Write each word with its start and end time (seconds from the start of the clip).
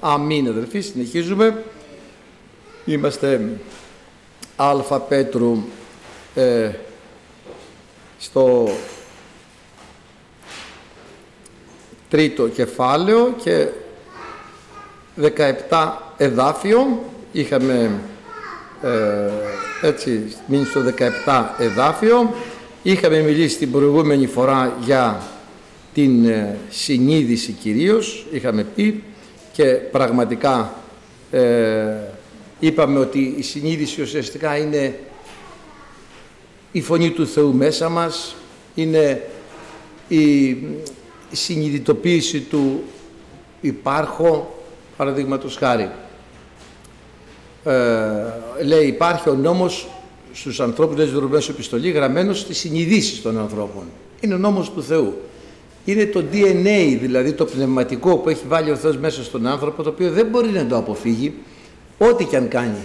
Αμήν 0.00 0.48
αδερφοί, 0.48 0.80
συνεχίζουμε. 0.80 1.64
Είμαστε 2.84 3.58
Αλφα 4.56 5.00
Πέτρου 5.00 5.58
ε, 6.34 6.70
στο 8.18 8.68
τρίτο 12.08 12.48
κεφάλαιο 12.48 13.34
και 13.44 13.68
17 15.68 15.90
εδάφιο. 16.16 17.04
Είχαμε 17.32 18.00
ε, 18.82 19.30
έτσι 19.82 20.36
μείνει 20.46 20.64
στο 20.64 20.80
17 21.26 21.44
εδάφιο. 21.58 22.34
Είχαμε 22.82 23.20
μιλήσει 23.20 23.58
την 23.58 23.70
προηγούμενη 23.70 24.26
φορά 24.26 24.76
για 24.80 25.22
την 25.94 26.24
ε, 26.24 26.56
συνείδηση 26.70 27.52
κυρίως, 27.52 28.26
είχαμε 28.30 28.64
πει 28.64 29.02
και 29.58 29.64
πραγματικά 29.64 30.74
ε, 31.30 31.94
είπαμε 32.58 32.98
ότι 32.98 33.34
η 33.38 33.42
συνείδηση 33.42 34.02
ουσιαστικά 34.02 34.56
είναι 34.56 34.98
η 36.72 36.80
φωνή 36.80 37.10
του 37.10 37.26
Θεού 37.26 37.54
μέσα 37.54 37.88
μας, 37.88 38.34
είναι 38.74 39.22
η 40.08 40.56
συνειδητοποίηση 41.32 42.40
του 42.40 42.82
υπάρχω, 43.60 44.58
παραδείγματος 44.96 45.56
χάρη. 45.56 45.90
Ε, 47.64 47.74
λέει 48.64 48.86
υπάρχει 48.86 49.28
ο 49.28 49.34
νόμος 49.34 49.88
στους 50.32 50.60
ανθρώπους, 50.60 50.96
λέει 50.96 51.40
στο 51.40 51.52
επιστολή, 51.52 51.90
γραμμένος 51.90 52.38
στις 52.38 52.58
συνειδήσεις 52.58 53.22
των 53.22 53.38
ανθρώπων. 53.38 53.82
Είναι 54.20 54.34
ο 54.34 54.38
νόμος 54.38 54.70
του 54.70 54.82
Θεού 54.82 55.16
είναι 55.92 56.06
το 56.06 56.24
DNA, 56.32 56.98
δηλαδή 57.00 57.32
το 57.32 57.44
πνευματικό 57.44 58.16
που 58.16 58.28
έχει 58.28 58.44
βάλει 58.48 58.70
ο 58.70 58.76
Θεός 58.76 58.96
μέσα 58.96 59.24
στον 59.24 59.46
άνθρωπο, 59.46 59.82
το 59.82 59.88
οποίο 59.88 60.10
δεν 60.10 60.26
μπορεί 60.26 60.48
να 60.48 60.66
το 60.66 60.76
αποφύγει, 60.76 61.34
ό,τι 61.98 62.24
και 62.24 62.36
αν 62.36 62.48
κάνει. 62.48 62.78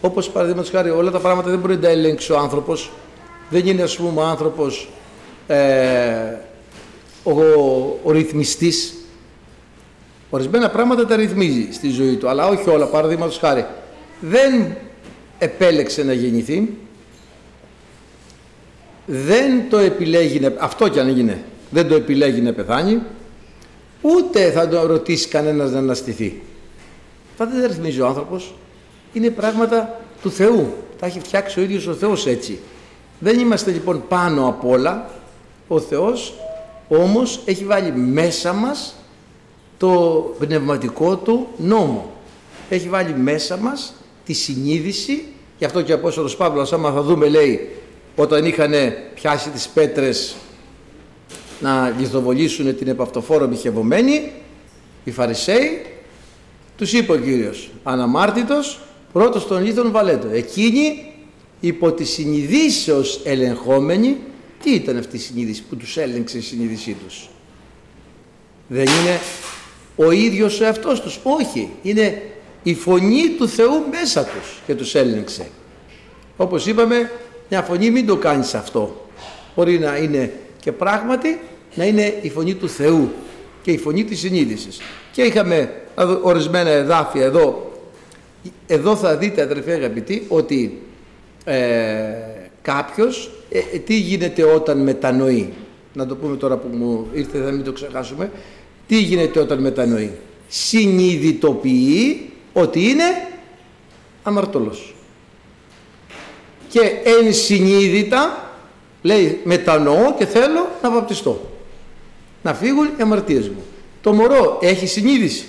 Όπως 0.00 0.30
παραδείγματος 0.30 0.70
χάρη 0.70 0.90
όλα 0.90 1.10
τα 1.10 1.18
πράγματα 1.18 1.50
δεν 1.50 1.58
μπορεί 1.58 1.74
να 1.74 1.80
τα 1.80 1.88
ελέγξει 1.88 2.32
ο 2.32 2.38
άνθρωπος, 2.38 2.90
δεν 3.50 3.66
είναι 3.66 3.82
ας 3.82 3.96
πούμε 3.96 4.20
ο 4.20 4.24
άνθρωπος 4.24 4.88
ε, 5.46 5.58
ο, 7.22 7.32
ο 8.02 8.10
ρυθμιστής, 8.10 8.94
ορισμένα 10.30 10.70
πράγματα 10.70 11.06
τα 11.06 11.16
ρυθμίζει 11.16 11.68
στη 11.72 11.88
ζωή 11.88 12.16
του, 12.16 12.28
αλλά 12.28 12.46
όχι 12.46 12.70
όλα, 12.70 12.86
παραδείγματος 12.86 13.38
χάρη. 13.38 13.66
Δεν 14.20 14.76
επέλεξε 15.38 16.02
να 16.02 16.12
γεννηθεί, 16.12 16.76
δεν 19.06 19.68
το 19.70 19.78
επιλέγει, 19.78 20.40
αυτό 20.58 20.88
κι 20.88 21.00
αν 21.00 21.08
έγινε, 21.08 21.44
δεν 21.70 21.88
το 21.88 21.94
επιλέγει 21.94 22.40
να 22.40 22.52
πεθάνει, 22.52 23.02
ούτε 24.00 24.50
θα 24.50 24.68
το 24.68 24.86
ρωτήσει 24.86 25.28
κανένας 25.28 25.70
να 25.70 25.78
αναστηθεί. 25.78 26.42
Αυτά 27.30 27.46
δεν 27.46 27.66
ρυθμίζει 27.66 28.00
ο 28.00 28.06
άνθρωπος. 28.06 28.54
Είναι 29.12 29.30
πράγματα 29.30 30.00
του 30.22 30.30
Θεού. 30.30 30.74
Τα 30.98 31.06
έχει 31.06 31.20
φτιάξει 31.20 31.60
ο 31.60 31.62
ίδιος 31.62 31.86
ο 31.86 31.92
Θεός 31.94 32.26
έτσι. 32.26 32.58
Δεν 33.18 33.38
είμαστε 33.38 33.70
λοιπόν 33.70 34.02
πάνω 34.08 34.48
απ' 34.48 34.64
όλα. 34.64 35.10
Ο 35.68 35.80
Θεός 35.80 36.34
όμως 36.88 37.40
έχει 37.44 37.64
βάλει 37.64 37.92
μέσα 37.92 38.52
μας 38.52 38.94
το 39.78 39.90
πνευματικό 40.38 41.16
του 41.16 41.48
νόμο. 41.56 42.12
Έχει 42.68 42.88
βάλει 42.88 43.14
μέσα 43.14 43.56
μας 43.56 43.94
τη 44.24 44.32
συνείδηση, 44.32 45.24
γι' 45.58 45.64
αυτό 45.64 45.82
και 45.82 45.92
ο 45.92 45.94
Απόστολος 45.94 46.36
Παύλος 46.36 46.72
άμα 46.72 46.92
θα 46.92 47.02
δούμε 47.02 47.28
λέει 47.28 47.68
όταν 48.16 48.44
είχαν 48.44 48.72
πιάσει 49.14 49.50
τις 49.50 49.68
πέτρες 49.68 50.36
να 51.60 51.94
λιθοβολήσουν 51.98 52.76
την 52.76 52.88
επαυτοφόρο 52.88 53.48
μοιχευωμένη, 53.48 54.32
οι 55.04 55.10
Φαρισαίοι, 55.10 55.86
τους 56.76 56.92
είπε 56.92 57.12
ο 57.12 57.16
Κύριος, 57.16 57.70
αναμάρτητος, 57.82 58.80
πρώτος 59.12 59.46
των 59.46 59.64
λίθων 59.64 59.90
βαλέτο. 59.90 60.28
Εκείνοι 60.28 61.12
υπό 61.60 61.92
τη 61.92 62.04
συνειδήσεως 62.04 63.20
ελεγχόμενοι, 63.24 64.16
τι 64.62 64.70
ήταν 64.70 64.96
αυτή 64.96 65.16
η 65.16 65.18
συνείδηση 65.18 65.62
που 65.62 65.76
τους 65.76 65.96
έλεγξε 65.96 66.38
η 66.38 66.40
συνείδησή 66.40 66.96
τους; 67.06 67.28
Δεν 68.68 68.84
είναι 68.84 69.20
ο 69.96 70.10
ίδιος 70.10 70.60
ο 70.60 70.64
εαυτός 70.64 71.00
τους, 71.00 71.20
όχι, 71.22 71.68
είναι 71.82 72.22
η 72.62 72.74
φωνή 72.74 73.28
του 73.38 73.48
Θεού 73.48 73.84
μέσα 73.90 74.24
τους 74.24 74.60
και 74.66 74.74
τους 74.74 74.94
έλεγξε. 74.94 75.48
Όπως 76.36 76.66
είπαμε, 76.66 77.10
μια 77.48 77.62
φωνή 77.62 77.90
μην 77.90 78.06
το 78.06 78.16
κάνεις 78.16 78.54
αυτό. 78.54 79.10
Μπορεί 79.56 79.78
να 79.78 79.96
είναι 79.96 80.32
και 80.60 80.72
πράγματι 80.72 81.40
να 81.74 81.84
είναι 81.84 82.18
η 82.22 82.30
φωνή 82.30 82.54
του 82.54 82.68
Θεού 82.68 83.10
και 83.62 83.70
η 83.70 83.78
φωνή 83.78 84.04
της 84.04 84.18
συνείδησης. 84.18 84.80
Και 85.12 85.22
είχαμε 85.22 85.82
ορισμένα 86.22 86.70
εδάφια 86.70 87.24
εδώ. 87.24 87.72
Εδώ 88.66 88.96
θα 88.96 89.16
δείτε 89.16 89.42
αδερφέ 89.42 89.72
αγαπητοί 89.72 90.24
ότι 90.28 90.82
ε, 91.44 91.58
κάποιος 92.62 93.30
ε, 93.50 93.58
ε, 93.58 93.78
τι 93.78 93.94
γίνεται 93.98 94.42
όταν 94.42 94.78
μετανοεί. 94.78 95.52
Να 95.92 96.06
το 96.06 96.16
πούμε 96.16 96.36
τώρα 96.36 96.56
που 96.56 96.68
μου 96.76 97.06
ήρθε 97.12 97.38
θα 97.38 97.50
μην 97.50 97.64
το 97.64 97.72
ξεχάσουμε. 97.72 98.30
Τι 98.86 99.00
γίνεται 99.00 99.40
όταν 99.40 99.58
μετανοεί. 99.60 100.12
Συνειδητοποιεί 100.48 102.30
ότι 102.52 102.88
είναι 102.88 103.28
αμαρτωλός. 104.22 104.94
Και 106.68 106.80
ενσυνείδητα 107.22 108.50
λέει 109.02 109.40
μετανοώ 109.44 110.14
και 110.18 110.26
θέλω 110.26 110.68
να 110.82 110.90
βαπτιστώ 110.90 111.50
να 112.42 112.54
φύγουν 112.54 112.86
οι 112.86 113.02
αμαρτίες 113.02 113.48
μου. 113.48 113.62
Το 114.00 114.12
μωρό 114.12 114.58
έχει 114.60 114.86
συνείδηση. 114.86 115.44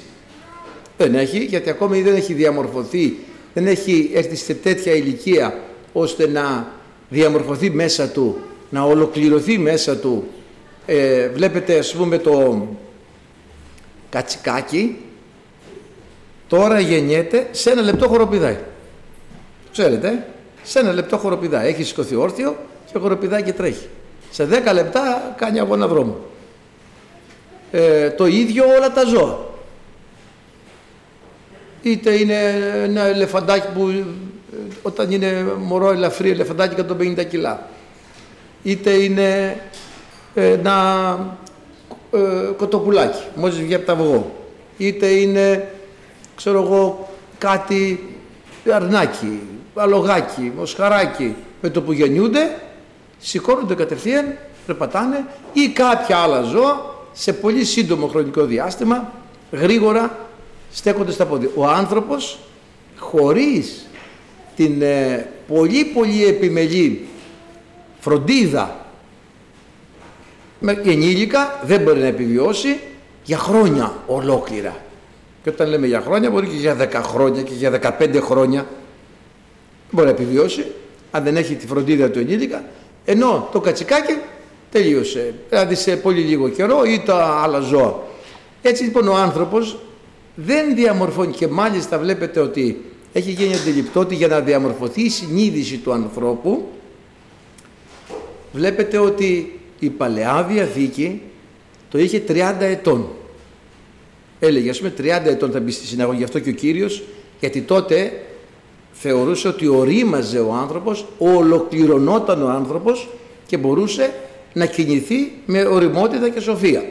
Δεν 0.97 1.15
έχει 1.15 1.37
γιατί 1.37 1.69
ακόμη 1.69 2.01
δεν 2.01 2.15
έχει 2.15 2.33
διαμορφωθεί, 2.33 3.17
δεν 3.53 3.67
έχει 3.67 4.11
έρθει 4.13 4.35
σε 4.35 4.53
τέτοια 4.53 4.93
ηλικία 4.93 5.59
ώστε 5.93 6.27
να 6.27 6.71
διαμορφωθεί 7.09 7.69
μέσα 7.69 8.07
του, 8.07 8.39
να 8.69 8.83
ολοκληρωθεί 8.83 9.57
μέσα 9.57 9.97
του. 9.97 10.27
Ε, 10.85 11.27
βλέπετε 11.27 11.77
ας 11.77 11.93
πούμε 11.93 12.17
το 12.17 12.67
κατσικάκι 14.09 14.97
τώρα 16.47 16.79
γεννιέται 16.79 17.47
σε 17.51 17.71
ένα 17.71 17.81
λεπτό 17.81 18.07
χοροπηδάει. 18.07 18.57
Ξέρετε, 19.71 20.27
σε 20.63 20.79
ένα 20.79 20.93
λεπτό 20.93 21.17
χοροπηδάει. 21.17 21.67
Έχει 21.67 21.83
σηκωθεί 21.83 22.15
όρθιο 22.15 22.55
και 22.91 22.99
χοροπηδάει 22.99 23.43
και 23.43 23.53
τρέχει. 23.53 23.87
Σε 24.31 24.47
10 24.67 24.73
λεπτά 24.73 25.35
κάνει 25.37 25.59
αγώνα 25.59 25.87
δρόμο 25.87 26.17
ε, 27.71 28.09
το 28.09 28.25
ίδιο 28.25 28.63
όλα 28.77 28.91
τα 28.91 29.03
ζώα. 29.05 29.39
Είτε 31.81 32.13
είναι 32.13 32.35
ένα 32.83 33.01
ελεφαντάκι 33.01 33.67
που 33.73 33.89
ε, 33.89 34.03
όταν 34.81 35.11
είναι 35.11 35.45
μωρό 35.59 35.91
ελαφρύ 35.91 36.29
ελεφαντάκι 36.29 36.75
150 36.99 37.25
κιλά. 37.29 37.67
Είτε 38.63 38.91
είναι 38.91 39.61
ένα 40.33 41.17
ε, 42.11 42.51
κοτοπουλάκι, 42.57 43.23
μόλις 43.35 43.57
βγει 43.57 43.73
από 43.73 43.85
τα 43.85 43.93
αυγό. 43.93 44.31
Είτε 44.77 45.07
είναι, 45.07 45.71
ξέρω 46.35 46.63
εγώ, 46.63 47.09
κάτι 47.37 48.09
αρνάκι, 48.73 49.39
αλογάκι, 49.75 50.51
μοσχαράκι. 50.57 51.35
Με 51.61 51.69
το 51.69 51.81
που 51.81 51.91
γεννιούνται, 51.91 52.59
σηκώνονται 53.19 53.75
κατευθείαν, 53.75 54.37
περπατάνε 54.65 55.25
ή 55.53 55.67
κάποια 55.69 56.17
άλλα 56.17 56.41
ζώα 56.41 56.91
σε 57.13 57.33
πολύ 57.33 57.65
σύντομο 57.65 58.07
χρονικό 58.07 58.45
διάστημα 58.45 59.13
γρήγορα 59.51 60.19
στέκονται 60.71 61.11
στα 61.11 61.25
πόδια. 61.25 61.49
Ο 61.55 61.65
άνθρωπος 61.65 62.39
χωρίς 62.97 63.85
την 64.55 64.81
ε, 64.81 65.29
πολύ 65.47 65.85
πολύ 65.85 66.25
επιμελή 66.25 67.07
φροντίδα 67.99 68.85
με 70.59 70.81
ενήλικα 70.85 71.59
δεν 71.63 71.81
μπορεί 71.81 71.99
να 71.99 72.05
επιβιώσει 72.05 72.79
για 73.23 73.37
χρόνια 73.37 73.93
ολόκληρα. 74.07 74.75
Και 75.43 75.49
όταν 75.49 75.69
λέμε 75.69 75.87
για 75.87 76.01
χρόνια 76.01 76.29
μπορεί 76.29 76.47
και 76.47 76.55
για 76.55 76.89
10 76.91 77.01
χρόνια 77.03 77.41
και 77.41 77.53
για 77.53 77.97
15 77.99 78.19
χρόνια 78.21 78.65
μπορεί 79.91 80.05
να 80.07 80.13
επιβιώσει 80.13 80.65
αν 81.11 81.23
δεν 81.23 81.37
έχει 81.37 81.55
τη 81.55 81.67
φροντίδα 81.67 82.09
του 82.09 82.19
ενήλικα 82.19 82.63
ενώ 83.05 83.49
το 83.51 83.59
κατσικάκι 83.59 84.17
τελείωσε. 84.71 85.33
Δηλαδή 85.49 85.75
σε 85.75 85.95
πολύ 85.95 86.21
λίγο 86.21 86.49
καιρό 86.49 86.83
ή 86.83 87.01
τα 87.05 87.41
άλλα 87.43 87.59
ζώα. 87.59 87.99
Έτσι 88.61 88.83
λοιπόν 88.83 89.07
ο 89.07 89.15
άνθρωπος 89.15 89.77
δεν 90.35 90.75
διαμορφώνει 90.75 91.31
και 91.31 91.47
μάλιστα 91.47 91.99
βλέπετε 91.99 92.39
ότι 92.39 92.85
έχει 93.13 93.31
γίνει 93.31 93.55
αντιληπτό 93.55 93.99
ότι 93.99 94.15
για 94.15 94.27
να 94.27 94.39
διαμορφωθεί 94.39 95.01
η 95.01 95.09
συνείδηση 95.09 95.77
του 95.77 95.91
ανθρώπου 95.91 96.67
βλέπετε 98.51 98.97
ότι 98.97 99.59
η 99.79 99.89
Παλαιά 99.89 100.43
Διαθήκη 100.49 101.21
το 101.89 101.99
είχε 101.99 102.23
30 102.27 102.55
ετών. 102.59 103.07
Έλεγε 104.39 104.69
ας 104.69 104.77
πούμε 104.77 104.93
30 104.97 105.03
ετών 105.25 105.51
θα 105.51 105.59
μπει 105.59 105.71
στη 105.71 105.85
συναγωγή, 105.85 106.17
γι' 106.17 106.23
αυτό 106.23 106.39
και 106.39 106.49
ο 106.49 106.53
Κύριος, 106.53 107.03
γιατί 107.39 107.61
τότε 107.61 108.21
θεωρούσε 108.91 109.47
ότι 109.47 109.67
ορίμαζε 109.67 110.39
ο 110.39 110.53
άνθρωπος, 110.53 111.05
ολοκληρωνόταν 111.17 112.43
ο 112.43 112.49
άνθρωπος 112.49 113.09
και 113.45 113.57
μπορούσε 113.57 114.13
να 114.53 114.65
κινηθεί 114.65 115.31
με 115.45 115.65
οριμότητα 115.65 116.29
και 116.29 116.39
σοφία. 116.39 116.83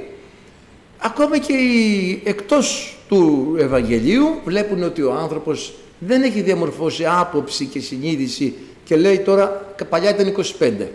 Ακόμα 0.99 1.39
και 1.39 1.53
οι 1.53 2.21
εκτός 2.25 2.97
του 3.09 3.55
Ευαγγελίου 3.59 4.27
βλέπουν 4.45 4.83
ότι 4.83 5.03
ο 5.03 5.13
άνθρωπος 5.13 5.75
δεν 5.99 6.23
έχει 6.23 6.41
διαμορφώσει 6.41 7.05
άποψη 7.07 7.65
και 7.65 7.81
συνείδηση 7.81 8.55
και 8.85 8.97
λέει 8.97 9.19
τώρα 9.19 9.75
παλιά 9.89 10.11
ήταν 10.11 10.35
25. 10.59 10.87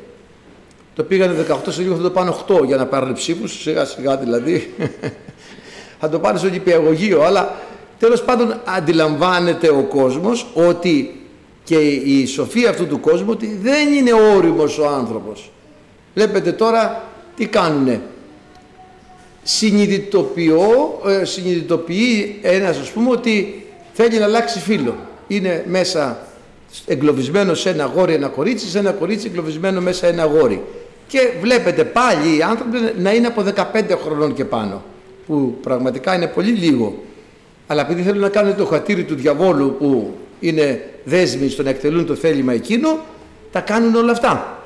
Το 0.95 1.03
πήγανε 1.03 1.45
18, 1.49 1.55
σε 1.67 1.81
λίγο 1.81 1.95
θα 1.95 2.01
το 2.01 2.11
πάνε 2.11 2.33
8 2.47 2.65
για 2.65 2.77
να 2.77 2.85
πάρουν 2.85 3.13
ψήφους, 3.13 3.61
σιγά 3.61 3.85
σιγά 3.85 4.17
δηλαδή. 4.17 4.73
θα 5.99 6.09
το 6.09 6.19
πάνε 6.19 6.37
στο 6.37 6.49
νηπιαγωγείο, 6.49 7.21
αλλά 7.21 7.55
τέλος 7.99 8.23
πάντων 8.23 8.61
αντιλαμβάνεται 8.65 9.69
ο 9.69 9.83
κόσμος 9.83 10.47
ότι 10.53 11.21
και 11.63 11.75
η 11.85 12.25
σοφία 12.25 12.69
αυτού 12.69 12.87
του 12.87 12.99
κόσμου 12.99 13.27
ότι 13.29 13.59
δεν 13.61 13.93
είναι 13.93 14.11
όριμος 14.13 14.77
ο 14.79 14.87
άνθρωπος. 14.87 15.51
Βλέπετε 16.15 16.51
τώρα 16.51 17.03
τι 17.35 17.45
κάνουνε. 17.45 18.01
Συνειδητοποιώ, 19.43 21.01
ε, 21.07 21.25
συνειδητοποιεί 21.25 22.39
ένας 22.41 22.77
ας 22.77 22.89
πούμε 22.89 23.09
ότι 23.09 23.65
θέλει 23.93 24.17
να 24.17 24.25
αλλάξει 24.25 24.59
φίλο. 24.59 24.95
Είναι 25.27 25.63
μέσα 25.67 26.27
εγκλωβισμένο 26.85 27.53
σε 27.53 27.69
ένα 27.69 27.85
γόρι 27.85 28.13
ένα 28.13 28.27
κορίτσι, 28.27 28.67
σε 28.67 28.79
ένα 28.79 28.91
κορίτσι 28.91 29.27
εγκλωβισμένο 29.27 29.81
μέσα 29.81 30.07
ένα 30.07 30.25
γόρι. 30.25 30.61
Και 31.07 31.19
βλέπετε 31.41 31.83
πάλι 31.83 32.37
οι 32.37 32.41
άνθρωποι 32.41 32.77
να 32.97 33.13
είναι 33.13 33.27
από 33.27 33.43
15 33.73 33.97
χρονών 34.03 34.33
και 34.33 34.45
πάνω, 34.45 34.83
που 35.27 35.57
πραγματικά 35.61 36.15
είναι 36.15 36.27
πολύ 36.27 36.51
λίγο. 36.51 37.03
Αλλά 37.67 37.81
επειδή 37.81 38.01
θέλουν 38.01 38.21
να 38.21 38.29
κάνουν 38.29 38.55
το 38.55 38.65
χατήρι 38.65 39.03
του 39.03 39.15
διαβόλου 39.15 39.75
που 39.79 40.13
είναι 40.39 40.89
δέσμοι 41.03 41.49
στο 41.49 41.63
να 41.63 41.69
εκτελούν 41.69 42.05
το 42.05 42.15
θέλημα 42.15 42.53
εκείνο, 42.53 42.99
τα 43.51 43.59
κάνουν 43.59 43.95
όλα 43.95 44.11
αυτά. 44.11 44.59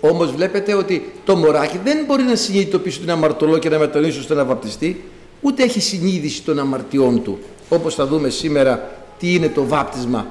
Όμως 0.00 0.32
βλέπετε 0.32 0.74
ότι 0.74 1.12
το 1.24 1.36
μωράκι 1.36 1.80
δεν 1.84 1.98
μπορεί 2.06 2.22
να 2.22 2.34
συνειδητοποιήσει 2.34 2.98
τον 3.00 3.10
αμαρτωλό 3.10 3.58
και 3.58 3.68
να 3.68 3.78
μετανοήσει 3.78 4.18
ώστε 4.18 4.34
να 4.34 4.44
βαπτιστεί, 4.44 5.04
ούτε 5.40 5.62
έχει 5.62 5.80
συνείδηση 5.80 6.42
των 6.42 6.58
αμαρτιών 6.58 7.22
του. 7.22 7.38
Όπως 7.68 7.94
θα 7.94 8.06
δούμε 8.06 8.28
σήμερα 8.28 8.90
τι 9.18 9.34
είναι 9.34 9.48
το 9.48 9.64
βάπτισμα. 9.66 10.26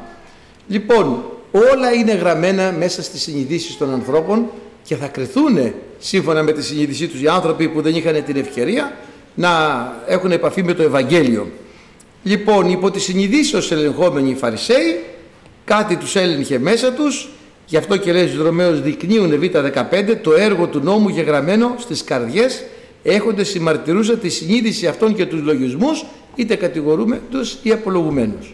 Λοιπόν, 0.67 1.23
όλα 1.51 1.93
είναι 1.93 2.13
γραμμένα 2.13 2.71
μέσα 2.71 3.03
στις 3.03 3.21
συνειδήσεις 3.21 3.77
των 3.77 3.93
ανθρώπων 3.93 4.45
και 4.83 4.95
θα 4.95 5.07
κρυθούν 5.07 5.73
σύμφωνα 5.99 6.43
με 6.43 6.51
τη 6.51 6.63
συνείδησή 6.63 7.07
τους 7.07 7.21
οι 7.21 7.27
άνθρωποι 7.27 7.69
που 7.69 7.81
δεν 7.81 7.95
είχαν 7.95 8.23
την 8.23 8.35
ευκαιρία 8.35 8.97
να 9.35 9.49
έχουν 10.07 10.31
επαφή 10.31 10.63
με 10.63 10.73
το 10.73 10.83
Ευαγγέλιο. 10.83 11.47
Λοιπόν, 12.23 12.69
υπό 12.69 12.91
τη 12.91 12.99
συνειδήσεως 12.99 13.71
ελεγχόμενοι 13.71 14.29
οι 14.29 14.35
Φαρισαίοι, 14.35 15.03
κάτι 15.65 15.95
τους 15.95 16.15
έλεγχε 16.15 16.59
μέσα 16.59 16.91
τους, 16.91 17.29
γι' 17.65 17.77
αυτό 17.77 17.97
και 17.97 18.11
λέει 18.11 18.27
στους 18.27 18.43
Ρωμαίους 18.43 18.81
δεικνύουν 18.81 19.39
Β15 19.41 20.17
το 20.21 20.33
έργο 20.33 20.67
του 20.67 20.79
νόμου 20.79 21.09
γεγραμμένο 21.09 21.75
στις 21.79 22.03
καρδιές, 22.03 22.63
έχονται 23.03 23.43
συμμαρτυρούσα 23.43 24.17
τη 24.17 24.29
συνείδηση 24.29 24.87
αυτών 24.87 25.15
και 25.15 25.25
τους 25.25 25.41
λογισμούς, 25.41 26.05
είτε 26.35 26.55
κατηγορούμενους 26.55 27.57
ή 27.63 27.71
απολογουμένους. 27.71 28.53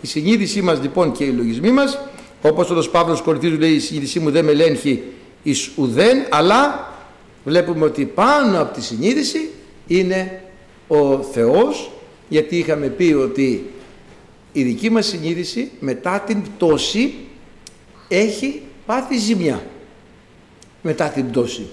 Η 0.00 0.06
συνείδησή 0.06 0.62
μας 0.62 0.80
λοιπόν 0.80 1.12
και 1.12 1.24
οι 1.24 1.30
λογισμοί 1.30 1.70
μας, 1.70 1.98
όπως 2.42 2.70
ο 2.70 2.90
Παύλος 2.90 3.22
Κορυθίδου 3.22 3.58
λέει 3.58 3.72
η 3.72 3.78
συνείδησή 3.78 4.20
μου 4.20 4.30
δεν 4.30 4.44
με 4.44 4.50
ελέγχει 4.50 5.02
εις 5.42 5.70
ουδέν, 5.76 6.26
αλλά 6.30 6.92
βλέπουμε 7.44 7.84
ότι 7.84 8.04
πάνω 8.04 8.60
από 8.60 8.74
τη 8.74 8.82
συνείδηση 8.82 9.50
είναι 9.86 10.42
ο 10.88 11.22
Θεός 11.22 11.90
γιατί 12.28 12.56
είχαμε 12.56 12.86
πει 12.86 13.12
ότι 13.12 13.70
η 14.52 14.62
δική 14.62 14.90
μας 14.90 15.06
συνείδηση 15.06 15.70
μετά 15.80 16.20
την 16.26 16.42
πτώση 16.42 17.14
έχει 18.12 18.62
πάθει 18.86 19.16
ζημιά 19.18 19.62
μετά 20.82 21.08
την 21.08 21.30
πτώση. 21.30 21.66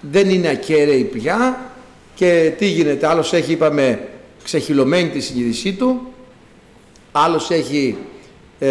Δεν 0.00 0.30
είναι 0.30 0.48
ακέραιη 0.48 1.04
πια 1.04 1.70
και 2.14 2.52
τι 2.58 2.66
γίνεται, 2.66 3.06
άλλος 3.06 3.32
έχει 3.32 3.52
είπαμε 3.52 4.08
ξεχυλωμένη 4.44 5.08
τη 5.08 5.20
συνείδησή 5.20 5.72
του, 5.72 6.00
άλλος 7.12 7.50
έχει, 7.50 7.96
ε, 8.58 8.68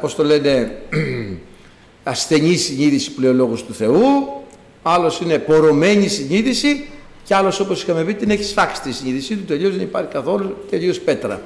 πώς 0.00 0.14
το 0.14 0.24
λένε, 0.24 0.78
ασθενή 2.02 2.56
συνείδηση 2.56 3.12
που 3.12 3.20
λέει 3.20 3.30
ο 3.30 3.34
Λόγος 3.34 3.64
του 3.64 3.74
Θεού, 3.74 4.02
άλλος 4.82 5.20
είναι 5.20 5.38
πορωμένη 5.38 6.08
συνείδηση 6.08 6.86
και 7.24 7.34
άλλος 7.34 7.60
όπως 7.60 7.82
είχαμε 7.82 8.04
πει 8.04 8.14
την 8.14 8.30
έχει 8.30 8.44
σφάξει 8.44 8.82
τη 8.82 8.92
συνείδησή 8.92 9.36
του, 9.36 9.44
τελείως 9.44 9.72
δεν 9.72 9.80
υπάρχει 9.80 10.10
καθόλου, 10.12 10.56
τελείως 10.70 11.00
πέτρα. 11.00 11.42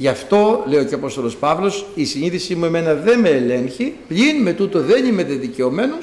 Γι' 0.00 0.08
αυτό, 0.08 0.64
λέει 0.66 0.80
ο 0.80 0.84
και 0.84 0.94
Απόστολος 0.94 1.36
Παύλος, 1.36 1.86
η 1.94 2.04
συνείδησή 2.04 2.54
μου 2.54 2.64
εμένα 2.64 2.94
δεν 2.94 3.20
με 3.20 3.28
ελέγχει, 3.28 3.94
πλην 4.08 4.42
με 4.42 4.52
τούτο 4.52 4.80
δεν 4.80 5.04
είμαι 5.04 5.22
δικαιωμένο, 5.22 5.94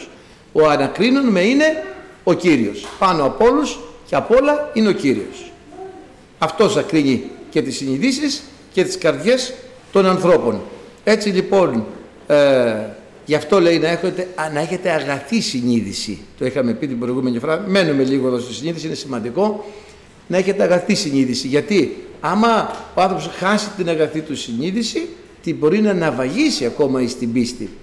ο 0.52 0.68
ανακρίνων 0.70 1.26
με 1.26 1.42
είναι 1.42 1.84
ο 2.24 2.34
Κύριος. 2.34 2.86
Πάνω 3.00 3.26
από 3.26 3.46
όλους 3.46 3.80
και 4.08 4.16
από 4.16 4.36
όλα 4.36 4.70
είναι 4.74 4.88
ο 4.88 4.92
Κύριος. 4.92 5.52
Αυτός 6.38 6.78
ακρίνει 6.78 7.24
και 7.50 7.62
τις 7.62 7.76
συνειδήσεις 7.76 8.44
και 8.74 8.84
τις 8.84 8.98
καρδιές 8.98 9.54
των 9.92 10.06
ανθρώπων. 10.06 10.62
Έτσι 11.04 11.30
λοιπόν, 11.30 11.86
ε, 12.28 12.36
Γι' 13.26 13.36
αυτό 13.36 13.60
λέει 13.60 13.80
να 13.80 13.88
έχετε, 13.88 14.28
να 14.54 14.60
έχετε 14.60 14.90
αγαθή 14.90 15.42
συνείδηση. 15.42 16.20
Το 16.38 16.46
είχαμε 16.46 16.74
πει 16.74 16.88
την 16.88 17.00
προηγούμενη 17.00 17.40
φορά. 17.40 17.66
Μένουμε 17.68 18.04
λίγο 18.04 18.28
εδώ 18.28 18.40
στη 18.40 18.54
συνείδηση, 18.54 18.86
είναι 18.86 18.96
σημαντικό. 18.96 19.66
Να 20.28 20.38
έχετε 20.38 20.64
αγαθή 20.64 20.96
συνείδηση. 20.96 21.48
Γιατί; 21.48 22.05
Άμα 22.25 22.75
ο 22.94 23.01
άνθρωπος 23.01 23.30
χάσει 23.38 23.69
την 23.69 23.89
αγαθή 23.89 24.22
του 24.22 24.36
συνείδηση, 24.36 25.10
την 25.44 25.56
μπορεί 25.56 25.81
να 25.81 25.89
αναβαγίσει 25.92 26.66
ακόμα 26.66 27.01
εις 27.01 27.18
την 27.18 27.33
πίστη. 27.33 27.77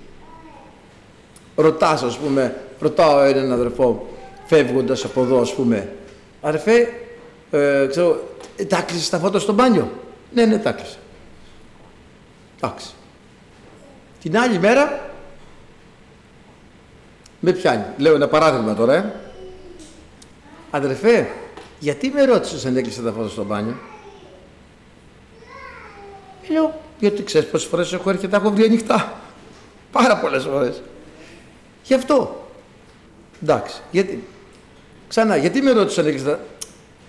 Ρωτάς, 1.55 2.03
ας 2.03 2.19
πούμε, 2.19 2.61
ρωτάω 2.79 3.21
έναν 3.21 3.53
αδερφό, 3.53 4.09
φεύγοντας 4.45 5.05
από 5.05 5.23
εδώ, 5.23 5.41
ας 5.41 5.55
πούμε, 5.55 5.93
αδερφέ, 6.41 6.89
ε, 7.51 7.87
ξέρω, 7.91 8.37
τα 8.69 8.81
κλείσε 8.81 9.11
τα 9.11 9.19
φώτα 9.19 9.39
στο 9.39 9.53
μπάνιο; 9.53 9.91
Ναι, 10.33 10.45
ναι, 10.45 10.59
τα 10.59 10.73
κλείσε. 10.73 10.99
Εντάξει. 12.61 12.91
Την 14.23 14.39
άλλη 14.39 14.59
μέρα 14.59 15.11
με 17.41 17.53
πιάνει. 17.53 17.85
Λέω 17.97 18.15
ένα 18.15 18.29
παράδειγμα 18.29 18.75
τώρα, 18.75 18.95
ε. 18.95 19.13
Αδερφέ, 20.71 21.29
γιατί 21.79 22.11
με 22.15 22.25
ρώτησες 22.25 22.67
αν 22.67 22.77
έκλεισε 22.77 23.03
τα 23.03 23.13
φώτα 23.13 23.29
στο 23.29 23.45
μπάνιο; 23.45 23.77
Λέω, 26.53 26.81
γιατί 26.99 27.23
ξέρεις 27.23 27.49
πόσες 27.49 27.69
φορές 27.69 27.93
έχω 27.93 28.11
έρθει 28.11 28.21
και 28.21 28.29
τα 28.29 28.37
έχω 28.37 28.51
βρει 28.51 28.65
ανοιχτά; 28.65 29.21
Πάρα 29.93 30.19
πολλές 30.19 30.45
φορές. 30.45 30.83
Γι' 31.85 31.95
αυτό. 31.95 32.47
Εντάξει. 33.43 33.81
Γιατί. 33.91 34.25
Ξανά, 35.09 35.37
γιατί 35.37 35.63
με 35.63 35.71
ρώτησες 35.71 35.99
αν 35.99 36.07
έκλεισε 36.07 36.25
τα. 36.25 36.41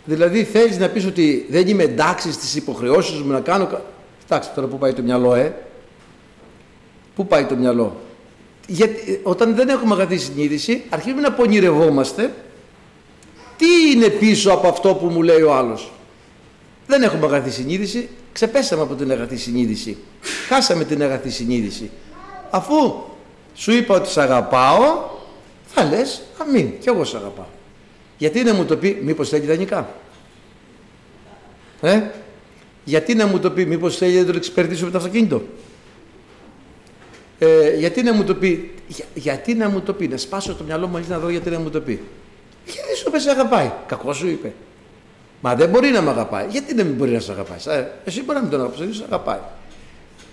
Δηλαδή 0.05 0.43
θέλεις 0.43 0.77
να 0.77 0.89
πεις 0.89 1.05
ότι 1.05 1.45
δεν 1.49 1.67
είμαι 1.67 1.83
εντάξει 1.83 2.31
στις 2.31 2.55
υποχρεώσεις 2.55 3.21
μου 3.21 3.31
να 3.31 3.39
κάνω. 3.39 3.81
Κοιτάξτε 4.19 4.51
τώρα 4.55 4.67
που 4.67 4.77
πάει 4.77 4.93
το 4.93 5.01
μυαλό, 5.01 5.35
ε. 5.35 5.55
Πού 7.15 7.27
πάει 7.27 7.45
το 7.45 7.55
μυαλό; 7.55 7.95
Γιατί 8.67 9.19
όταν 9.23 9.55
δεν 9.55 9.69
έχουμε 9.69 9.93
αγαθή 9.93 10.17
συνείδηση 10.17 10.83
αρχίζουμε 10.89 11.21
να 11.21 11.31
πονηρευόμαστε 11.31 12.33
τι 13.57 13.91
είναι 13.95 14.07
πίσω 14.07 14.51
από 14.51 14.67
αυτό 14.67 14.95
που 14.95 15.05
μου 15.05 15.21
λέει 15.21 15.41
ο 15.41 15.53
άλλος; 15.53 15.92
Δεν 16.93 17.03
έχουμε 17.03 17.25
αγαθή 17.25 17.49
συνείδηση. 17.49 18.09
Ξεπέσαμε 18.33 18.81
από 18.81 18.95
την 18.95 19.11
αγαθή 19.11 19.37
συνείδηση. 19.37 19.97
Χάσαμε 20.47 20.83
την 20.83 21.03
αγαθή 21.03 21.29
συνείδηση. 21.29 21.89
Αφού 22.49 22.93
σου 23.55 23.71
είπα 23.71 23.95
ότι 23.95 24.09
σε 24.09 24.21
αγαπάω 24.21 25.11
θα 25.65 25.83
λες 25.83 26.21
αμήν 26.37 26.79
και 26.79 26.89
εγώ 26.89 27.03
σε 27.03 27.17
αγαπάω 27.17 27.45
γιατί 28.17 28.43
να 28.43 28.53
μου 28.53 28.65
το 28.65 28.77
πει 28.77 28.99
μήπως 29.03 29.29
θέλει 29.29 29.45
δανεικά 29.45 29.95
ε; 31.81 32.01
γιατί 32.83 33.15
να 33.15 33.27
μου 33.27 33.39
το 33.39 33.51
πει 33.51 33.65
μήπως 33.65 33.97
θέλει 33.97 34.19
να 34.19 34.25
το 34.25 34.33
εξυπηρετήσω 34.35 34.85
με 34.85 34.91
το 34.91 34.97
αυτοκίνητο. 34.97 35.41
Ε, 37.39 37.75
γιατί 37.77 38.03
να 38.03 38.13
μου 38.13 38.23
το 38.23 38.35
πει, 38.35 38.71
γιατί 39.13 39.53
να 39.53 39.69
μου 39.69 39.81
το 39.81 39.93
πει, 39.93 40.07
να 40.07 40.17
σπάσω 40.17 40.55
το 40.55 40.63
μυαλό 40.63 40.87
μου 40.87 41.05
να 41.07 41.19
δω 41.19 41.29
γιατί 41.29 41.49
να 41.49 41.59
μου 41.59 41.69
το 41.69 41.81
πει. 41.81 42.01
Γιατί 42.65 42.95
σου 42.97 43.05
είπες 43.07 43.21
σε 43.21 43.29
αγαπάει, 43.29 43.71
κακό 43.85 44.13
σου 44.13 44.27
είπε. 44.27 44.53
Μα 45.45 45.55
δεν 45.55 45.69
μπορεί 45.69 45.89
να 45.89 46.01
με 46.01 46.09
αγαπάει. 46.09 46.45
Γιατί 46.49 46.73
δεν 46.73 46.85
μπορεί 46.85 47.11
να 47.11 47.19
σε 47.19 47.31
αγαπάει. 47.31 47.57
Ε, 47.79 47.87
εσύ 48.05 48.23
μπορεί 48.23 48.37
να 48.37 48.41
μην 48.41 48.51
τον 48.51 48.59
αγαπάει, 48.59 48.93
σε 48.93 49.03
αγαπάει. 49.03 49.39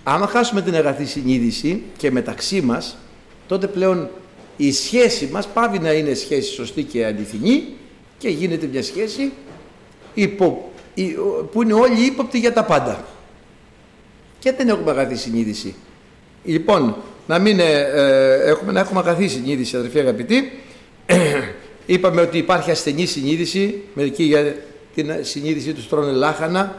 Άμα 0.03 0.27
χάσουμε 0.27 0.63
την 0.63 0.75
αγαθή 0.75 1.05
συνείδηση 1.05 1.83
και 1.97 2.11
μεταξύ 2.11 2.61
μας, 2.61 2.97
τότε 3.47 3.67
πλέον 3.67 4.09
η 4.57 4.73
σχέση 4.73 5.29
μας 5.33 5.47
πάβει 5.47 5.79
να 5.79 5.93
είναι 5.93 6.15
σχέση 6.15 6.53
σωστή 6.53 6.83
και 6.83 7.07
αληθινή 7.07 7.65
και 8.19 8.29
γίνεται 8.29 8.67
μια 8.67 8.83
σχέση 8.83 9.33
υπο, 10.15 10.73
που 11.53 11.63
είναι 11.63 11.73
όλοι 11.73 12.05
ύποπτοι 12.05 12.39
για 12.39 12.53
τα 12.53 12.65
πάντα. 12.65 13.05
Και 14.39 14.53
δεν 14.53 14.69
έχουμε 14.69 14.91
αγαθή 14.91 15.17
συνείδηση. 15.17 15.75
Λοιπόν, 16.45 16.97
να, 17.27 17.39
μην, 17.39 17.61
ε, 17.61 17.81
ε, 17.81 18.35
έχουμε, 18.35 18.73
να 18.73 18.81
έχουμε 18.81 19.01
αγαθή 19.01 19.29
συνείδηση, 19.29 19.77
αδερφοί 19.77 19.99
αγαπητοί. 19.99 20.53
Είπαμε 21.87 22.21
ότι 22.21 22.39
υπάρχει 22.39 22.71
ασθενή 22.71 23.07
συνείδηση, 23.07 23.83
μερικοί 23.95 24.23
για 24.23 24.55
την 25.03 25.25
συνείδησή 25.25 25.73
τους 25.73 25.89
τρώνε 25.89 26.13
λάχανα, 26.13 26.75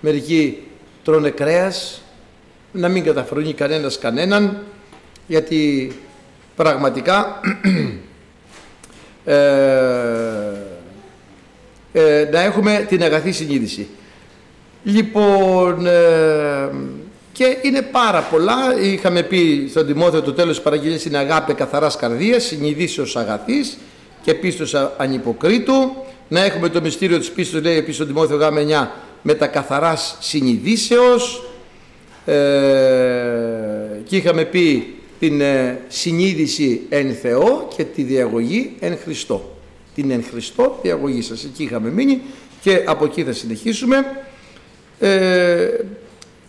μερικοί 0.00 0.58
τρώνε 1.04 1.30
κρέας, 1.30 2.02
να 2.72 2.88
μην 2.88 3.04
καταφρονεί 3.04 3.52
κανένας 3.52 3.98
κανέναν, 3.98 4.62
γιατί 5.26 5.92
πραγματικά 6.56 7.40
ε, 9.24 9.36
ε, 11.92 12.28
να 12.32 12.40
έχουμε 12.40 12.86
την 12.88 13.02
αγαθή 13.02 13.32
συνείδηση. 13.32 13.88
Λοιπόν, 14.84 15.86
ε, 15.86 16.70
και 17.32 17.56
είναι 17.62 17.82
πάρα 17.82 18.20
πολλά. 18.20 18.80
Είχαμε 18.80 19.22
πει 19.22 19.66
στον 19.70 19.86
Τιμόθεο 19.86 20.22
το 20.22 20.32
τέλος 20.32 20.54
της 20.54 20.64
παραγγελίας 20.64 21.04
είναι 21.04 21.18
αγάπη 21.18 21.54
καθαράς 21.54 21.96
καρδίας, 21.96 22.44
συνειδήσεως 22.44 23.16
αγαθής 23.16 23.78
και 24.22 24.34
πίστος 24.34 24.74
ανυποκρίτου. 24.96 26.05
Να 26.28 26.44
έχουμε 26.44 26.68
το 26.68 26.80
μυστήριο 26.80 27.18
της 27.18 27.30
πίστος, 27.30 27.62
λέει 27.62 27.76
επίσης 27.76 27.94
στον 27.94 28.06
Τιμόθεο 28.06 28.36
γάμα 28.36 28.60
9, 28.60 28.88
με 29.22 29.34
τα 29.34 29.46
καθαράς 29.46 30.16
συνειδήσεως. 30.20 31.42
Ε, 32.24 32.34
και 34.04 34.16
είχαμε 34.16 34.44
πει 34.44 34.94
την 35.18 35.40
ε, 35.40 35.80
συνείδηση 35.88 36.80
εν 36.88 37.14
Θεό 37.14 37.68
και 37.76 37.84
τη 37.84 38.02
διαγωγή 38.02 38.76
εν 38.80 38.98
Χριστώ. 39.04 39.56
Την 39.94 40.10
εν 40.10 40.24
Χριστώ 40.30 40.78
διαγωγή 40.82 41.22
σας. 41.22 41.44
Εκεί 41.44 41.62
είχαμε 41.62 41.90
μείνει 41.90 42.20
και 42.60 42.82
από 42.86 43.04
εκεί 43.04 43.24
θα 43.24 43.32
συνεχίσουμε. 43.32 43.96
Ε, 44.98 45.68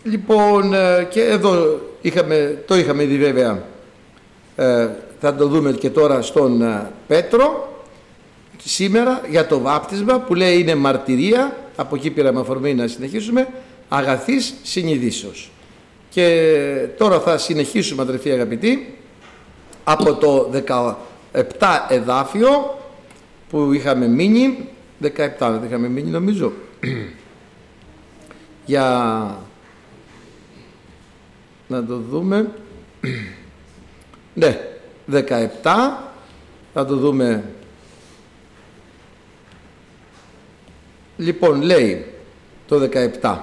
λοιπόν, 0.02 0.74
ε, 0.74 1.06
και 1.10 1.22
εδώ 1.22 1.80
είχαμε, 2.00 2.62
το 2.66 2.76
είχαμε 2.76 3.04
δει 3.04 3.18
βέβαια, 3.18 3.62
ε, 4.56 4.88
θα 5.20 5.34
το 5.34 5.46
δούμε 5.46 5.72
και 5.72 5.90
τώρα 5.90 6.22
στον 6.22 6.62
ε, 6.62 6.90
Πέτρο, 7.06 7.68
σήμερα 8.64 9.22
για 9.30 9.46
το 9.46 9.60
βάπτισμα 9.60 10.18
που 10.18 10.34
λέει 10.34 10.58
είναι 10.58 10.74
μαρτυρία, 10.74 11.56
από 11.76 11.96
εκεί 11.96 12.10
πήραμε 12.10 12.40
αφορμή 12.40 12.74
να 12.74 12.86
συνεχίσουμε, 12.86 13.48
αγαθής 13.88 14.54
συνειδήσεως. 14.62 15.50
Και 16.10 16.88
τώρα 16.98 17.20
θα 17.20 17.38
συνεχίσουμε 17.38 18.02
αδερφοί 18.02 18.30
αγαπητοί 18.30 18.98
από 19.84 20.14
το 20.14 20.50
17 20.66 20.92
εδάφιο 21.88 22.78
που 23.48 23.72
είχαμε 23.72 24.06
μείνει, 24.06 24.68
17 25.02 25.08
δεν 25.38 25.62
είχαμε 25.66 25.88
μείνει 25.88 26.10
νομίζω, 26.10 26.52
για 28.66 29.36
να 31.68 31.84
το 31.84 31.96
δούμε, 31.96 32.50
ναι, 34.34 34.60
17, 35.12 35.18
θα 36.72 36.86
το 36.86 36.96
δούμε, 36.96 37.44
λοιπόν 41.18 41.62
λέει 41.62 42.04
το 42.66 42.88
17, 43.22 43.36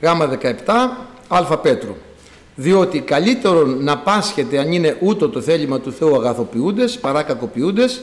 γάμα 0.00 0.38
17, 0.42 0.52
α 1.28 1.58
Πέτρου. 1.58 1.96
Διότι 2.54 3.00
καλύτερο 3.00 3.64
να 3.64 3.98
πάσχεται 3.98 4.58
αν 4.58 4.72
είναι 4.72 4.96
ούτω 5.00 5.28
το 5.28 5.40
θέλημα 5.40 5.80
του 5.80 5.92
Θεού 5.92 6.16
αγαθοποιούντες 6.16 6.98
παρά 6.98 7.22
κακοποιούντες, 7.22 8.00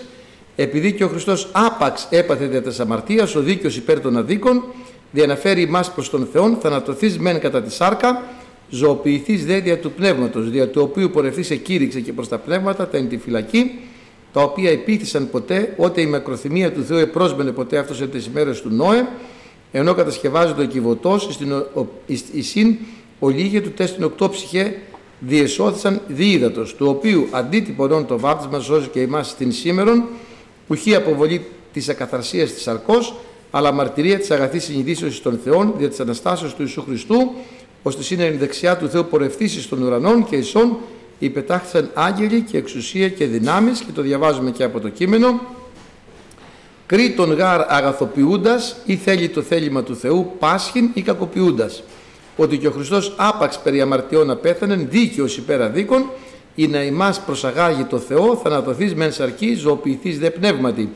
επειδή 0.56 0.94
και 0.94 1.04
ο 1.04 1.08
Χριστός 1.08 1.50
άπαξ 1.52 2.08
έπαθε 2.10 2.46
δια 2.46 2.62
της 2.62 2.80
αμαρτίας, 2.80 3.36
ο 3.36 3.42
δίκαιος 3.42 3.78
υπέρ 3.78 4.00
των 4.00 4.18
αδίκων, 4.18 4.64
διαναφέρει 5.12 5.62
εμάς 5.62 5.92
προς 5.92 6.10
τον 6.10 6.28
Θεόν, 6.32 6.58
θανατωθείς 6.62 7.20
μεν 7.20 7.40
κατά 7.40 7.62
τη 7.62 7.72
σάρκα, 7.72 8.24
ζωοποιηθείς 8.70 9.46
δε 9.46 9.60
δια 9.60 9.80
του 9.80 9.92
πνεύματος, 9.92 10.50
δια 10.50 10.70
του 10.70 10.82
οποίου 10.82 11.10
πορευθείς 11.10 11.50
εκήρυξε 11.50 12.00
και 12.00 12.14
προς 12.14 12.28
τα 12.28 12.38
πνεύματα, 12.38 12.88
τα 12.88 12.98
εν 12.98 13.10
τη 13.10 13.18
φυλακή, 13.18 13.80
τα 14.36 14.42
οποία 14.42 14.72
επίθυσαν 14.72 15.30
ποτέ, 15.30 15.74
ότε 15.78 16.02
η 16.02 16.06
μακροθυμία 16.06 16.72
του 16.72 16.84
Θεού 16.84 16.98
επρόσμενε 16.98 17.52
ποτέ 17.52 17.78
αυτός 17.78 18.02
εν 18.02 18.12
τις 18.12 18.26
ημέρες 18.26 18.62
του 18.62 18.70
Νόε, 18.70 19.08
ενώ 19.72 19.94
κατασκευάζεται 19.94 20.62
ο 20.62 20.66
κυβωτός 20.66 21.24
στην 21.24 21.54
συν 22.40 22.78
ολίγε 23.20 23.62
του 23.62 23.72
τέστην 23.72 24.04
οκτώ 24.04 24.30
ψυχέ 24.30 24.76
διεσώθησαν 25.20 26.02
διείδατος, 26.08 26.76
του 26.76 26.88
οποίου 26.88 27.28
αντίτυπωνών 27.32 28.06
το 28.06 28.20
βάπτισμα 28.20 28.60
σώζει 28.60 28.88
και 28.88 29.02
εμάς 29.02 29.30
στην 29.30 29.52
σήμερον, 29.52 30.04
που 30.68 30.76
χει 30.76 30.96
αποβολή 30.96 31.46
της 31.74 31.90
ακαθαρσίας 31.90 32.52
της 32.54 32.68
αρκός, 32.68 33.16
αλλά 33.52 33.72
μαρτυρία 33.72 34.18
της 34.18 34.32
αγαθής 34.32 34.64
συνειδήσεως 34.64 35.22
των 35.22 35.40
Θεών, 35.44 35.74
δια 35.78 35.90
της 35.90 36.00
Αναστάσεως 36.00 36.56
του 36.56 36.62
Ιησού 36.62 36.82
Χριστού, 36.82 37.32
ώστε 37.84 38.16
είναι 38.16 38.36
δεξιά 38.40 38.78
του 38.78 38.90
Θεού 38.90 39.06
πορευθήσεις 39.10 39.70
των 39.70 39.82
ουρανών 39.82 40.26
και 40.26 40.36
ισών, 40.36 40.78
υπετάχθησαν 41.20 41.92
άγγελοι 41.94 42.42
και 42.42 42.58
εξουσία 42.58 43.10
και 43.10 43.26
δυνάμεις, 43.26 43.80
και 43.80 43.92
το 43.92 44.02
διαβάζουμε 44.02 44.52
και 44.52 44.64
από 44.64 44.80
το 44.80 44.90
κείμενο, 44.90 45.40
Κρήτον 46.88 47.34
γάρ 47.34 47.62
αγαθοποιούντας 47.72 48.76
ή 48.86 48.96
θέλει 48.96 49.30
το 49.30 49.42
θέλημα 49.42 49.84
του 49.84 49.96
Θεού 49.96 50.32
πάσχην 50.40 50.90
ή 50.94 51.02
κακοποιούντας. 51.02 51.84
Ότι 52.38 52.58
και 52.58 52.68
ο 52.68 52.72
Χριστός 52.72 53.14
άπαξ 53.18 53.60
περί 53.60 53.82
αμαρτιών 53.82 54.30
απέθανεν 54.30 54.88
δίκαιος 54.90 55.38
υπέρ 55.38 55.62
αδίκων 55.62 56.10
ή 56.56 56.68
να 56.68 56.84
ημάς 56.84 57.20
προσαγάγει 57.20 57.84
το 57.84 57.98
Θεό 57.98 58.36
θανατωθείς 58.44 58.96
μεν 58.96 59.12
σαρκή 59.12 59.54
ζωοποιηθείς 59.54 60.20
δε 60.20 60.30
πνεύματι. 60.30 60.90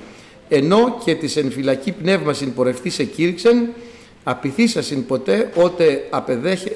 Ενώ 0.49 0.97
και 1.05 1.15
της 1.15 1.35
εν 1.35 1.51
φυλακή 1.51 1.91
πνεύμα 1.91 2.33
συμπορευτής 2.33 2.99
εκήρυξεν 2.99 3.69
απειθήσασιν 4.23 5.05
ποτέ 5.05 5.51
ότε 5.55 6.07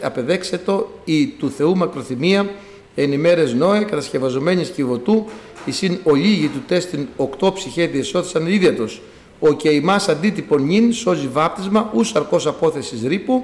απεδέξετο 0.01 0.99
η 1.05 1.27
του 1.27 1.51
Θεού 1.51 1.77
μακροθυμία 1.77 2.49
εν 2.95 3.11
ημέρες 3.11 3.53
Νόε 3.53 3.79
κατασκευαζομένης 3.79 4.69
κυβωτού 4.69 5.25
συν 5.69 5.99
ολίγη 6.03 6.47
του 6.47 6.63
τέστην 6.67 7.07
οκτώ 7.15 7.51
ψυχές 7.51 7.89
διεσώθησαν 7.89 8.47
ίδιατος, 8.47 9.01
ο 9.39 9.53
και 9.53 9.69
ημάς 9.69 10.09
αντίτυπον 10.09 10.63
νυν 10.63 10.93
σώζει 10.93 11.27
βάπτισμα 11.27 11.91
ους 11.93 12.07
σαρκός 12.07 12.47
απόθεσης 12.47 13.03
ρήπου, 13.03 13.43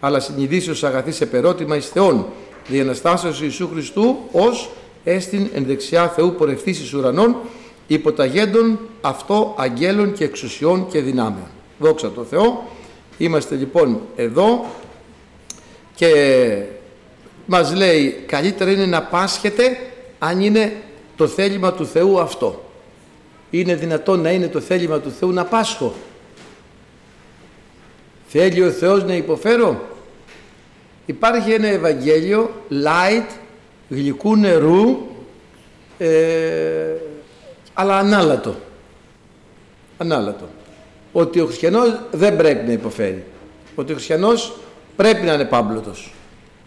αλλά 0.00 0.20
συνειδήσεως 0.20 0.84
αγαθής 0.84 1.20
επερώτημα 1.20 1.76
εις 1.76 1.88
Θεόν, 1.88 2.26
διαναστάσεως 2.68 3.40
Ιησού 3.40 3.68
Χριστού, 3.72 4.16
ως 4.32 4.70
έστιν 5.04 5.48
εν 5.54 5.64
δεξιά 5.66 6.08
Θεού 6.08 6.34
πορευθής 6.34 6.80
εις 6.80 6.92
ουρανών, 6.92 7.36
υποταγέντων 7.86 8.78
αυτό 9.00 9.54
αγγέλων 9.58 10.12
και 10.12 10.24
εξουσιών 10.24 10.86
και 10.90 11.00
δυνάμεων. 11.00 11.46
Δόξα 11.78 12.10
τω 12.10 12.24
Θεώ. 12.24 12.66
Είμαστε 13.18 13.54
λοιπόν 13.54 14.00
εδώ 14.16 14.64
και 15.94 16.12
μας 17.50 17.74
λέει 17.74 18.10
καλύτερα 18.26 18.70
είναι 18.70 18.86
να 18.86 19.02
πάσχετε 19.02 19.78
αν 20.18 20.40
είναι 20.40 20.72
το 21.16 21.26
θέλημα 21.26 21.72
του 21.72 21.86
Θεού 21.86 22.20
αυτό. 22.20 22.64
Είναι 23.50 23.74
δυνατόν 23.74 24.20
να 24.20 24.30
είναι 24.30 24.48
το 24.48 24.60
θέλημα 24.60 25.00
του 25.00 25.10
Θεού 25.10 25.32
να 25.32 25.44
πάσχω. 25.44 25.94
Θέλει 28.26 28.62
ο 28.62 28.70
Θεός 28.70 29.04
να 29.04 29.14
υποφέρω; 29.14 29.88
Υπάρχει 31.06 31.52
ένα 31.52 31.66
Ευαγγέλιο 31.66 32.50
light, 32.70 33.26
γλυκού 33.88 34.36
νερού, 34.36 35.06
ε, 35.98 36.94
αλλά 37.74 37.98
ανάλατο. 37.98 38.54
Ανάλατο. 39.98 40.48
Ότι 41.12 41.40
ο 41.40 41.46
χριστιανός 41.46 42.00
δεν 42.10 42.36
πρέπει 42.36 42.66
να 42.66 42.72
υποφέρει. 42.72 43.24
Ότι 43.74 43.92
ο 43.92 43.94
χριστιανός 43.94 44.56
πρέπει 44.96 45.26
να 45.26 45.32
είναι 45.32 45.44
πάμπλωτος. 45.44 46.12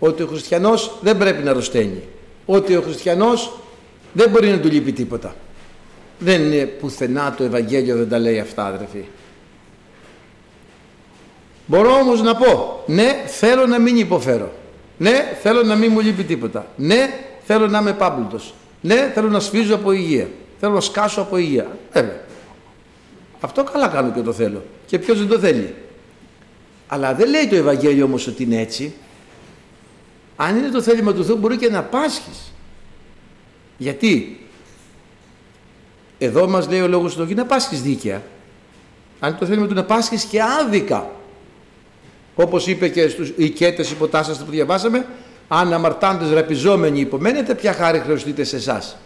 Ότι 0.03 0.24
ο 0.24 0.27
χριστιανός 0.27 0.98
δεν 1.01 1.17
πρέπει 1.17 1.43
να 1.43 1.51
αρρωσταίνει. 1.51 2.03
Ότι 2.46 2.75
ο 2.75 2.81
χριστιανός 2.81 3.51
δεν 4.13 4.29
μπορεί 4.29 4.50
να 4.50 4.60
του 4.60 4.67
λείπει 4.67 4.91
τίποτα. 4.91 5.36
Δεν 6.20 6.41
είναι 6.41 6.65
πουθενά 6.65 7.34
το 7.38 7.43
Ευαγγέλιο 7.43 7.96
δεν 7.96 8.10
τα 8.10 8.20
λέει 8.20 8.39
αυτά 8.39 8.65
αδερφοί. 8.65 9.05
Μπορώ 11.65 11.93
όμως 11.93 12.22
να 12.22 12.36
πω, 12.36 12.84
ναι 12.86 13.24
θέλω 13.27 13.65
να 13.65 13.79
μην 13.79 13.98
υποφέρω. 13.98 14.51
Ναι 14.98 15.38
θέλω 15.41 15.63
να 15.63 15.75
μην 15.75 15.91
μου 15.91 16.00
λείπει 16.00 16.24
τίποτα. 16.24 16.65
Ναι 16.75 17.10
θέλω 17.43 17.67
να 17.67 17.79
είμαι 17.79 17.93
πάμπλουτος. 17.93 18.53
Ναι 18.81 19.12
θέλω 19.13 19.29
να 19.29 19.39
σφίζω 19.39 19.75
από 19.75 19.91
υγεία. 19.91 20.27
Θέλω 20.60 20.74
να 20.74 20.81
σκάσω 20.81 21.22
από 21.22 21.38
υγεία. 21.38 21.77
Βέβαια. 21.93 22.20
Αυτό 23.39 23.63
καλά 23.63 23.88
κάνω 23.88 24.12
και 24.12 24.22
το 24.22 24.34
θέλω. 24.34 24.63
Και 24.86 25.00
ποιος 25.00 25.17
δεν 25.17 25.27
το 25.27 25.39
θέλει. 25.39 25.75
Αλλά 26.88 27.13
δεν 27.13 27.29
λέει 27.29 27.48
το 27.48 27.55
Ευαγγέλιο 27.55 28.05
όμως 28.05 28.27
ότι 28.27 28.43
είναι 28.43 28.62
έτσι. 28.62 28.93
Αν 30.43 30.57
είναι 30.57 30.69
το 30.69 30.81
θέλημα 30.81 31.13
του 31.13 31.25
Θεού 31.25 31.38
μπορεί 31.38 31.57
και 31.57 31.69
να 31.69 31.83
πάσχεις. 31.83 32.53
Γιατί; 33.77 34.39
Εδώ 36.17 36.48
μας 36.48 36.69
λέει 36.69 36.81
ο 36.81 36.88
λόγος 36.88 37.15
του 37.15 37.27
να 37.36 37.45
πάσχεις 37.45 37.81
δίκαια. 37.81 38.21
Αν 39.19 39.38
το 39.38 39.45
θέλουμε 39.45 39.67
του 39.67 39.74
να 39.74 39.83
πάσχεις 39.83 40.24
και 40.24 40.41
άδικα. 40.41 41.10
Όπως 42.36 42.67
είπε 42.67 42.88
και 42.88 43.07
στους 43.07 43.33
οικέτες 43.36 43.91
υποτάσσες 43.91 44.38
που 44.38 44.51
διαβάσαμε, 44.51 45.05
αν 45.48 45.74
αμαρτάντες 45.74 46.31
ραπιζόμενοι 46.31 47.00
υπομένετε, 47.00 47.55
ποια 47.55 47.74
χάρη 47.74 48.00
χρεωστείτε 48.00 48.43
σε 48.43 48.55
εσάς. 48.55 48.98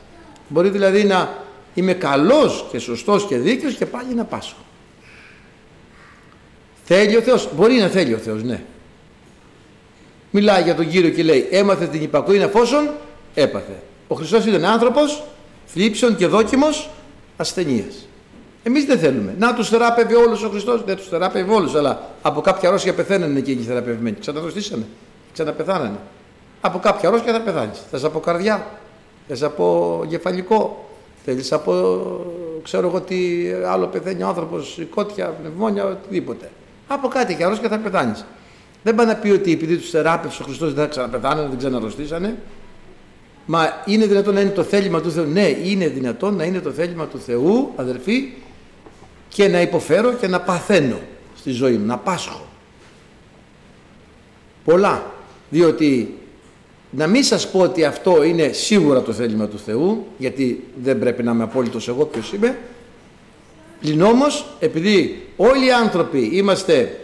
Μπορεί 0.48 0.70
δηλαδή 0.70 1.04
να 1.04 1.38
είμαι 1.74 1.94
καλός 1.94 2.68
και 2.72 2.80
σωστός 2.80 3.25
και 3.25 3.38
δίκαιος 3.38 3.74
και 3.74 3.86
πάλι 3.86 4.13
να 4.13 4.24
πάσχω. 4.24 4.65
Θέλει 6.84 7.18
ο 7.18 7.22
Θεός. 7.22 7.50
Μπορεί 7.56 7.75
να 7.75 7.88
θέλει 7.88 8.13
ο 8.13 8.18
Θεός, 8.18 8.44
ναι. 8.44 8.63
Μιλάει 10.38 10.63
για 10.63 10.75
τον 10.75 10.89
Κύριο 10.89 11.10
και 11.10 11.24
λέει 11.24 11.48
έμαθε 11.51 11.88
την 11.88 12.01
υπακοή 12.01 12.38
εφόσον 12.38 12.89
έπαθε. 13.34 13.82
Ο 14.08 14.15
Χριστός 14.15 14.46
ήταν 14.46 14.65
άνθρωπος 14.65 15.24
θλίψεων 15.65 16.15
και 16.15 16.27
δόκιμος 16.27 16.89
ασθενείας. 17.38 18.08
Εμείς 18.63 18.86
δεν 18.86 19.00
θέλουμε. 19.00 19.36
Να 19.39 19.54
τους 19.54 19.70
θεράπευε 19.70 20.15
όλους 20.15 20.44
ο 20.44 20.50
Χριστός. 20.50 20.84
Δεν 20.86 20.96
τους 20.96 21.08
θεράπευε 21.08 21.54
όλους, 21.54 21.75
αλλά 21.75 22.10
από 22.22 22.42
κάποια 22.42 22.70
αρρώστια 22.70 22.94
πεθαίνανε 22.94 23.39
εκείνοι 23.39 23.62
οι 23.62 23.65
θεραπευμένοι. 23.65 24.15
Ξαναδοστήσανε. 24.20 24.86
Ξαναπεθάνανε. 25.34 25.98
Από 26.62 26.80
κάποια 26.80 27.10
αρρώστια 27.10 27.34
θα 27.34 27.42
πεθάνεις. 27.42 27.80
Θες 27.92 28.04
από 28.04 28.20
καρδιά. 28.20 28.65
Θες 29.27 29.44
από 29.44 30.06
κεφαλικό. 30.10 30.89
Θέλεις 31.25 31.51
από 31.51 31.72
ξέρω 32.63 32.88
εγώ 32.88 33.01
τι 33.01 33.18
άλλο 33.68 33.88
πεθαίνει 33.88 34.24
ο 34.24 34.27
άνθρωπος, 34.27 34.80
κότια, 34.96 35.25
πνευμόνια, 35.25 35.86
οτιδήποτε. 35.86 36.51
Από 36.88 37.08
κάτι 37.08 37.36
και 37.36 37.44
αρρώστια 37.44 37.70
θα 37.70 37.77
πεθάνεις. 37.77 38.25
Δεν 38.86 38.96
πάει 38.96 39.06
να 39.06 39.15
πει 39.15 39.30
ότι 39.30 39.51
επειδή 39.51 39.77
τους 39.77 39.89
θεράπευσε 39.89 40.42
ο 40.42 40.46
Χριστός 40.46 40.74
δεν 40.74 40.84
θα 40.84 40.89
ξαναπεθάνανε, 40.89 41.48
δεν 41.48 41.58
ξαναρρωστήσανε. 41.58 42.38
Μα 43.46 43.84
είναι 43.86 44.06
δυνατόν 44.06 44.34
να 44.34 44.42
είναι 44.42 44.50
το 44.50 44.63
θέλημα 44.63 45.01
του 45.01 45.12
Θεού. 45.12 45.25
Ναι, 45.25 45.48
είναι 45.48 45.88
δυνατόν 45.88 46.36
να 46.36 46.44
είναι 46.44 46.60
το 46.60 46.72
θέλημα 46.72 47.06
του 47.06 47.20
Θεού, 47.20 47.72
αδερφοί, 47.75 48.34
και 49.30 49.48
να 49.48 49.62
υποφέρω 49.62 50.13
και 50.13 50.27
να 50.27 50.42
παθαίνω 50.42 51.00
στη 51.38 51.51
ζωή 51.51 51.74
μου, 51.74 51.86
να 51.86 51.98
πάσχω. 51.98 52.46
Πολλά. 54.63 55.13
Διότι 55.50 56.18
να 56.89 57.08
μην 57.08 57.24
σας 57.24 57.51
πω 57.51 57.60
ότι 57.60 57.84
αυτό 57.84 58.24
είναι 58.24 58.48
σίγουρα 58.51 59.01
το 59.01 59.13
θέλημα 59.13 59.48
του 59.48 59.60
Θεού, 59.60 60.08
γιατί 60.18 60.63
δεν 60.84 61.00
πρέπει 61.00 61.24
να 61.24 61.32
είμαι 61.32 61.44
απόλυτος 61.44 61.88
εγώ 61.88 62.06
ποιος 62.06 62.34
είμαι, 62.34 62.58
πλην 63.82 64.01
όμως, 64.01 64.46
επειδή 64.60 65.22
όλοι 65.36 65.65
οι 65.65 65.72
άνθρωποι 65.72 66.30
είμαστε 66.34 67.00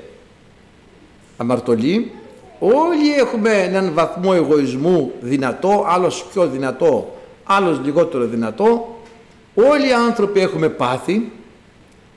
αμαρτωλοί, 1.42 2.12
όλοι 2.60 3.14
έχουμε 3.14 3.50
έναν 3.50 3.94
βαθμό 3.94 4.32
εγωισμού 4.36 5.12
δυνατό, 5.22 5.86
άλλος 5.88 6.26
πιο 6.32 6.48
δυνατό, 6.48 7.16
άλλος 7.44 7.80
λιγότερο 7.84 8.26
δυνατό, 8.26 9.00
όλοι 9.56 9.88
οι 9.88 9.94
άνθρωποι 9.94 10.40
έχουμε 10.40 10.70
πάθη, 10.70 11.32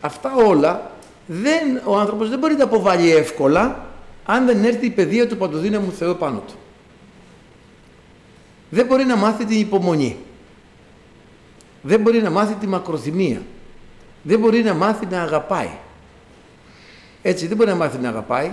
αυτά 0.01 0.35
όλα 0.47 0.91
δεν, 1.27 1.81
ο 1.85 1.99
άνθρωπος 1.99 2.29
δεν 2.29 2.39
μπορεί 2.39 2.55
να 2.55 2.65
αποβάλει 2.65 3.11
εύκολα 3.11 3.87
αν 4.25 4.47
δεν 4.47 4.65
έρθει 4.65 4.87
η 4.87 4.91
παιδεία 4.91 5.29
του 5.29 5.37
παντοδύναμου 5.37 5.93
Θεού 5.93 6.17
πάνω 6.17 6.43
του. 6.47 6.55
Δεν 8.71 8.87
μπορεί 8.87 9.05
να 9.05 9.17
μάθει 9.17 9.45
την 9.45 9.61
υπομονή. 9.61 10.17
Δεν 11.83 12.01
μπορεί 12.01 12.23
να 12.23 12.31
μάθει 12.31 12.55
τη 12.55 12.67
μακροθυμία. 12.67 13.43
Δεν 14.23 14.39
μπορεί 14.39 14.63
να 14.63 14.75
μάθει 14.75 15.07
να 15.07 15.23
αγαπάει. 15.23 15.71
Έτσι 17.23 17.47
δεν 17.47 17.57
μπορεί 17.57 17.71
να 17.71 17.77
μάθει 17.77 17.99
να 17.99 18.09
αγαπάει. 18.09 18.51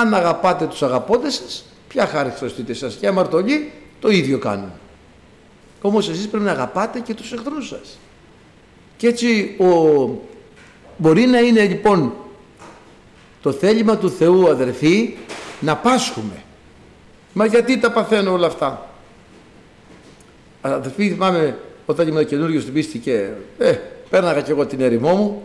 Αν 0.00 0.14
αγαπάτε 0.14 0.66
τους 0.66 0.82
αγαπώντες 0.82 1.34
σας, 1.34 1.64
ποια 1.88 2.06
χάρη 2.06 2.30
χρωστείτε 2.30 2.72
σας. 2.72 2.94
Και 2.94 3.06
αμαρτωλοί 3.06 3.72
το 4.00 4.08
ίδιο 4.08 4.38
κάνουν. 4.38 4.70
Όμως 5.80 6.08
εσείς 6.08 6.28
πρέπει 6.28 6.44
να 6.44 6.50
αγαπάτε 6.50 7.00
και 7.00 7.14
τους 7.14 7.32
εχθρούς 7.32 7.68
σας. 7.68 7.98
Και 8.96 9.06
έτσι 9.06 9.56
ο... 9.58 10.08
μπορεί 10.96 11.26
να 11.26 11.38
είναι 11.38 11.62
λοιπόν 11.62 12.12
το 13.42 13.52
θέλημα 13.52 13.96
του 13.96 14.10
Θεού 14.10 14.48
αδερφοί 14.48 15.16
να 15.60 15.76
πάσχουμε. 15.76 16.42
Μα 17.32 17.46
γιατί 17.46 17.78
τα 17.78 17.92
παθαίνω 17.92 18.32
όλα 18.32 18.46
αυτά; 18.46 18.88
Αδερφοί 20.60 21.08
θυμάμαι 21.08 21.58
όταν 21.86 22.08
ήμουν 22.08 22.26
καινούριο 22.26 22.60
στην 22.60 22.72
πίστη 22.72 22.98
και 22.98 23.28
ε, 23.58 23.72
πέρναγα 24.10 24.40
κι 24.40 24.50
εγώ 24.50 24.66
την 24.66 24.80
ερημό 24.80 25.14
μου 25.14 25.42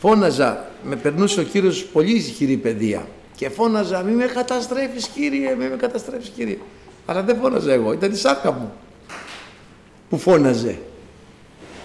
φώναζα, 0.00 0.66
με 0.84 0.96
περνούσε 0.96 1.40
ο 1.40 1.42
Κύριος 1.42 1.84
πολύ 1.84 2.12
ισχυρή 2.12 2.56
παιδεία 2.56 3.06
και 3.36 3.48
φώναζα 3.48 4.02
μη 4.02 4.12
με 4.12 4.24
καταστρέφεις 4.24 5.06
Κύριε, 5.06 5.54
μη 5.54 5.68
με 5.68 5.76
καταστρέφεις 5.76 6.28
Κύριε 6.28 6.58
αλλά 7.06 7.22
δεν 7.22 7.36
φώναζα 7.40 7.72
εγώ, 7.72 7.92
ήταν 7.92 8.12
η 8.12 8.16
σάρκα 8.16 8.52
μου 8.52 8.72
που 10.08 10.18
φώναζε. 10.18 10.78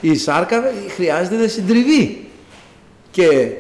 Η 0.02 0.18
σάρκα 0.18 0.64
χρειάζεται 0.96 1.36
να 1.36 1.48
συντριβεί 1.48 2.28
και 3.12 3.52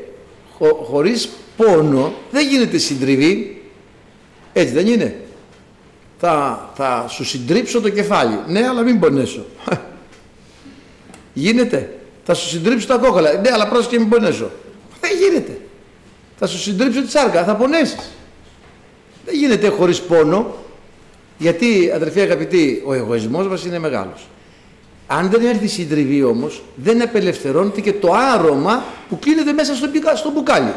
χω, 0.57 0.67
χωρίς 0.67 1.29
πόνο 1.57 2.13
δεν 2.31 2.47
γίνεται 2.47 2.77
συντριβή. 2.77 3.61
Έτσι 4.53 4.73
δεν 4.73 4.87
είναι. 4.87 5.19
Θα, 6.19 6.69
θα 6.75 7.05
σου 7.09 7.25
συντρίψω 7.25 7.81
το 7.81 7.89
κεφάλι. 7.89 8.39
Ναι 8.47 8.67
αλλά 8.67 8.81
μην 8.81 8.99
πονέσω. 8.99 9.45
Γίνεται. 11.33 11.99
Θα 12.25 12.33
σου 12.33 12.47
συντρίψω 12.47 12.87
τα 12.87 12.97
κόκαλα. 12.97 13.33
Ναι 13.33 13.51
αλλά 13.51 13.67
πρόσεχε 13.67 13.99
μην 13.99 14.09
πονέσω. 14.09 14.51
Δεν 15.01 15.11
γίνεται 15.17 15.59
θα 16.39 16.47
σου 16.47 16.57
συντρίψω 16.57 17.01
τη 17.01 17.09
σάρκα 17.09 17.43
θα 17.43 17.55
πονέσεις 17.55 18.11
δεν 19.25 19.35
γίνεται 19.35 19.67
χωρίς 19.67 20.01
πόνο 20.01 20.55
γιατί 21.37 21.91
αδερφοί 21.95 22.21
αγαπητοί 22.21 22.83
ο 22.85 22.93
εγωισμός 22.93 23.47
μας 23.47 23.65
είναι 23.65 23.79
μεγάλος 23.79 24.27
αν 25.11 25.29
δεν 25.29 25.45
έρθει 25.45 25.65
η 25.65 25.67
συντριβή 25.67 26.23
όμως, 26.23 26.63
δεν 26.75 27.01
απελευθερώνεται 27.01 27.81
και 27.81 27.93
το 27.93 28.13
άρωμα 28.13 28.83
που 29.09 29.19
κλείνεται 29.19 29.53
μέσα 29.53 29.75
στο, 29.75 29.87
στο 30.15 30.31
μπουκάλι. 30.31 30.73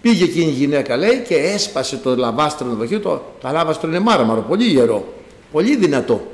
Πήγε 0.00 0.24
εκείνη 0.24 0.50
η 0.50 0.54
γυναίκα 0.54 0.96
λέει 0.96 1.22
και 1.28 1.34
έσπασε 1.34 1.96
το 1.96 2.16
λαβάστρο 2.16 2.68
δοχείο. 2.68 3.00
Το, 3.00 3.22
το 3.40 3.48
λάβαστρο 3.52 3.88
είναι 3.88 3.98
μάρμαρο, 3.98 4.40
πολύ 4.40 4.64
γερό, 4.64 5.14
πολύ 5.52 5.76
δυνατό. 5.76 6.26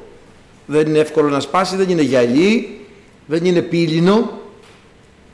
Δεν 0.66 0.86
είναι 0.86 0.98
εύκολο 0.98 1.28
να 1.28 1.40
σπάσει, 1.40 1.76
δεν 1.76 1.88
είναι 1.88 2.02
γυαλί, 2.02 2.80
δεν 3.26 3.44
είναι 3.44 3.62
πύλινο. 3.62 4.30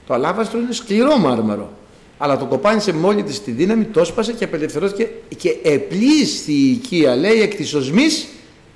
Το 0.06 0.14
αλάβαστρο 0.14 0.58
είναι 0.58 0.72
σκληρό 0.72 1.18
μάρμαρο. 1.18 1.70
Αλλά 2.24 2.38
το 2.38 2.44
κοπάνισε 2.44 2.92
με 2.92 3.06
όλη 3.06 3.22
της 3.22 3.42
τη 3.42 3.50
δύναμη, 3.50 3.84
το 3.84 4.00
έσπασε 4.00 4.32
και 4.32 4.44
απελευθερώθηκε 4.44 5.10
και 5.36 5.56
επλήσθη 5.62 6.52
η 6.52 6.70
οικία, 6.70 7.16
λέει, 7.16 7.42
εκ 7.42 7.54
της 7.54 7.74
οσμής 7.74 8.26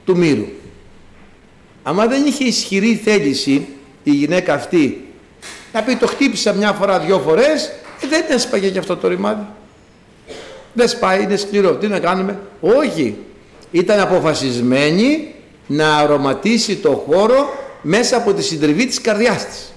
του 0.04 0.16
μύρου. 0.16 0.46
Άμα 1.82 2.06
δεν 2.06 2.26
είχε 2.26 2.44
ισχυρή 2.44 3.00
θέληση 3.04 3.66
η 4.02 4.10
γυναίκα 4.10 4.54
αυτή 4.54 5.04
να 5.72 5.82
πει 5.82 5.96
το 5.96 6.06
χτύπησα 6.06 6.52
μια 6.52 6.72
φορά, 6.72 6.98
δυο 6.98 7.18
φορές, 7.18 7.64
ε, 8.02 8.06
δεν 8.08 8.24
έσπαγε 8.28 8.66
γι' 8.66 8.78
αυτό 8.78 8.96
το 8.96 9.08
ρημάδι. 9.08 9.46
Δεν 10.72 10.88
σπάει, 10.88 11.22
είναι 11.22 11.36
σκληρό. 11.36 11.74
Τι 11.76 11.86
να 11.86 11.98
κάνουμε; 11.98 12.38
Όχι. 12.60 13.16
Ήταν 13.70 14.00
αποφασισμένη 14.00 15.34
να 15.66 15.96
αρωματίσει 15.96 16.76
το 16.76 17.04
χώρο 17.06 17.54
μέσα 17.82 18.16
από 18.16 18.32
τη 18.32 18.42
συντριβή 18.42 18.86
της 18.86 19.00
καρδιάς 19.00 19.46
της. 19.46 19.72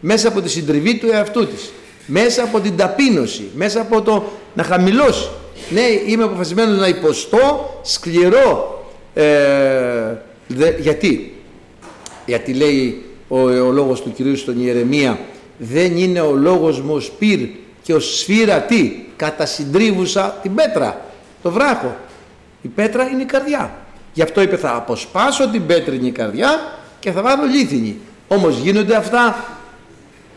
Μέσα 0.00 0.28
από 0.28 0.40
τη 0.40 0.48
συντριβή 0.48 0.98
του 0.98 1.10
εαυτού 1.10 1.46
της. 1.46 1.70
Μέσα 2.06 2.42
από 2.42 2.60
την 2.60 2.76
ταπείνωση. 2.76 3.50
Μέσα 3.54 3.80
από 3.80 4.02
το 4.02 4.24
να 4.54 4.62
χαμηλώσει. 4.62 5.28
Ναι, 5.70 5.80
είμαι 6.06 6.24
αποφασισμένος 6.24 6.78
να 6.78 6.88
υποστώ 6.88 7.70
σκληρό. 7.82 8.84
Ε, 9.14 10.14
γιατί; 10.78 11.34
Γιατί 12.26 12.54
λέει 12.54 13.04
ο, 13.28 13.38
ο 13.38 13.70
λόγος 13.70 14.02
του 14.02 14.12
Κυρίου 14.12 14.36
στον 14.36 14.64
Ιερεμία 14.64 15.18
δεν 15.58 15.96
είναι 15.96 16.20
ο 16.20 16.34
λόγος 16.34 16.80
μου 16.80 16.94
ο 16.94 17.00
σπύρ 17.00 17.48
και 17.82 17.94
ο 17.94 18.00
σφύρα 18.00 18.60
τι 18.60 18.92
κατασυντρίβουσα 19.16 20.38
την 20.42 20.54
πέτρα 20.54 21.00
το 21.42 21.50
βράχο 21.50 21.96
η 22.62 22.68
πέτρα 22.68 23.04
είναι 23.04 23.22
η 23.22 23.24
καρδιά 23.26 23.74
γι' 24.12 24.22
αυτό 24.22 24.40
είπε 24.40 24.56
θα 24.56 24.74
αποσπάσω 24.74 25.48
την 25.48 25.66
πέτρινη 25.66 26.10
καρδιά 26.10 26.78
και 27.00 27.10
θα 27.10 27.22
βάλω 27.22 27.44
λίθινη 27.44 27.98
όμως 28.28 28.58
γίνονται 28.58 28.96
αυτά 28.96 29.44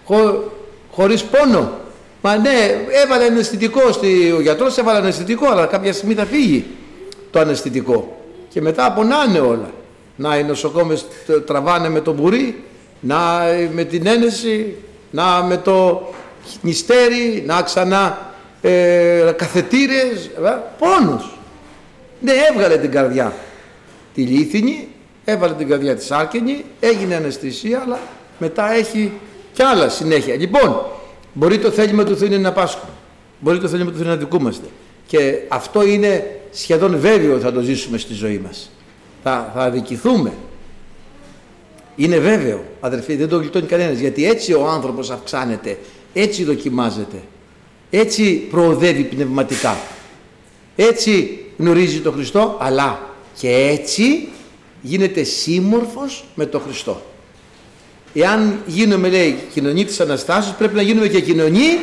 χω, 0.05 0.51
χωρίς 0.91 1.23
πόνο. 1.23 1.71
Μα 2.21 2.37
ναι 2.37 2.85
έβαλε 3.05 3.23
αναισθητικό 3.23 3.91
στη, 3.91 4.31
ο 4.37 4.41
γιατρός 4.41 4.77
έβαλε 4.77 4.97
αναισθητικό 4.97 5.49
αλλά 5.49 5.65
κάποια 5.65 5.93
στιγμή 5.93 6.13
θα 6.13 6.25
φύγει 6.25 6.65
το 7.31 7.39
αναισθητικό. 7.39 8.21
Και 8.49 8.61
μετά 8.61 8.85
απονάνε 8.85 9.39
όλα. 9.39 9.71
Να 10.15 10.37
οι 10.37 10.43
νοσοκόμες 10.43 11.05
τραβάνε 11.45 11.89
με 11.89 12.01
το 12.01 12.13
μπουρί 12.13 12.63
να 12.99 13.17
με 13.73 13.83
την 13.83 14.07
ένεση 14.07 14.75
να 15.11 15.43
με 15.43 15.57
το 15.57 16.09
νηστέρι, 16.61 17.43
να 17.45 17.61
ξανά 17.61 18.31
ε, 18.61 19.31
καθετήρες, 19.35 20.25
ε, 20.45 20.57
πόνος. 20.77 21.37
Ναι, 22.19 22.31
έβγαλε 22.51 22.77
την 22.77 22.91
καρδιά 22.91 23.33
τη 24.13 24.21
λίθινη, 24.21 24.87
έβαλε 25.25 25.53
την 25.53 25.67
καρδιά 25.67 25.95
της 25.95 26.11
άρκενη, 26.11 26.65
έγινε 26.79 27.15
αναισθησία, 27.15 27.81
αλλά 27.85 27.99
μετά 28.37 28.73
έχει 28.73 29.11
κι 29.59 29.65
άλλα 29.65 29.89
συνέχεια. 29.89 30.35
Λοιπόν, 30.35 30.85
μπορεί 31.33 31.59
το 31.59 31.71
θέλημα 31.71 32.03
του 32.03 32.17
Θεού 32.17 32.27
είναι 32.27 32.37
να 32.37 32.51
πάσχουμε. 32.51 32.91
Μπορεί 33.39 33.59
το 33.59 33.67
θέλημα 33.67 33.91
του 33.91 33.97
Θεού 33.97 34.07
να 34.07 34.15
δικούμαστε. 34.15 34.67
Και 35.07 35.39
αυτό 35.47 35.85
είναι 35.85 36.39
σχεδόν 36.51 36.99
βέβαιο 36.99 37.33
ότι 37.33 37.43
θα 37.43 37.51
το 37.51 37.61
ζήσουμε 37.61 37.97
στη 37.97 38.13
ζωή 38.13 38.37
μας. 38.37 38.69
Θα, 39.23 39.51
θα 39.55 39.61
αδικηθούμε 39.61 40.33
είναι 41.95 42.17
βέβαιο, 42.17 42.63
αδερφοί, 42.79 43.15
δεν 43.15 43.27
το 43.27 43.37
γλιτώνει 43.37 43.65
κανένας. 43.65 43.99
Γιατί 43.99 44.25
έτσι 44.25 44.53
ο 44.53 44.67
άνθρωπος 44.67 45.09
αυξάνεται, 45.09 45.77
έτσι 46.13 46.43
δοκιμάζεται, 46.43 47.21
έτσι 47.89 48.33
προοδεύει 48.33 49.03
πνευματικά. 49.03 49.77
Έτσι 50.75 51.39
γνωρίζει 51.57 51.99
τον 51.99 52.13
Χριστό, 52.13 52.57
αλλά 52.59 52.99
και 53.37 53.49
έτσι 53.49 54.27
γίνεται 54.81 55.23
σύμμορφος 55.23 56.25
με 56.35 56.45
τον 56.45 56.61
Χριστό. 56.61 57.01
Εάν 58.13 58.61
γίνουμε, 58.65 59.09
λέει, 59.09 59.39
κοινωνή 59.53 59.85
της 59.85 59.99
Αναστάσεως, 59.99 60.55
πρέπει 60.55 60.75
να 60.75 60.81
γίνουμε 60.81 61.07
και 61.07 61.21
κοινωνή 61.21 61.79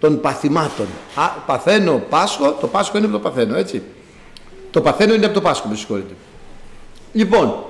των 0.00 0.20
παθημάτων. 0.20 0.86
Α, 1.14 1.28
παθαίνω 1.46 2.02
Πάσχο, 2.08 2.52
το 2.60 2.66
Πάσχο 2.66 2.96
είναι 2.96 3.06
από 3.06 3.14
το 3.14 3.22
παθαίνω, 3.30 3.56
έτσι. 3.56 3.82
Το 4.70 4.80
παθαίνω 4.80 5.14
είναι 5.14 5.24
από 5.24 5.34
το 5.34 5.40
Πάσχο, 5.40 5.68
με 5.68 5.76
συγχωρείτε. 5.76 6.14
Λοιπόν, 7.12 7.64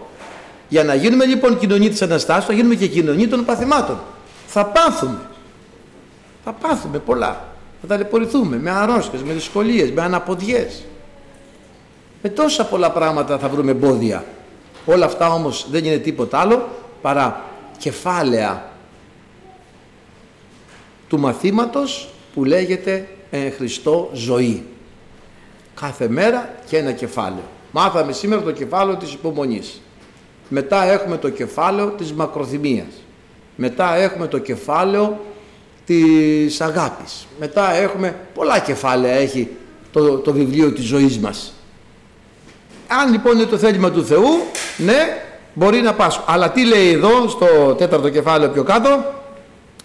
για 0.69 0.85
να 0.85 0.95
γίνουμε 0.95 1.25
λοιπόν 1.25 1.59
κοινωνία 1.59 1.90
της 1.90 2.03
Αναστάσεως 2.03 2.45
θα 2.45 2.53
γίνουμε 2.53 2.75
και 2.75 2.87
κοινωνία 2.87 3.29
των 3.29 3.45
παθημάτων. 3.45 3.99
Θα 4.47 4.64
πάθουμε. 4.66 5.19
Θα 6.45 6.53
πάθουμε 6.53 6.99
πολλά. 6.99 7.45
Θα 7.81 7.87
ταλαιπωρηθούμε 7.87 8.57
με 8.57 8.71
αρρώστιες, 8.71 9.23
με 9.23 9.33
δυσκολίες, 9.33 9.90
με 9.90 10.03
αναποδιές. 10.03 10.83
Με 12.23 12.29
τόσα 12.29 12.64
πολλά 12.64 12.90
πράγματα 12.90 13.38
θα 13.38 13.49
βρούμε 13.49 13.71
εμπόδια. 13.71 14.25
Όλα 14.87 15.05
αυτά 15.05 15.33
όμως 15.33 15.66
δεν 15.71 15.85
είναι 15.85 15.97
τίποτα 15.97 16.38
άλλο 16.38 16.69
παρά 17.03 17.45
κεφάλαια 17.81 18.71
του 21.09 21.19
μαθήματος 21.19 22.09
που 22.35 22.45
λέγεται 22.45 23.09
εν 23.31 23.53
Χριστώ 23.53 24.11
ζωή. 24.12 24.64
Κάθε 25.81 26.09
μέρα 26.09 26.55
και 26.69 26.77
ένα 26.77 26.93
κεφάλαιο. 26.93 27.45
Μάθαμε 27.71 28.12
σήμερα 28.12 28.43
το 28.43 28.53
κεφάλαιο 28.53 28.97
της 28.97 29.12
υπομονής. 29.12 29.81
Μετά 30.49 30.85
έχουμε 30.85 31.16
το 31.16 31.29
κεφάλαιο 31.29 31.88
της 31.88 32.12
μακροθυμίας. 32.12 33.03
Μετά 33.57 33.95
έχουμε 33.95 34.27
το 34.27 34.38
κεφάλαιο 34.38 35.21
της 35.87 36.61
αγάπης. 36.61 37.27
Μετά 37.38 37.73
έχουμε 37.73 38.16
πολλά 38.35 38.59
κεφάλαια 38.59 39.14
έχει 39.14 39.49
το, 39.93 40.19
το 40.19 40.33
βιβλίο 40.33 40.73
της 40.73 40.85
ζωής 40.85 41.19
μας. 41.19 41.53
Αν 42.87 43.11
λοιπόν 43.11 43.37
είναι 43.37 43.47
το 43.47 43.59
θέλημα 43.59 43.90
του 43.90 44.05
Θεού, 44.05 44.29
ναι, 44.77 45.23
μπορεί 45.55 45.81
να 45.81 45.95
πάσχω. 45.95 46.25
Αλλά 46.27 46.51
τι 46.51 46.65
λέει 46.65 46.93
εδώ 46.93 47.29
στο 47.29 47.75
τέταρτο 47.79 48.09
κεφάλαιο 48.09 48.51
πιο 48.51 48.63
κάτω, 48.63 49.05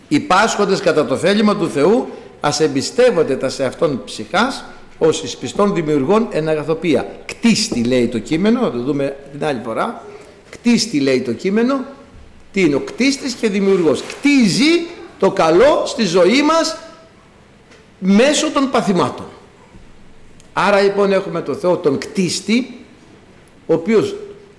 οι 0.08 0.19
πάσχοντες 0.19 0.80
κατά 0.80 1.06
το 1.06 1.17
θέλημα 1.17 1.56
του 1.56 1.69
Θεού 1.69 2.08
ας 2.39 2.60
εμπιστεύονται 2.60 3.36
τα 3.36 3.49
σε 3.49 3.65
αυτόν 3.65 4.01
ψυχάς 4.06 4.63
ως 4.97 5.23
εις 5.23 5.38
πιστών 5.38 5.73
δημιουργών 5.73 6.28
εν 6.32 6.49
αγαθοπία. 6.49 7.08
Κτίστη 7.25 7.84
λέει 7.84 8.08
το 8.08 8.19
κείμενο, 8.19 8.60
θα 8.60 8.71
το 8.71 8.82
δούμε 8.82 9.15
την 9.32 9.45
άλλη 9.45 9.62
φορά. 9.63 10.04
Κτίστη 10.49 10.99
λέει 10.99 11.21
το 11.21 11.34
κείμενο, 11.34 11.84
τι 12.51 12.62
είναι 12.62 12.75
ο 12.75 12.80
κτίστης 12.80 13.34
και 13.34 13.49
δημιουργός. 13.49 14.01
Κτίζει 14.01 14.86
το 15.19 15.32
καλό 15.32 15.84
στη 15.86 16.06
ζωή 16.06 16.41
μας 16.41 16.78
μέσω 17.99 18.51
των 18.51 18.69
παθημάτων. 18.71 19.25
Άρα 20.54 20.82
λοιπόν 20.82 21.13
έχουμε 21.13 21.41
το 21.41 21.54
Θεό 21.54 21.78
τον 21.78 21.97
κτίστη, 21.97 22.80
ο 23.65 23.73
οποίος 23.73 24.15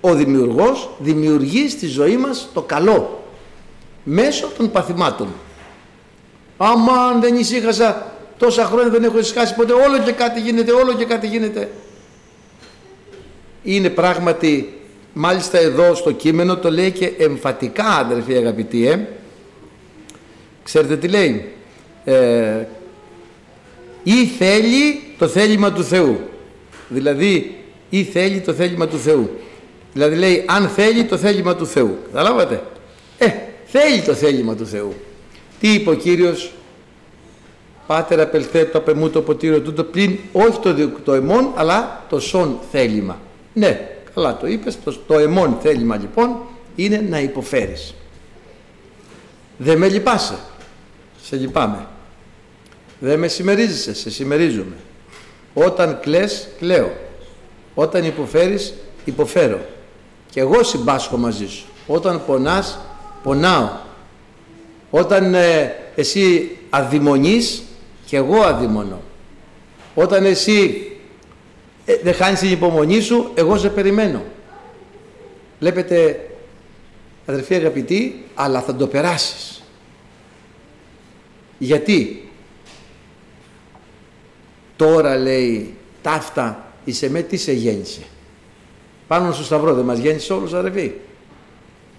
ο 0.09 0.13
δημιουργός 0.13 0.89
δημιουργεί 0.99 1.69
στη 1.69 1.87
ζωή 1.87 2.17
μας 2.17 2.49
το 2.53 2.61
καλό 2.61 3.23
μέσω 4.03 4.49
των 4.57 4.71
παθημάτων. 4.71 5.27
Άμα 6.57 6.93
αν 6.93 7.21
δεν 7.21 7.35
ησύχασα 7.35 8.11
τόσα 8.37 8.65
χρόνια 8.65 8.89
δεν 8.89 9.03
έχω 9.03 9.19
ησυχάσει 9.19 9.55
ποτέ 9.55 9.73
όλο 9.73 9.99
και 10.05 10.11
κάτι 10.11 10.39
γίνεται, 10.39 10.71
όλο 10.71 10.93
και 10.93 11.05
κάτι 11.05 11.27
γίνεται. 11.27 11.69
Είναι 13.63 13.89
πράγματι, 13.89 14.73
μάλιστα 15.13 15.57
εδώ 15.57 15.95
στο 15.95 16.11
κείμενο 16.11 16.57
το 16.57 16.71
λέει 16.71 16.91
και 16.91 17.13
εμφατικά 17.17 17.85
αδερφοί 17.85 18.35
αγαπητοί, 18.35 18.87
ε. 18.87 19.07
Ξέρετε 20.63 20.97
τι 20.97 21.07
λέει; 21.07 21.51
Ε, 22.03 22.65
ή 24.03 24.25
θέλει 24.25 25.01
το 25.17 25.27
θέλημα 25.27 25.71
του 25.73 25.83
Θεού. 25.83 26.19
Δηλαδή, 26.89 27.57
ή 27.89 28.03
θέλει 28.03 28.39
το 28.39 28.53
θέλημα 28.53 28.87
του 28.87 28.97
Θεού. 28.97 29.29
Δηλαδή 29.93 30.15
λέει 30.15 30.43
αν 30.47 30.69
θέλει 30.69 31.03
το 31.03 31.17
θέλημα 31.17 31.55
του 31.55 31.67
Θεού. 31.67 31.97
Καταλάβατε; 32.11 32.63
Ε, 33.17 33.31
θέλει 33.65 34.01
το 34.01 34.13
θέλημα 34.13 34.55
του 34.55 34.65
Θεού. 34.65 34.93
Τι 35.59 35.73
είπε 35.73 35.89
ο 35.89 35.93
Κύριος; 35.93 36.51
Πάτερ 37.87 38.19
απελθέ 38.19 38.65
το 38.65 38.77
απεμού 38.77 39.09
το 39.09 39.21
ποτήριο 39.21 39.61
τούτο 39.61 39.83
πλην 39.83 40.17
όχι 40.31 40.59
το, 40.59 40.89
το 41.03 41.13
εμόν 41.13 41.51
αλλά 41.55 42.05
το 42.09 42.19
σον 42.19 42.59
θέλημα. 42.71 43.19
Ναι, 43.53 43.89
καλά 44.13 44.37
το 44.37 44.47
είπες, 44.47 44.77
το, 44.83 44.97
το 45.07 45.19
εμόν 45.19 45.57
θέλημα 45.61 45.95
λοιπόν 45.95 46.35
είναι 46.75 47.05
να 47.09 47.19
υποφέρεις. 47.19 47.93
Δεν 49.57 49.77
με 49.77 49.89
λυπάσαι, 49.89 50.37
σε 51.23 51.35
λυπάμαι. 51.35 51.87
Δεν 52.99 53.19
με 53.19 53.27
συμμερίζεσαι, 53.27 53.93
σε 53.93 54.09
συμμερίζομαι. 54.09 54.75
Όταν 55.53 55.99
κλαις, 56.01 56.47
κλαίω. 56.59 56.91
Όταν 57.73 58.03
υποφέρεις, 58.03 58.73
υποφέρω 59.05 59.59
και 60.29 60.39
εγώ 60.39 60.63
συμπάσχω 60.63 61.17
μαζί 61.17 61.47
σου. 61.47 61.65
Όταν 61.87 62.25
πονάς, 62.25 62.79
πονάω. 63.23 63.69
Όταν 64.89 65.33
ε, 65.33 65.75
εσύ 65.95 66.57
αδειμονείς 66.69 67.63
και 68.05 68.17
εγώ 68.17 68.41
αδειμονώ. 68.41 69.01
Όταν 69.95 70.25
εσύ 70.25 70.91
ε, 71.85 71.95
δεν 72.03 72.13
χάνεις 72.13 72.39
την 72.39 72.51
υπομονή 72.51 73.01
σου, 73.01 73.31
εγώ 73.33 73.57
σε 73.57 73.69
περιμένω. 73.69 74.23
Βλέπετε, 75.59 76.29
αδερφοί 77.25 77.55
αγαπητοί, 77.55 78.25
αλλά 78.35 78.61
θα 78.61 78.75
το 78.75 78.87
περάσεις. 78.87 79.63
Γιατί; 81.57 82.21
Τώρα 84.77 85.17
λέει 85.17 85.75
ταύτα 86.01 86.71
είσαι 86.85 87.09
με 87.09 87.21
τι 87.21 87.37
σε 87.37 87.51
γέννησε; 87.51 88.01
Πάνω 89.07 89.31
στο 89.31 89.43
σταυρό. 89.43 89.73
Δεν 89.73 89.85
μας 89.85 89.97
γέννησε 89.97 90.33
όλους 90.33 90.53
αδερφοί. 90.53 90.91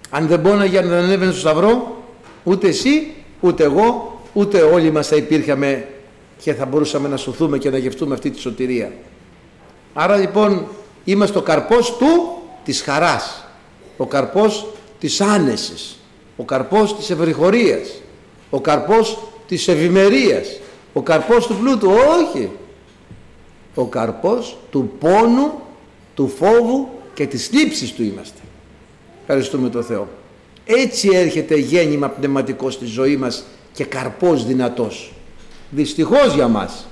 Αν 0.09 0.27
δεν 0.27 0.41
πόναγε, 0.41 0.77
αν 0.77 0.87
δεν 0.87 0.97
ανέβαινε 0.97 1.31
στο 1.31 1.39
σταυρό, 1.39 1.97
ούτε 2.43 2.67
εσύ, 2.67 3.13
ούτε 3.39 3.63
εγώ, 3.63 4.19
ούτε 4.33 4.61
όλοι 4.61 4.91
μας 4.91 5.07
θα 5.07 5.15
υπήρχαμε 5.15 5.87
και 6.41 6.53
θα 6.53 6.65
μπορούσαμε 6.65 7.07
να 7.07 7.17
σωθούμε 7.17 7.57
και 7.57 7.69
να 7.69 7.77
γευτούμε 7.77 8.13
αυτή 8.13 8.29
τη 8.29 8.39
σωτηρία. 8.39 8.91
Άρα 9.93 10.15
λοιπόν 10.15 10.67
είμαστε 11.03 11.37
ο 11.37 11.41
καρπός 11.41 11.97
του 11.97 12.41
της 12.63 12.81
χαράς, 12.81 13.47
ο 13.97 14.05
καρπός 14.05 14.67
της 14.99 15.21
άνεσης, 15.21 15.99
ο 16.37 16.43
καρπός 16.43 16.95
της 16.95 17.09
ευρυχωρίας, 17.09 18.01
ο 18.49 18.61
καρπός 18.61 19.17
της 19.47 19.67
ευημερίας, 19.67 20.59
ο 20.93 21.01
καρπός 21.01 21.47
του 21.47 21.55
πλούτου, 21.55 21.91
όχι. 22.19 22.49
Ο 23.75 23.85
καρπός 23.85 24.57
του 24.71 24.91
πόνου, 24.99 25.51
του 26.15 26.27
φόβου 26.27 26.89
και 27.19 27.25
της 27.25 27.49
λήψης 27.51 27.93
του 27.93 28.03
είμαστε. 28.03 28.39
Ευχαριστούμε 29.21 29.69
τον 29.69 29.83
Θεό. 29.83 30.07
Έτσι 30.65 31.09
έρχεται 31.13 31.55
γέννημα 31.55 32.09
πνευματικό 32.09 32.69
στη 32.69 32.85
ζωή 32.85 33.17
μας 33.17 33.45
και 33.73 33.83
καρπός 33.83 34.45
δυνατός. 34.45 35.13
Δυστυχώς 35.69 36.33
για 36.33 36.47
μας. 36.47 36.87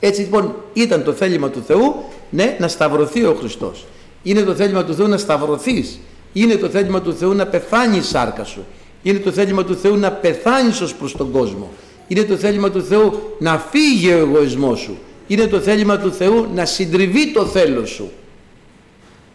Έτσι 0.00 0.20
λοιπόν 0.20 0.54
ήταν 0.72 1.04
το 1.04 1.12
θέλημα 1.12 1.50
του 1.50 1.62
Θεού 1.66 1.94
ναι, 2.30 2.56
να 2.60 2.68
σταυρωθεί 2.68 3.24
ο 3.24 3.34
Χριστός. 3.34 3.86
Είναι 4.22 4.42
το 4.42 4.54
θέλημα 4.54 4.84
του 4.84 4.94
Θεού 4.94 5.08
να 5.08 5.16
σταυρωθείς. 5.16 5.98
Είναι 6.32 6.56
το 6.56 6.68
θέλημα 6.68 7.00
του 7.00 7.14
Θεού 7.14 7.34
να 7.34 7.46
πεθάνει 7.46 7.96
η 7.96 8.02
σάρκα 8.02 8.44
σου. 8.44 8.64
Είναι 9.02 9.18
το 9.18 9.30
θέλημα 9.32 9.64
του 9.64 9.76
Θεού 9.76 9.96
να 9.96 10.12
πεθάνεις 10.12 10.80
ως 10.80 10.94
προς 10.94 11.16
τον 11.16 11.30
κόσμο. 11.30 11.70
Είναι 12.08 12.22
το 12.22 12.36
θέλημα 12.36 12.70
του 12.70 12.82
Θεού 12.82 13.36
να 13.38 13.58
φύγει 13.58 14.12
ο 14.12 14.18
εγωισμός 14.18 14.80
σου. 14.80 14.98
Είναι 15.26 15.46
το 15.46 15.60
θέλημα 15.60 15.98
του 15.98 16.12
Θεού 16.12 16.46
να 16.54 16.64
συντριβεί 16.64 17.32
το 17.32 17.46
θέλω 17.46 17.86
σου 17.86 18.10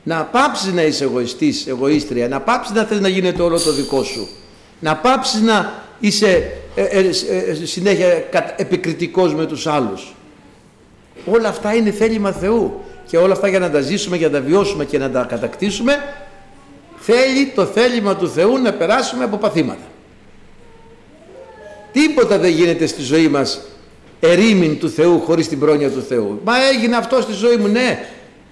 να 0.06 0.24
πάψεις 0.24 0.74
να 0.74 0.82
είσαι 0.82 1.04
εγωιστής, 1.04 1.68
εγωίστρια, 1.68 2.28
να 2.28 2.42
πάψεις 2.42 2.76
να 2.76 2.84
θες 2.84 3.00
να 3.00 3.08
γίνεται 3.08 3.42
όλο 3.42 3.60
το 3.60 3.72
δικό 3.72 4.04
σου, 4.04 4.28
να 4.80 4.96
πάψεις 4.96 5.42
να 5.42 5.84
είσαι 6.00 6.52
ε, 6.76 6.84
ε, 6.84 7.00
ε, 7.00 7.66
συνέχεια 7.66 8.08
επικριτικός 8.56 9.34
με 9.36 9.46
τους 9.46 9.68
άλλους. 9.68 10.16
Όλα 11.26 11.50
αυτά 11.50 11.76
είναι 11.76 11.92
θέλημα 11.92 12.32
Θεού 12.32 12.82
και 13.08 13.18
όλα 13.18 13.34
αυτά 13.34 13.48
για 13.48 13.60
να 13.60 13.70
τα 13.72 13.82
ζήσουμε, 13.82 14.18
για 14.18 14.28
να 14.30 14.40
τα 14.40 14.46
βιώσουμε 14.46 14.86
και 14.86 14.98
να 14.98 15.10
τα 15.10 15.26
κατακτήσουμε 15.30 15.98
θέλει 16.98 17.52
το 17.56 17.66
θέλημα 17.66 18.16
του 18.16 18.30
Θεού 18.30 18.58
να 18.58 18.74
περάσουμε 18.74 19.24
από 19.24 19.38
παθήματα. 19.38 19.84
Τίποτα 21.92 22.38
δεν 22.38 22.52
γίνεται 22.52 22.86
στη 22.86 23.02
ζωή 23.02 23.28
μας 23.28 23.62
ερήμην 24.20 24.80
του 24.80 24.90
Θεού 24.90 25.20
χωρίς 25.20 25.48
την 25.48 25.60
πρόνοια 25.60 25.90
του 25.90 26.02
Θεού. 26.02 26.42
Μα 26.44 26.54
έγινε 26.74 26.96
αυτό 26.96 27.22
στη 27.22 27.34
ζωή 27.34 27.56
μου, 27.56 27.68
ναι. 27.68 28.10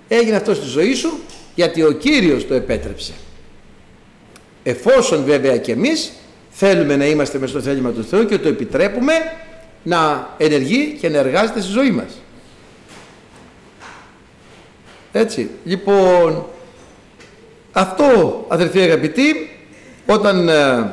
Έγινε 0.08 0.36
αυτό 0.36 0.54
στη 0.54 0.66
ζωή 0.66 0.94
σου 0.94 1.20
γιατί 1.56 1.84
ο 1.84 1.92
Κύριος 1.92 2.48
το 2.48 2.54
επέτρεψε. 2.54 3.14
Εφόσον 4.64 5.24
βέβαια 5.24 5.58
και 5.58 5.72
εμείς 5.72 6.12
θέλουμε 6.50 6.96
να 6.96 7.06
είμαστε 7.06 7.38
μες 7.38 7.50
στο 7.50 7.62
θέλημα 7.62 7.92
του 7.92 8.04
Θεού 8.04 8.26
και 8.26 8.38
το 8.38 8.48
επιτρέπουμε 8.48 9.14
να 9.84 10.30
ενεργεί 10.38 10.98
και 11.00 11.10
να 11.10 11.18
εργάζεται 11.18 11.62
στη 11.62 11.72
ζωή 11.72 11.92
μας. 11.92 12.22
Έτσι, 15.12 15.50
λοιπόν, 15.64 16.46
αυτό 17.72 18.46
αδερφοί 18.48 18.82
αγαπητοί, 18.82 19.50
όταν 20.06 20.50
ε, 20.50 20.92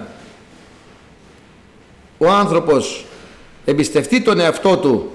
ο 2.19 2.29
άνθρωπος 2.29 3.05
εμπιστευτεί 3.65 4.23
τον 4.23 4.41
εαυτό 4.41 4.77
του 4.77 5.13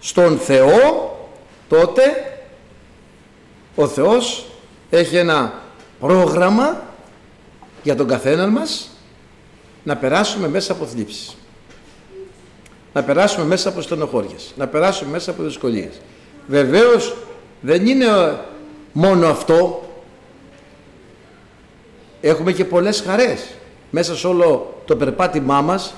στον 0.00 0.38
Θεό, 0.38 1.10
τότε 1.68 2.02
ο 3.74 3.88
Θεός 3.88 4.51
έχει 4.96 5.16
ένα 5.16 5.52
πρόγραμμα 6.00 6.82
για 7.82 7.96
τον 7.96 8.08
καθέναν 8.08 8.50
μας 8.50 8.90
να 9.82 9.96
περάσουμε 9.96 10.48
μέσα 10.48 10.72
από 10.72 10.84
θλίψεις. 10.84 11.36
Να 12.92 13.02
περάσουμε 13.02 13.46
μέσα 13.46 13.68
από 13.68 13.80
στενοχώριες. 13.80 14.52
Να 14.56 14.66
περάσουμε 14.66 15.10
μέσα 15.10 15.30
από 15.30 15.42
δυσκολίες. 15.42 16.00
Βεβαίως 16.46 17.16
δεν 17.60 17.86
είναι 17.86 18.06
μόνο 18.92 19.26
αυτό. 19.26 19.88
Έχουμε 22.20 22.52
και 22.52 22.64
πολλές 22.64 23.00
χαρές. 23.06 23.54
Μέσα 23.90 24.16
σε 24.16 24.26
όλο 24.26 24.80
το 24.84 24.96
περπάτημά 24.96 25.60
μας, 25.60 25.94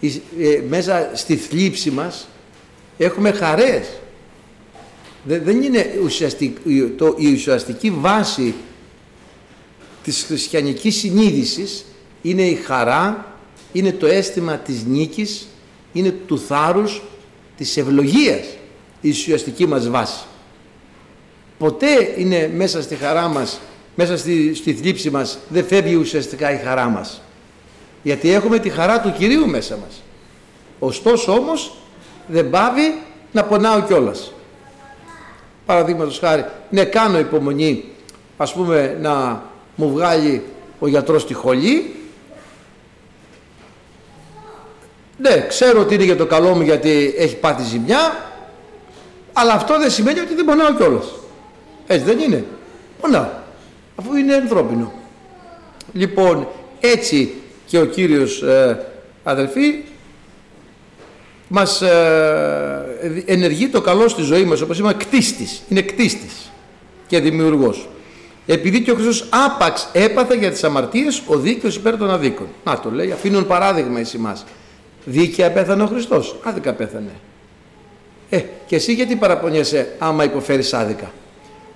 ε, 0.00 0.62
μέσα 0.68 1.10
στη 1.14 1.36
θλίψη 1.36 1.90
μας, 1.90 2.28
έχουμε 2.98 3.30
χαρές 3.30 3.88
δεν 5.36 5.62
είναι 5.62 5.86
ουσιαστική, 6.04 6.92
το, 6.96 7.14
η 7.18 7.32
ουσιαστική 7.32 7.90
βάση 7.90 8.54
της 10.02 10.24
χριστιανικής 10.26 10.96
συνείδησης 10.96 11.84
είναι 12.22 12.42
η 12.42 12.54
χαρά, 12.54 13.36
είναι 13.72 13.92
το 13.92 14.06
αίσθημα 14.06 14.56
της 14.56 14.84
νίκης, 14.84 15.48
είναι 15.92 16.10
του 16.10 16.38
θάρρους 16.38 17.02
της 17.56 17.76
ευλογίας 17.76 18.46
η 19.00 19.10
ουσιαστική 19.10 19.66
μας 19.66 19.88
βάση. 19.88 20.24
Ποτέ 21.58 22.14
είναι 22.16 22.50
μέσα 22.54 22.82
στη 22.82 22.94
χαρά 22.94 23.28
μας, 23.28 23.60
μέσα 23.94 24.16
στη, 24.16 24.54
στη 24.54 24.74
θλίψη 24.74 25.10
μας, 25.10 25.38
δεν 25.48 25.64
φεύγει 25.64 25.94
ουσιαστικά 25.94 26.52
η 26.52 26.64
χαρά 26.64 26.88
μας. 26.88 27.22
Γιατί 28.02 28.30
έχουμε 28.30 28.58
τη 28.58 28.68
χαρά 28.68 29.00
του 29.00 29.14
Κυρίου 29.18 29.48
μέσα 29.48 29.76
μας. 29.76 30.02
Ωστόσο 30.78 31.32
όμως 31.32 31.74
δεν 32.26 32.50
πάβει 32.50 33.02
να 33.32 33.44
πονάω 33.44 33.82
κιόλας. 33.82 34.32
Παραδείγματος 35.68 36.18
χάρη, 36.18 36.44
ναι 36.70 36.84
κάνω 36.84 37.18
υπομονή 37.18 37.84
ας 38.36 38.52
πούμε 38.52 38.98
να 39.00 39.42
μου 39.74 39.90
βγάλει 39.92 40.42
ο 40.78 40.88
γιατρός 40.88 41.26
τη 41.26 41.34
χολή 41.34 41.94
ναι 45.16 45.46
ξέρω 45.48 45.80
ότι 45.80 45.94
είναι 45.94 46.04
για 46.04 46.16
το 46.16 46.26
καλό 46.26 46.54
μου 46.54 46.62
γιατί 46.62 47.14
έχει 47.16 47.36
πάθει 47.36 47.62
ζημιά 47.62 48.28
αλλά 49.40 49.52
αυτό 49.52 49.78
δεν 49.78 49.90
σημαίνει 49.90 50.20
ότι 50.20 50.34
δεν 50.34 50.44
πονάω 50.44 50.74
κιόλας. 50.74 51.06
Έτσι 51.86 52.04
δεν 52.04 52.18
είναι. 52.18 52.44
Πονάω. 53.00 53.26
Αφού 53.96 54.16
είναι 54.16 54.34
ανθρώπινο. 54.34 54.92
Λοιπόν, 55.92 56.48
έτσι 56.80 57.34
και 57.66 57.78
ο 57.78 57.84
Κύριος 57.84 58.42
ε, 58.42 58.86
αδελφοί 59.24 59.84
μας 61.48 61.82
ε, 61.82 63.24
ενεργεί 63.24 63.68
το 63.68 63.80
καλό 63.80 64.08
στη 64.08 64.22
ζωή 64.22 64.44
μας 64.44 64.60
όπως 64.60 64.78
είπαμε 64.78 64.94
κτίστης, 64.94 65.62
είναι 65.68 65.82
κτίστης 65.82 66.50
και 67.06 67.20
δημιουργός. 67.20 67.88
Επειδή 68.46 68.82
και 68.82 68.90
ο 68.90 68.94
Χριστός 68.94 69.28
άπαξ 69.30 69.88
έπαθε 69.92 70.36
για 70.36 70.50
τις 70.50 70.64
αμαρτίες 70.64 71.22
ο 71.26 71.36
δίκαιος 71.36 71.76
υπέρ 71.76 71.96
των 71.96 72.10
αδίκων. 72.10 72.46
Να 72.64 72.80
το 72.80 72.90
λέει, 72.90 73.10
αφήνουν 73.12 73.46
παράδειγμα 73.46 74.00
εις 74.00 74.14
εμάς. 74.14 74.44
Δίκαια 75.04 75.52
πέθανε 75.52 75.82
ο 75.82 75.86
Χριστός, 75.86 76.36
άδικα 76.42 76.72
πέθανε. 76.72 77.12
Ε, 78.30 78.42
και 78.66 78.76
εσύ 78.76 78.92
γιατί 78.92 79.16
παραπονιέσαι 79.16 79.94
άμα 79.98 80.24
υποφέρεις 80.24 80.74
άδικα; 80.74 81.10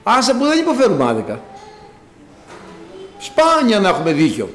Άσε 0.02 0.34
που 0.34 0.44
δεν 0.44 0.58
υποφέρουμε 0.58 1.04
άδικα. 1.04 1.40
Σπάνια 3.18 3.80
να 3.80 3.88
έχουμε 3.88 4.12
δίκιο. 4.12 4.48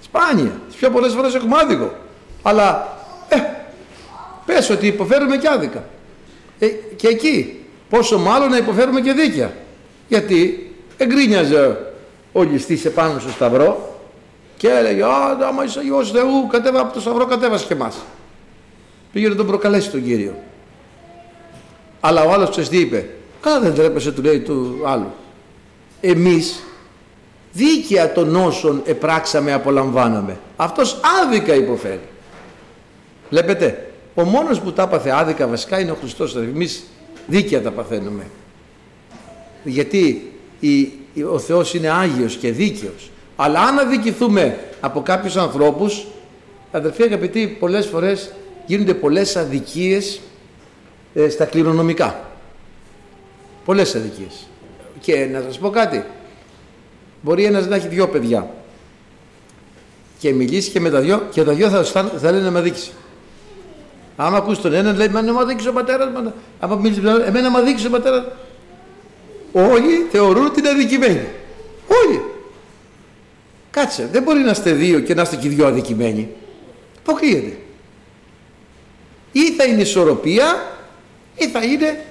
Σπάνια. 0.00 0.60
Τις 0.68 0.76
πιο 0.76 0.90
πολλές 0.90 1.12
φορές 1.12 1.34
έχουμε 1.34 1.56
άδικο. 1.58 1.94
Αλλά, 2.42 2.97
ε, 2.97 2.97
πες 4.48 4.70
ότι 4.70 4.86
υποφέρουμε 4.86 5.36
και 5.36 5.48
άδικα. 5.48 5.84
Ε, 6.58 6.66
και 6.96 7.08
εκεί, 7.08 7.64
πόσο 7.88 8.18
μάλλον 8.18 8.50
να 8.50 8.56
υποφέρουμε 8.56 9.00
και 9.00 9.12
δίκαια. 9.12 9.52
Γιατί 10.08 10.70
εγκρίνιαζε 10.96 11.92
ο 12.32 12.42
ληστής 12.42 12.84
επάνω 12.84 13.18
στο 13.18 13.30
σταυρό 13.30 14.00
και 14.56 14.68
έλεγε 14.68 15.04
«Α, 15.04 15.38
άμα 15.48 15.64
είσαι 15.64 15.80
Υιός 15.84 16.10
Θεού, 16.10 16.46
κατέβα 16.50 16.80
από 16.80 16.92
το 16.92 17.00
σταυρό, 17.00 17.26
κατέβασε 17.26 17.66
και 17.66 17.72
εμάς». 17.72 17.96
Πήγε 19.12 19.28
να 19.28 19.34
τον 19.34 19.46
προκαλέσει 19.46 19.90
τον 19.90 20.04
Κύριο. 20.04 20.34
Αλλά 22.00 22.24
ο 22.24 22.32
άλλος 22.32 22.50
ξέρεις 22.50 22.68
τι 22.68 22.78
είπε. 22.78 23.08
Καλά 23.40 23.60
δεν 23.60 23.74
τρέπεσαι 23.74 24.12
του 24.12 24.22
λέει 24.22 24.40
του 24.40 24.80
άλλου. 24.84 25.12
Εμείς 26.00 26.62
δίκαια 27.52 28.12
των 28.12 28.36
όσων 28.36 28.82
επράξαμε 28.84 29.52
απολαμβάναμε. 29.52 30.38
Αυτός 30.56 31.00
άδικα 31.22 31.54
υποφέρει. 31.54 32.08
Βλέπετε, 33.30 33.87
ο 34.18 34.24
μόνος 34.24 34.60
που 34.60 34.72
τα 34.72 34.82
έπαθε 34.82 35.10
άδικα 35.10 35.46
βασικά 35.46 35.80
είναι 35.80 35.90
ο 35.90 35.96
Χριστός. 36.00 36.36
Εμείς 36.36 36.84
δίκαια 37.26 37.62
τα 37.62 37.70
παθαίνουμε. 37.70 38.26
Γιατί 39.64 40.32
η, 40.60 40.92
ο 41.32 41.38
Θεός 41.38 41.74
είναι 41.74 41.90
Άγιος 41.90 42.36
και 42.36 42.52
δίκαιος. 42.52 43.10
Αλλά 43.36 43.60
αν 43.60 43.78
αδικηθούμε 43.78 44.58
από 44.80 45.02
κάποιους 45.02 45.36
ανθρώπους, 45.36 46.06
αδερφοί 46.72 47.02
αγαπητοί, 47.02 47.56
πολλές 47.60 47.86
φορές 47.86 48.32
γίνονται 48.66 48.94
πολλές 48.94 49.36
αδικίες 49.36 50.20
ε, 51.14 51.28
στα 51.28 51.44
κληρονομικά. 51.44 52.30
Πολλές 53.64 53.94
αδικίες. 53.94 54.46
Και 55.00 55.28
να 55.32 55.40
σας 55.40 55.58
πω 55.58 55.70
κάτι, 55.70 56.04
μπορεί 57.22 57.44
ένας 57.44 57.66
να 57.66 57.76
έχει 57.76 57.88
δυο 57.88 58.08
παιδιά 58.08 58.50
και 60.18 60.32
μιλήσει 60.32 60.70
και 60.70 60.80
με 60.80 60.90
τα 60.90 61.00
δυο 61.00 61.26
και 61.30 61.44
τα 61.44 61.52
δυο 61.52 61.68
θα, 61.68 61.84
θα 62.04 62.30
λένε 62.30 62.44
να 62.44 62.50
με 62.50 62.60
δείξει. 62.60 62.90
Άμα 64.20 64.36
ακούσεις 64.36 64.62
τον 64.62 64.72
έναν 64.72 64.96
λέει, 64.96 65.08
μα 65.08 65.22
να 65.22 65.32
μου 65.32 65.44
δείξει 65.44 65.68
ο 65.68 65.72
πατέρας, 65.72 66.08
μας, 66.14 66.32
άμα 66.60 66.76
μιλήσεις 66.76 67.02
με 67.02 67.10
τον 67.10 67.22
εμένα 67.22 67.50
μου 67.50 67.60
δείξει 67.60 67.86
ο 67.86 67.90
πατέρας. 67.90 68.24
Όλοι 69.52 70.06
θεωρούν 70.10 70.46
ότι 70.46 70.60
είναι 70.60 70.68
αδικημένοι. 70.68 71.26
Όλοι. 72.04 72.22
Κάτσε, 73.70 74.08
δεν 74.12 74.22
μπορεί 74.22 74.38
να 74.38 74.50
είστε 74.50 74.72
δύο 74.72 75.00
και 75.00 75.14
να 75.14 75.22
είστε 75.22 75.36
και 75.36 75.48
δυο 75.48 75.66
αδικημένοι. 75.66 76.28
Αποκλείεται. 76.98 77.56
Ή 79.32 79.52
θα 79.52 79.64
είναι 79.64 79.80
ισορροπία 79.80 80.72
ή 81.34 81.48
θα 81.48 81.64
είναι 81.64 82.04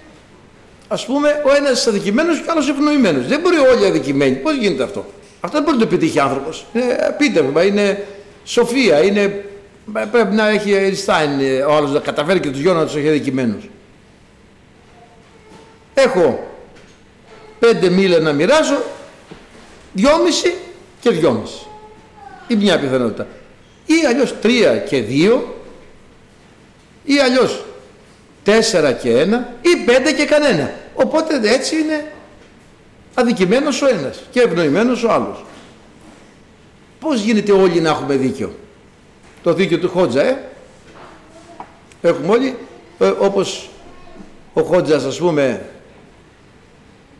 ας 0.87 1.05
πούμε 1.05 1.41
ο 1.45 1.55
ένας 1.55 1.87
αδικημένος 1.87 2.37
και 2.37 2.47
ο 2.47 2.51
άλλος 2.51 2.69
ευνοημένος. 2.69 3.27
Δεν 3.27 3.39
μπορεί 3.39 3.57
όλοι 3.57 3.85
αδικημένοι. 3.85 4.35
Πώς 4.35 4.55
γίνεται 4.55 4.83
αυτό; 4.83 5.05
Αυτό 5.39 5.57
δεν 5.57 5.65
μπορεί 5.65 5.77
να 5.77 5.83
το 5.83 5.89
πετύχει 5.89 6.19
άνθρωπος. 6.19 6.65
Είναι 6.73 6.97
επίτευγμα, 7.09 7.63
είναι 7.63 8.07
σοφία, 8.43 9.03
είναι... 9.03 9.46
πρέπει 9.91 10.35
να 10.35 10.47
έχει 10.47 10.73
Εριστάιν 10.73 11.29
ο 11.67 11.75
άλλος 11.75 11.91
να 11.91 11.99
καταφέρει 11.99 12.39
και 12.39 12.49
τους 12.49 12.61
δυο 12.61 12.73
να 12.73 12.85
τους 12.85 12.95
έχει 12.95 13.07
αδικημένους. 13.07 13.69
Έχω 15.93 16.47
πέντε 17.59 17.89
μίλια 17.89 18.19
να 18.19 18.33
μοιράσω, 18.33 18.81
δυόμιση 19.93 20.55
και 20.99 21.09
δυόμιση. 21.09 21.67
Ή 22.47 22.55
μια 22.55 22.79
πιθανότητα. 22.79 23.27
Ή 23.85 23.93
αλλιώς 24.07 24.39
τρία 24.41 24.77
και 24.77 25.01
δύο, 25.01 25.55
ή 27.03 27.19
αλλιώς 27.19 27.65
τέσσερα 28.43 28.91
και 28.91 29.17
ένα 29.17 29.53
ή 29.61 29.83
πέντε 29.85 30.11
και 30.11 30.25
κανένα. 30.25 30.73
Οπότε 30.93 31.39
έτσι 31.43 31.75
είναι 31.75 32.11
αδικημένος 33.13 33.81
ο 33.81 33.87
ένας 33.87 34.19
και 34.31 34.41
ευνοημένος 34.41 35.03
ο 35.03 35.11
άλλος. 35.11 35.45
Πώς 36.99 37.21
γίνεται 37.21 37.51
όλοι 37.51 37.79
να 37.79 37.89
έχουμε 37.89 38.15
δίκιο; 38.15 38.55
Το 39.47 39.53
δίκιο 39.53 39.79
του 39.79 39.89
Χότζα, 39.89 40.23
ε. 40.23 40.49
Έχουμε 42.01 42.31
όλοι, 42.31 42.57
ε, 42.99 43.07
όπως 43.07 43.69
ο 44.53 44.61
Χότζας 44.61 45.03
ας 45.03 45.17
πούμε 45.17 45.69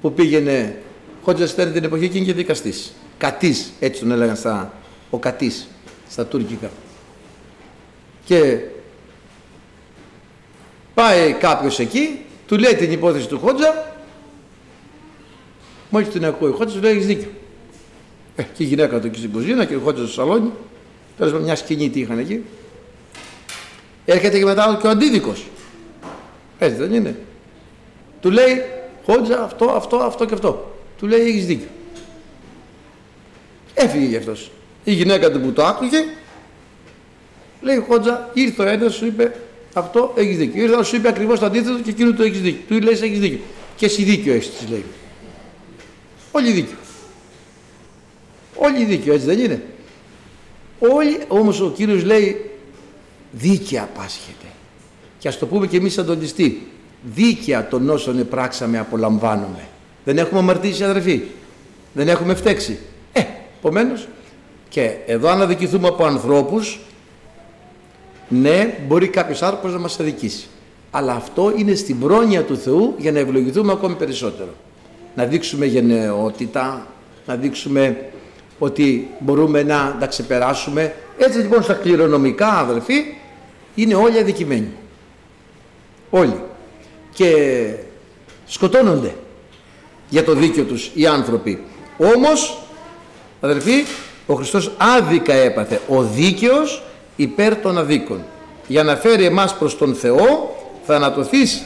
που 0.02 0.14
πήγαινε, 0.14 0.82
ο 1.22 1.24
Χότζας 1.24 1.52
ήταν 1.52 1.74
την 1.74 1.84
εποχή 1.84 2.04
εκείνη 2.04 2.26
και 2.26 2.34
δικαστής. 2.34 2.94
Κατής, 3.18 3.72
έτσι 3.80 4.00
τον 4.00 4.12
έλεγαν 4.12 4.36
στα, 4.36 4.74
ο 5.10 5.18
Κατής, 5.18 5.68
στα 6.10 6.26
τουρκικά. 6.26 6.70
Και 8.26 8.60
Πάει 10.94 11.34
κάποιος 11.34 11.80
εκεί, 11.80 12.26
του 12.48 12.58
λέει 12.58 12.76
την 12.76 12.92
υπόθεση 12.92 13.28
του 13.28 13.40
Χότζα, 13.40 13.96
μόλις 15.90 16.10
την 16.10 16.26
ακούει 16.26 16.50
ο 16.50 16.54
Χότζα, 16.54 16.76
του 16.76 16.82
λέει: 16.82 16.92
Έχεις 16.92 17.06
δίκιο. 17.06 17.30
Ε, 18.36 18.44
και 18.44 18.64
η 18.64 18.66
γυναίκα 18.66 19.00
του 19.00 19.08
εκεί 19.08 19.18
στην 19.18 19.32
κουζίνα 19.32 19.66
και 19.66 19.76
ο 19.76 19.80
Χότζας 19.80 20.12
στο 20.12 20.22
σαλόνι, 20.22 20.52
τέλος 21.18 21.32
πάντων 21.32 21.46
μια 21.46 21.56
σκηνή 21.56 21.90
τι 21.90 22.00
είχαν 22.00 22.20
εκεί. 22.20 22.44
Έρχεται 24.06 24.38
και 24.38 24.46
μετά 24.46 24.78
και 24.82 24.88
ο 24.88 24.90
αντίδικος. 24.90 25.46
Έτσι 26.60 26.78
δεν 26.78 26.94
είναι. 26.94 27.20
Του 28.22 28.32
λέει: 28.32 28.62
Χότζα, 29.06 29.44
αυτό, 29.44 29.66
αυτό, 29.66 29.98
αυτό 29.98 30.26
και 30.26 30.34
αυτό. 30.34 30.76
Του 30.98 31.08
λέει: 31.08 31.20
Έχεις 31.20 31.46
δίκιο. 31.46 31.68
Έφυγε 33.74 34.06
γι' 34.06 34.16
αυτός. 34.16 34.52
Η 34.84 34.94
γυναίκα 34.94 35.32
του 35.32 35.40
που 35.40 35.52
το 35.52 35.66
άκουγε, 35.66 35.98
λέει: 37.62 37.86
Χότζα, 37.88 38.30
ήρθε 38.34 38.64
ο 38.64 38.68
ένας, 38.68 38.94
σου 38.94 39.06
είπε: 39.06 39.36
αυτό 39.74 40.14
έχεις 40.16 40.38
δίκιο. 40.38 40.64
Ήρθα 40.64 40.78
να 40.78 40.84
σου 40.84 40.96
είπε 40.96 41.08
ακριβώς 41.08 41.40
το 41.40 41.46
αντίθετο 41.46 41.80
και 41.80 41.90
εκείνο 41.90 42.14
το 42.14 42.24
έχεις 42.24 42.42
δίκιο. 42.42 42.62
Του 42.68 42.82
λέει 42.84 42.94
έχεις 42.94 43.20
δίκιο. 43.20 43.40
Και 43.76 43.86
εσύ 43.86 44.04
δίκιο 44.04 44.34
έχεις, 44.34 44.50
της 44.50 44.70
λέει. 44.70 44.86
Όλοι 46.32 46.52
δίκιο. 46.52 46.78
Όλοι 48.56 48.86
δίκιο, 48.86 49.14
έτσι 49.14 49.26
δεν 49.26 49.40
είναι. 49.40 49.64
Όλοι, 50.80 51.20
όμως 51.28 51.62
ο 51.62 51.72
Κύριος 51.76 52.04
λέει 52.04 52.52
δίκαια 53.32 53.90
πάσχεται. 53.98 54.46
Και 55.20 55.28
ας 55.28 55.38
το 55.38 55.46
πούμε 55.46 55.68
και 55.68 55.78
εμείς 55.78 55.94
σαν 55.94 56.06
τον 56.06 56.20
ληστή. 56.22 56.68
Δίκαια 57.14 57.68
των 57.68 57.90
όσων 57.90 58.20
επράξαμε 58.20 58.80
απολαμβάνουμε. 58.80 59.68
Δεν 60.04 60.18
έχουμε 60.18 60.40
αμαρτήσει 60.40 60.84
αδερφοί. 60.84 61.22
Δεν 61.94 62.08
έχουμε 62.08 62.36
φταίξει. 62.36 62.80
Ε, 63.14 63.22
επομένως. 63.60 64.08
Και 64.70 64.96
εδώ 65.06 65.30
αν 65.30 65.42
αδικηθούμε 65.42 65.88
από 65.88 66.06
ανθρώπους 66.06 66.80
ναι, 68.30 68.78
μπορεί 68.88 69.08
κάποιος 69.08 69.42
άνθρωπος 69.42 69.74
να 69.74 69.80
μας 69.80 70.00
αδικήσει. 70.00 70.48
Αλλά 70.92 71.14
αυτό 71.14 71.54
είναι 71.56 71.76
στην 71.76 72.00
πρόνοια 72.00 72.44
του 72.44 72.58
Θεού 72.58 72.96
για 72.98 73.12
να 73.12 73.20
ευλογηθούμε 73.20 73.72
ακόμη 73.72 73.96
περισσότερο. 73.96 74.54
Να 75.16 75.26
δείξουμε 75.26 75.66
γενναιότητα, 75.66 76.88
να 77.26 77.36
δείξουμε 77.36 78.10
ότι 78.60 79.10
μπορούμε 79.20 79.64
να 79.64 79.96
τα 80.00 80.06
ξεπεράσουμε. 80.06 80.96
Έτσι 81.18 81.38
λοιπόν 81.38 81.64
στα 81.64 81.74
κληρονομικά 81.74 82.48
αδελφοί 82.48 83.16
είναι 83.76 83.96
όλοι 83.96 84.20
αδικημένοι. 84.20 84.72
Όλοι. 86.10 86.42
Και 87.14 87.34
σκοτώνονται 88.46 89.16
για 90.10 90.24
το 90.24 90.34
δίκιο 90.34 90.64
τους 90.64 90.92
οι 90.94 91.06
άνθρωποι. 91.08 91.64
Όμως, 91.98 92.58
αδελφοί, 93.42 93.86
ο 94.26 94.34
Χριστός 94.34 94.72
άδικα 94.78 95.34
έπαθε. 95.34 95.82
Ο 95.88 96.02
δίκαιος 96.02 96.84
υπέρ 97.16 97.56
των 97.56 97.78
αδίκων. 97.78 98.24
για 98.68 98.84
να 98.84 98.96
φέρει 98.96 99.26
εμάς 99.26 99.56
προς 99.58 99.78
τον 99.78 99.96
Θεό 99.96 100.56
θα 100.86 100.96
ανατοθείς 100.96 101.66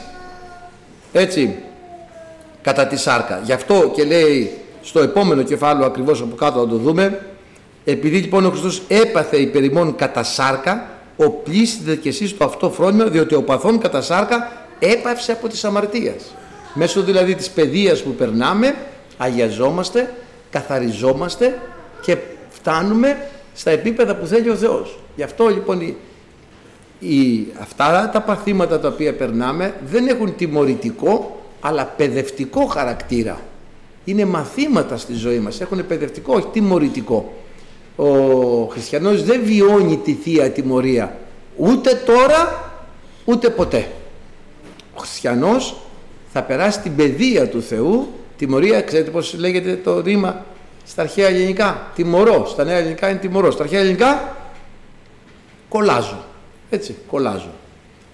έτσι 1.11 1.55
κατά 2.61 2.87
τη 2.87 2.97
σάρκα. 2.97 3.41
Γι' 3.43 3.53
αυτό 3.53 3.91
και 3.95 4.03
λέει 4.03 4.60
στο 4.81 4.99
επόμενο 4.99 5.43
κεφάλαιο 5.43 5.85
ακριβώς 5.85 6.21
από 6.21 6.35
κάτω 6.35 6.59
να 6.59 6.67
το 6.67 6.75
δούμε 6.75 7.25
επειδή 7.85 8.17
λοιπόν 8.17 8.45
ο 8.45 8.49
Χριστός 8.49 8.81
έπαθε 8.87 9.37
υπερημών 9.37 9.95
κατά 9.95 10.23
σάρκα 10.23 10.87
οπλίστητε 11.15 11.95
κι 11.95 12.07
εσείς 12.07 12.37
το 12.37 12.45
αυτό 12.45 12.71
φρόνημα 12.71 13.05
διότι 13.05 13.35
ο 13.35 13.43
παθών 13.43 13.79
κατά 13.79 14.01
σάρκα 14.01 14.51
έπαυσε 14.79 15.31
από 15.31 15.47
τις 15.47 15.63
αμαρτίας. 15.63 16.35
Μέσω 16.73 17.01
δηλαδή 17.01 17.35
της 17.35 17.49
παιδείας 17.49 18.01
που 18.01 18.11
περνάμε 18.11 18.75
αγιαζόμαστε, 19.17 20.13
καθαριζόμαστε 20.49 21.61
και 22.01 22.17
φτάνουμε 22.49 23.29
στα 23.53 23.71
επίπεδα 23.71 24.15
που 24.15 24.25
θέλει 24.25 24.49
ο 24.49 24.55
Θεός. 24.55 24.99
Γι' 25.15 25.23
αυτό 25.23 25.47
λοιπόν 25.47 25.81
η, 25.81 25.97
η, 26.99 27.47
αυτά 27.59 28.09
τα 28.13 28.21
παθήματα 28.21 28.79
τα 28.79 28.87
οποία 28.87 29.13
περνάμε 29.13 29.73
δεν 29.85 30.07
έχουν 30.07 30.35
τιμωρητικό 30.35 31.41
αλλά 31.61 31.85
παιδευτικό 31.85 32.65
χαρακτήρα. 32.65 33.39
Είναι 34.03 34.25
μαθήματα 34.25 34.97
στη 34.97 35.13
ζωή 35.13 35.39
μας, 35.39 35.61
έχουν 35.61 35.87
παιδευτικό, 35.87 36.33
όχι 36.33 36.47
τιμωρητικό. 36.51 37.33
Ο 37.95 38.05
χριστιανός 38.65 39.23
δεν 39.23 39.41
βιώνει 39.43 39.97
τη 39.97 40.13
Θεία 40.13 40.51
Τιμωρία 40.51 41.19
ούτε 41.57 42.01
τώρα 42.05 42.71
ούτε 43.25 43.49
ποτέ. 43.49 43.87
Ο 44.95 44.99
χριστιανός 44.99 45.75
θα 46.33 46.43
περάσει 46.43 46.79
την 46.79 46.95
παιδεία 46.95 47.49
του 47.49 47.61
Θεού, 47.61 48.07
τιμωρία, 48.37 48.81
ξέρετε 48.81 49.09
πώς 49.09 49.33
λέγεται 49.37 49.79
το 49.83 50.01
ρήμα 50.01 50.45
στα 50.85 51.01
αρχαία 51.01 51.27
ελληνικά, 51.27 51.91
τιμωρώ, 51.95 52.45
στα 52.47 52.63
νέα 52.63 52.77
ελληνικά 52.77 53.09
είναι 53.09 53.19
τιμωρώ, 53.19 53.51
στα 53.51 53.63
αρχαία 53.63 53.79
ελληνικά 53.79 54.35
κολλάζω, 55.69 56.23
έτσι, 56.69 56.95
κολλάζω. 57.07 57.51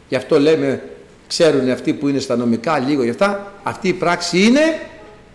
Γι' 0.09 0.15
αυτό 0.15 0.39
λέμε, 0.39 0.83
ξέρουν 1.27 1.69
αυτοί 1.69 1.93
που 1.93 2.07
είναι 2.07 2.19
στα 2.19 2.35
νομικά 2.35 2.79
λίγο 2.79 3.03
γι' 3.03 3.09
αυτά, 3.09 3.53
αυτή 3.63 3.87
η 3.87 3.93
πράξη 3.93 4.43
είναι 4.43 4.79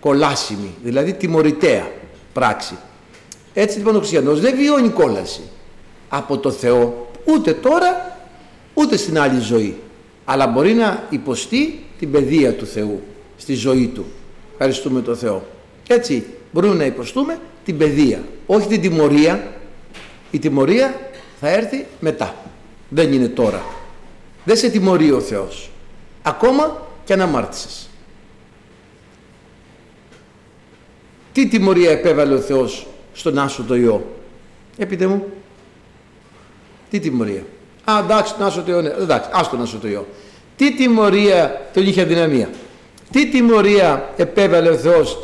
κολάσιμη, 0.03 0.75
δηλαδή 0.83 1.13
τιμωρητέα 1.13 1.91
πράξη. 2.33 2.75
Έτσι 3.55 3.79
λοιπόν 3.79 3.95
ο 3.95 3.99
χριστιανός 3.99 4.41
δεν 4.41 4.57
βιώνει 4.57 4.89
κόλαση 4.89 5.41
από 6.09 6.39
το 6.39 6.51
Θεό 6.51 7.11
ούτε 7.25 7.53
τώρα 7.53 8.19
ούτε 8.75 8.97
στην 8.97 9.19
άλλη 9.19 9.41
ζωή 9.41 9.77
αλλά 10.25 10.47
μπορεί 10.47 10.73
να 10.75 11.07
υποστεί 11.11 11.85
την 11.99 12.11
παιδεία 12.11 12.55
του 12.55 12.67
Θεού 12.67 13.03
στη 13.37 13.55
ζωή 13.55 13.87
του. 13.87 14.05
Ευχαριστούμε 14.53 15.01
τον 15.01 15.17
Θεό. 15.17 15.47
Έτσι 15.87 16.27
μπορούμε 16.53 16.75
να 16.75 16.85
υποστούμε 16.85 17.39
την 17.65 17.79
παιδεία, 17.79 18.23
όχι 18.47 18.67
την 18.67 18.81
τιμωρία. 18.81 19.53
Η 20.31 20.39
τιμωρία 20.39 21.11
θα 21.41 21.49
έρθει 21.49 21.87
μετά. 22.01 22.35
Δεν 22.89 23.13
είναι 23.13 23.29
τώρα. 23.29 23.63
Δεν 24.45 24.57
σε 24.57 24.69
τιμωρεί 24.69 25.11
ο 25.11 25.21
Θεός. 25.21 25.71
Ακόμα 26.23 26.87
και 27.05 27.13
αν 27.13 27.21
αμάρτησες. 27.21 27.89
Τι 31.33 31.49
τιμωρία 31.49 31.91
επέβαλε 31.91 32.35
ο 32.35 32.39
Θεός 32.41 32.87
στον 33.13 33.39
Άσο 33.39 33.63
το 33.63 33.75
Υιό; 33.75 34.17
Επίτε 34.77 35.07
μου. 35.07 35.25
Τι 36.91 36.99
τιμωρία; 36.99 37.43
Α, 37.85 37.99
εντάξει, 38.05 38.35
τον 38.35 38.47
Άσο 38.47 38.63
το 38.63 38.71
Υιό. 38.71 38.81
Ναι. 38.81 38.89
Εντάξει, 38.89 39.31
άστο 39.33 39.51
τον 39.57 39.63
Άσο 39.63 39.79
το 39.79 39.89
Υιό. 39.89 40.07
Τι 40.57 40.75
τιμωρία 40.75 41.61
τον 41.73 41.87
είχε 41.87 42.01
αδυναμία; 42.01 42.51
Τι 43.11 43.29
τιμωρία 43.29 44.11
επέβαλε 44.17 44.69
ο 44.69 44.77
Θεός 44.77 45.19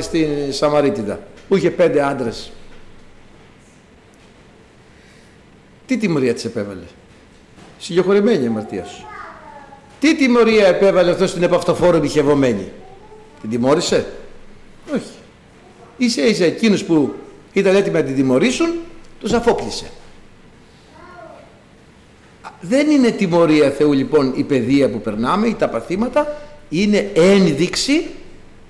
στην 0.00 0.28
Σαμαρίτιδα 0.50 1.20
που 1.48 1.56
είχε 1.56 1.70
πέντε 1.70 2.02
άντρες; 2.02 2.52
Τι 5.86 5.96
τιμωρία 5.96 6.34
της 6.34 6.44
επέβαλε; 6.44 6.84
Συγχωρημένη 7.78 8.44
η 8.44 8.46
αμαρτία 8.46 8.84
σου. 8.84 9.06
Τι 10.00 10.16
τιμωρία 10.16 10.66
επέβαλε 10.66 11.10
ο 11.10 11.14
Θεός 11.14 11.30
στην 11.30 11.42
επαυτοφόρο 11.42 11.98
διχευωμένη. 12.00 12.72
Την 13.40 13.50
τιμώρησε; 13.50 14.06
Όχι. 14.94 15.10
Είσαι 15.96 16.20
ίσα 16.20 16.44
εκείνους 16.44 16.84
που 16.84 17.14
ήταν 17.52 17.76
έτοιμοι 17.76 17.96
να 17.96 18.02
την 18.02 18.14
τιμωρήσουν, 18.14 18.68
τους 19.20 19.32
αφόπλησε. 19.32 19.90
Δεν 22.60 22.90
είναι 22.90 23.10
τιμωρία 23.10 23.70
Θεού 23.70 23.92
λοιπόν 23.92 24.32
η 24.36 24.42
παιδεία 24.42 24.90
που 24.90 25.00
περνάμε 25.00 25.46
ή 25.46 25.54
τα 25.54 25.68
παθήματα, 25.68 26.40
είναι 26.68 27.10
ένδειξη 27.14 28.06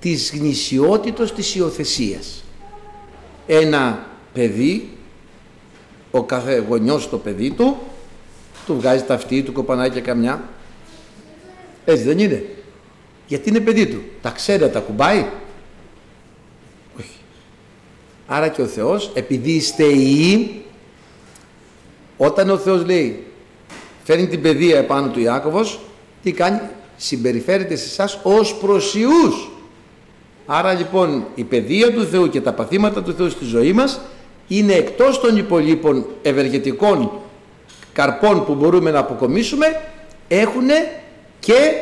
της 0.00 0.32
γνησιότητος 0.34 1.34
της 1.34 1.54
υιοθεσίας. 1.54 2.44
Ένα 3.46 4.06
παιδί, 4.32 4.88
ο 6.10 6.22
κάθε 6.22 6.64
γονιός 6.68 7.08
το 7.08 7.18
παιδί 7.18 7.50
του, 7.50 7.76
του 8.66 8.76
βγάζει 8.76 9.02
τα 9.02 9.14
αυτή, 9.14 9.42
του 9.42 9.52
κοπανάει 9.52 9.90
καμιά. 9.90 10.42
Έτσι 11.84 12.02
δεν 12.04 12.18
είναι; 12.18 12.44
Γιατί 13.26 13.48
είναι 13.48 13.60
παιδί 13.60 13.86
του. 13.86 14.02
Τα 14.22 14.30
ξέρει 14.30 14.62
να 14.62 14.70
τα 14.70 14.80
κουμπάει; 14.80 15.26
Όχι. 18.26 18.36
Άρα 18.38 18.48
και 18.48 18.62
ο 18.62 18.66
Θεός, 18.66 19.10
επειδή 19.14 19.52
είστε 19.52 19.84
ιοί, 19.84 20.64
όταν 22.16 22.50
ο 22.50 22.56
Θεός 22.56 22.84
λέει 22.84 23.26
φέρνει 24.04 24.26
την 24.26 24.42
παιδεία 24.42 24.78
επάνω 24.78 25.08
του 25.08 25.20
Ιάκωβος, 25.20 25.80
τι 26.22 26.32
κάνει, 26.32 26.60
συμπεριφέρεται 26.96 27.76
σε 27.76 27.84
εσάς 27.84 28.18
ως 28.22 28.54
προσιούς. 28.54 29.50
Άρα 30.46 30.72
λοιπόν 30.72 31.24
η 31.34 31.44
παιδεία 31.44 31.92
του 31.92 32.06
Θεού 32.06 32.28
και 32.28 32.40
τα 32.40 32.52
παθήματα 32.52 33.02
του 33.02 33.14
Θεού 33.14 33.30
στη 33.30 33.44
ζωή 33.44 33.72
μας 33.72 34.00
είναι 34.48 34.72
εκτός 34.72 35.20
των 35.20 35.36
υπολείπων 35.36 36.06
ευεργετικών 36.22 37.10
καρπών 37.92 38.44
που 38.44 38.54
μπορούμε 38.54 38.90
να 38.90 38.98
αποκομίσουμε, 38.98 39.80
έχουν 40.28 40.68
και 41.40 41.72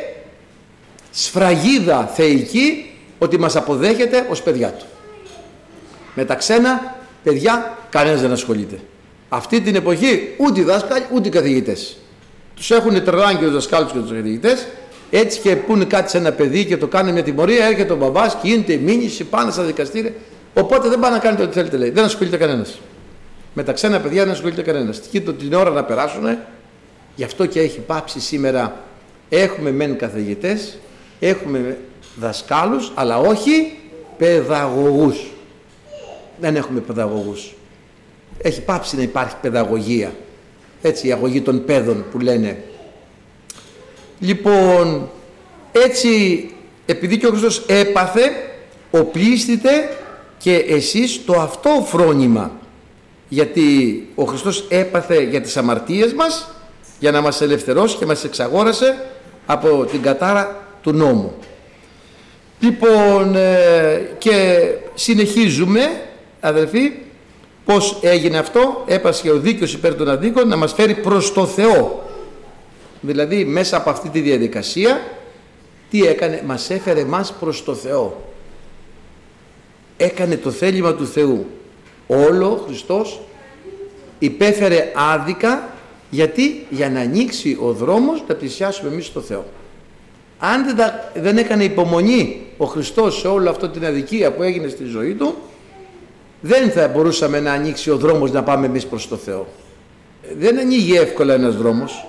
σφραγίδα 1.11 2.05
θεϊκή 2.05 2.91
ότι 3.19 3.39
μας 3.39 3.55
αποδέχεται 3.55 4.27
ως 4.29 4.41
παιδιά 4.41 4.69
του. 4.69 4.85
Με 6.15 6.25
τα 6.25 6.35
ξένα 6.35 6.95
παιδιά 7.23 7.77
κανένας 7.89 8.21
δεν 8.21 8.31
ασχολείται. 8.31 8.79
Αυτή 9.29 9.61
την 9.61 9.75
εποχή 9.75 10.33
ούτε 10.37 10.59
οι 10.59 10.63
δάσκαλοι 10.63 11.05
ούτε 11.13 11.27
οι 11.27 11.31
καθηγητές. 11.31 11.97
Τους 12.55 12.71
έχουν 12.71 13.03
τρελάνει 13.03 13.37
και 13.37 13.43
τους 13.43 13.53
δασκάλους 13.53 13.91
και 13.91 13.99
τους 13.99 14.11
καθηγητές 14.11 14.67
έτσι 15.15 15.39
και 15.39 15.55
πούνε 15.55 15.85
κάτι 15.85 16.09
σε 16.09 16.17
ένα 16.17 16.31
παιδί 16.31 16.65
και 16.65 16.77
το 16.77 16.87
κάνει 16.87 17.11
μια 17.11 17.23
τιμωρία, 17.23 17.65
έρχεται 17.65 17.93
ο 17.93 17.95
μπαμπάς 17.95 18.33
και 18.41 18.47
γίνεται 18.47 18.75
μήνυση, 18.75 19.23
πάνε 19.23 19.51
στα 19.51 19.63
δικαστήρια. 19.63 20.11
Οπότε 20.53 20.89
δεν 20.89 20.99
πάνε 20.99 21.15
να 21.15 21.21
κάνετε 21.21 21.43
ό,τι 21.43 21.53
θέλετε, 21.53 21.77
λέει. 21.77 21.89
Δεν 21.89 22.03
ασχολείται 22.03 22.37
κανένας. 22.37 22.79
Με 23.53 23.63
τα 23.63 23.71
ξένα 23.71 23.99
παιδιά 23.99 24.23
δεν 24.23 24.33
ασχολείται 24.33 24.61
κανένας. 24.61 25.01
το 25.25 25.33
την 25.33 25.53
ώρα 25.53 25.69
να 25.69 25.83
περάσουν, 25.83 26.37
γι' 27.15 27.23
αυτό 27.23 27.45
και 27.45 27.59
έχει 27.59 27.79
πάψει 27.79 28.19
σήμερα. 28.19 28.75
Έχουμε 29.29 29.71
μεν 29.71 29.97
καθηγητές, 29.97 30.77
έχουμε 31.19 31.77
δασκάλους, 32.15 32.91
αλλά 32.95 33.17
όχι 33.17 33.77
παιδαγωγούς. 34.17 35.32
Δεν 36.39 36.55
έχουμε 36.55 36.79
παιδαγωγούς. 36.79 37.53
Έχει 38.37 38.61
πάψει 38.61 38.95
να 38.95 39.01
υπάρχει 39.01 39.35
παιδαγωγία. 39.41 40.15
Έτσι, 40.81 41.07
η 41.07 41.11
αγωγή 41.11 41.41
των 41.41 41.65
παιδών 41.65 42.05
που 42.11 42.19
λένε 42.19 42.63
Λοιπόν, 44.19 45.09
έτσι 45.71 46.09
επειδή 46.85 47.17
και 47.17 47.25
ο 47.25 47.29
Χριστός 47.29 47.65
έπαθε, 47.67 48.21
οπλίστητε 48.91 49.69
και 50.37 50.55
εσείς 50.55 51.25
το 51.25 51.33
αυτό 51.33 51.85
φρόνημα. 51.87 52.51
Γιατί 53.29 54.07
ο 54.15 54.23
Χριστός 54.23 54.65
έπαθε 54.69 55.21
για 55.21 55.41
τις 55.41 55.57
αμαρτίες 55.57 56.13
μας, 56.13 56.49
για 56.99 57.11
να 57.11 57.21
μας 57.21 57.41
ελευθερώσει 57.41 57.97
και 57.97 58.05
μας 58.05 58.23
εξαγόρασε 58.23 59.05
από 59.45 59.85
την 59.85 60.01
κατάρα 60.01 60.65
του 60.81 60.91
νόμου. 60.91 61.33
Λοιπόν, 62.59 63.35
ε, 63.35 64.09
και 64.17 64.65
συνεχίζουμε, 64.93 65.81
αδελφοί, 66.43 66.91
πώς 67.65 67.97
έγινε 68.01 68.37
αυτό, 68.37 68.83
έπασε 68.87 69.31
ο 69.31 69.39
δίκαιος 69.39 69.73
υπέρ 69.73 69.95
των 69.95 70.09
αδίκων 70.09 70.47
να 70.47 70.55
μας 70.55 70.73
φέρει 70.73 70.95
προς 70.95 71.33
το 71.33 71.45
Θεό 71.45 72.03
Δηλαδή 73.05 73.45
μέσα 73.45 73.77
από 73.77 73.89
αυτή 73.89 74.09
τη 74.09 74.19
διαδικασία 74.19 75.01
τι 75.89 76.05
έκανε, 76.05 76.43
μας 76.45 76.69
έφερε 76.69 77.03
μας 77.03 77.33
προς 77.39 77.63
το 77.63 77.73
Θεό. 77.73 78.21
Έκανε 79.97 80.37
το 80.37 80.51
θέλημα 80.51 80.93
του 80.93 81.07
Θεού. 81.07 81.45
Όλο 82.07 82.51
ο 82.51 82.55
Χριστός 82.65 83.21
υπέφερε 84.19 84.91
άδικα 84.95 85.69
γιατί 86.09 86.65
για 86.69 86.89
να 86.89 86.99
ανοίξει 86.99 87.57
ο 87.61 87.71
δρόμος 87.71 88.23
να 88.27 88.35
πλησιάσουμε 88.35 88.91
εμείς 88.91 89.05
στο 89.05 89.19
Θεό. 89.19 89.45
Αν 90.39 90.75
δεν, 90.75 90.91
δεν 91.13 91.37
έκανε 91.37 91.63
υπομονή 91.63 92.45
ο 92.57 92.65
Χριστός 92.65 93.19
σε 93.19 93.27
όλο 93.27 93.49
αυτό 93.49 93.69
την 93.69 93.85
αδικία 93.85 94.31
που 94.31 94.43
έγινε 94.43 94.67
στη 94.67 94.83
ζωή 94.83 95.13
του 95.13 95.35
δεν 96.45 96.71
θα 96.71 96.87
μπορούσαμε 96.87 97.39
να 97.39 97.51
ανοίξει 97.51 97.89
ο 97.89 97.97
δρόμος 97.97 98.31
να 98.31 98.43
πάμε 98.43 98.65
εμείς 98.65 98.85
προς 98.85 99.07
το 99.07 99.15
Θεό. 99.15 99.47
Δεν 100.37 100.59
ανοίγει 100.59 100.95
εύκολα 100.95 101.33
ένας 101.33 101.55
δρόμος 101.55 102.05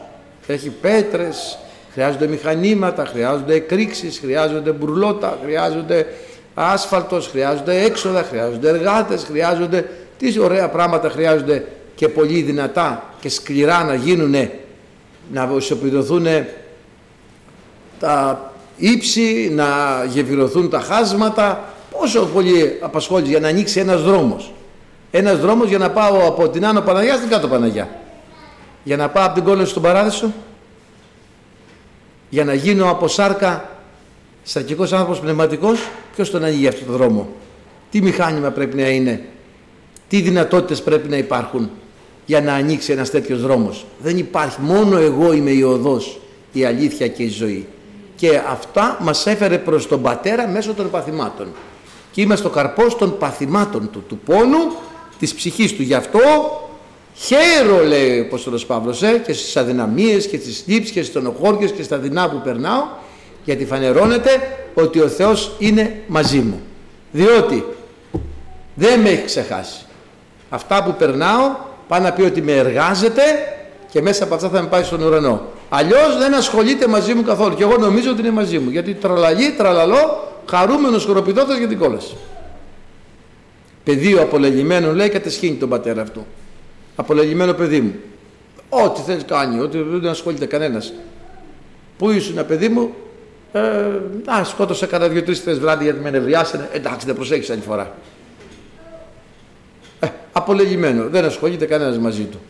έχει 0.46 0.70
πέτρες, 0.70 1.58
χρειάζονται 1.92 2.26
μηχανήματα, 2.26 3.04
χρειάζονται 3.04 3.54
εκρήξεις, 3.54 4.18
χρειάζονται 4.18 4.70
μπουρλότα, 4.70 5.38
χρειάζονται 5.42 6.06
άσφαλτος, 6.54 7.28
χρειάζονται 7.28 7.82
έξοδα, 7.82 8.22
χρειάζονται 8.22 8.68
εργάτες, 8.68 9.24
χρειάζονται 9.24 9.88
τι 10.18 10.38
ωραία 10.38 10.68
πράγματα 10.68 11.10
χρειάζονται 11.10 11.64
και 11.94 12.08
πολύ 12.08 12.42
δυνατά 12.42 13.14
και 13.20 13.28
σκληρά 13.28 13.84
να 13.84 13.94
γίνουν 13.94 14.34
να 15.32 15.50
ισοπεδωθούν 15.56 16.26
τα 18.00 18.52
ύψη, 18.76 19.52
να 19.54 19.66
γεβηρωθούν 20.08 20.70
τα 20.70 20.80
χάσματα, 20.80 21.73
πόσο 22.04 22.26
πολύ 22.26 22.78
απασχόληση 22.80 23.30
για 23.30 23.40
να 23.40 23.48
ανοίξει 23.48 23.80
ένας 23.80 24.02
δρόμος; 24.02 24.52
Ένας 25.10 25.38
δρόμος 25.38 25.68
για 25.68 25.78
να 25.78 25.90
πάω 25.90 26.26
από 26.26 26.48
την 26.48 26.66
Άνω 26.66 26.80
Παναγιάς 26.80 27.16
στην 27.16 27.28
Κάτω 27.28 27.48
Παναγιά. 27.48 27.88
Για 28.82 28.96
να 28.96 29.08
πάω 29.08 29.24
από 29.24 29.34
την 29.34 29.44
κόλαση 29.44 29.70
στον 29.70 29.82
Παράδεισο. 29.82 30.32
Για 32.28 32.44
να 32.44 32.54
γίνω 32.54 32.90
από 32.90 33.08
σάρκα 33.08 33.68
σαρκικός 34.42 34.92
άνθρωπος 34.92 35.20
πνευματικός. 35.20 35.88
Ποιος 36.14 36.30
τον 36.30 36.44
ανοίγει 36.44 36.66
αυτό 36.66 36.84
το 36.84 36.92
δρόμο; 36.92 37.28
Τι 37.90 38.02
μηχάνημα 38.02 38.50
πρέπει 38.50 38.76
να 38.76 38.88
είναι; 38.88 39.24
Τι 40.08 40.20
δυνατότητες 40.20 40.82
πρέπει 40.82 41.08
να 41.08 41.16
υπάρχουν 41.16 41.70
για 42.26 42.40
να 42.40 42.54
ανοίξει 42.54 42.92
ένας 42.92 43.10
τέτοιος 43.10 43.40
δρόμος; 43.40 43.86
Δεν 43.98 44.18
υπάρχει. 44.18 44.60
Μόνο 44.60 44.98
εγώ 44.98 45.32
είμαι 45.32 45.50
η 45.50 45.62
οδός, 45.62 46.20
η 46.52 46.64
αλήθεια 46.64 47.08
και 47.08 47.22
η 47.22 47.28
ζωή. 47.28 47.66
Και 48.16 48.40
αυτά 48.48 48.98
μας 49.00 49.26
έφερε 49.26 49.58
προς 49.58 49.88
τον 49.88 50.02
Πατέρα 50.02 50.46
μέσω 50.48 50.74
των 50.74 50.90
παθημάτων. 50.90 51.46
Και 52.14 52.20
είμαστε 52.20 52.46
ο 52.46 52.50
καρπός 52.50 52.96
των 52.96 53.18
παθημάτων 53.18 53.90
του, 53.92 54.04
του 54.08 54.18
πόνου, 54.18 54.72
της 55.18 55.34
ψυχής 55.34 55.72
του. 55.72 55.82
Γι' 55.82 55.94
αυτό 55.94 56.20
χαίρο 57.14 57.84
λέει 57.86 58.20
ο 58.20 58.22
Απόστολος 58.22 58.66
Παύλος 58.66 59.02
ε, 59.02 59.22
και 59.26 59.32
στις 59.32 59.56
αδυναμίες 59.56 60.26
και 60.26 60.36
στις 60.36 60.64
λήψεις 60.66 60.92
και 60.92 61.02
στις 61.02 61.14
τονοχώριες 61.14 61.70
και 61.70 61.82
στα 61.82 61.96
δεινά 61.96 62.30
που 62.30 62.40
περνάω 62.44 62.82
γιατί 63.44 63.64
φανερώνεται 63.66 64.30
ότι 64.74 65.00
ο 65.00 65.08
Θεός 65.08 65.52
είναι 65.58 66.02
μαζί 66.06 66.38
μου. 66.38 66.60
Διότι 67.12 67.64
δεν 68.74 69.00
με 69.00 69.08
έχει 69.08 69.24
ξεχάσει. 69.24 69.84
Αυτά 70.50 70.82
που 70.82 70.94
περνάω 70.98 71.50
πάει 71.88 72.00
να 72.00 72.12
πει 72.12 72.22
ότι 72.22 72.42
με 72.42 72.52
εργάζεται 72.52 73.22
και 73.90 74.02
μέσα 74.02 74.24
από 74.24 74.34
αυτά 74.34 74.48
θα 74.48 74.62
με 74.62 74.68
πάει 74.68 74.82
στον 74.82 75.02
ουρανό. 75.02 75.42
Αλλιώς 75.68 76.18
δεν 76.18 76.34
ασχολείται 76.34 76.86
μαζί 76.86 77.14
μου 77.14 77.22
καθόλου. 77.22 77.54
Και 77.54 77.62
εγώ 77.62 77.76
νομίζω 77.76 78.10
ότι 78.10 78.20
είναι 78.20 78.30
μαζί 78.30 78.58
μου. 78.58 78.70
Γιατί 78.70 78.94
τραλαλεί, 78.94 79.50
τραλαλώ, 79.50 80.33
χαρούμενος 80.50 81.04
χοροπηδότα 81.04 81.58
για 81.58 81.68
την 81.68 81.78
κόλαση. 81.78 82.16
Πεδίο 83.84 84.22
απολεγημένο 84.22 84.92
λέει 84.92 85.08
κατεσχύνει 85.08 85.56
τον 85.56 85.68
πατέρα 85.68 86.02
αυτού. 86.02 86.26
Απολεγημένο 86.96 87.52
παιδί 87.52 87.80
μου. 87.80 87.94
Ό,τι 88.68 89.00
θέλει 89.00 89.22
κάνει, 89.22 89.60
ό,τι 89.60 89.78
δεν 89.78 90.10
ασχολείται 90.10 90.46
κανένας. 90.46 90.92
Πού 91.98 92.10
ήσουν, 92.10 92.46
παιδί 92.46 92.68
μου, 92.68 92.94
ε, 93.52 93.60
α, 94.32 94.44
σκότωσε 94.44 94.86
κανένα 94.86 95.12
δύο-τρεις 95.12 95.40
φορές 95.40 95.58
βράδυ 95.58 95.84
γιατί 95.84 96.00
με 96.00 96.10
νευριάσανε. 96.10 96.68
Εντάξει, 96.72 97.06
δεν 97.06 97.14
προσέχεις 97.14 97.50
άλλη 97.50 97.60
φορά. 97.60 97.94
Ε, 100.00 100.06
απολεγημένο. 100.32 101.08
Δεν 101.08 101.24
ασχολείται 101.24 101.64
κανένας 101.64 101.98
μαζί 101.98 102.22
του. 102.22 102.40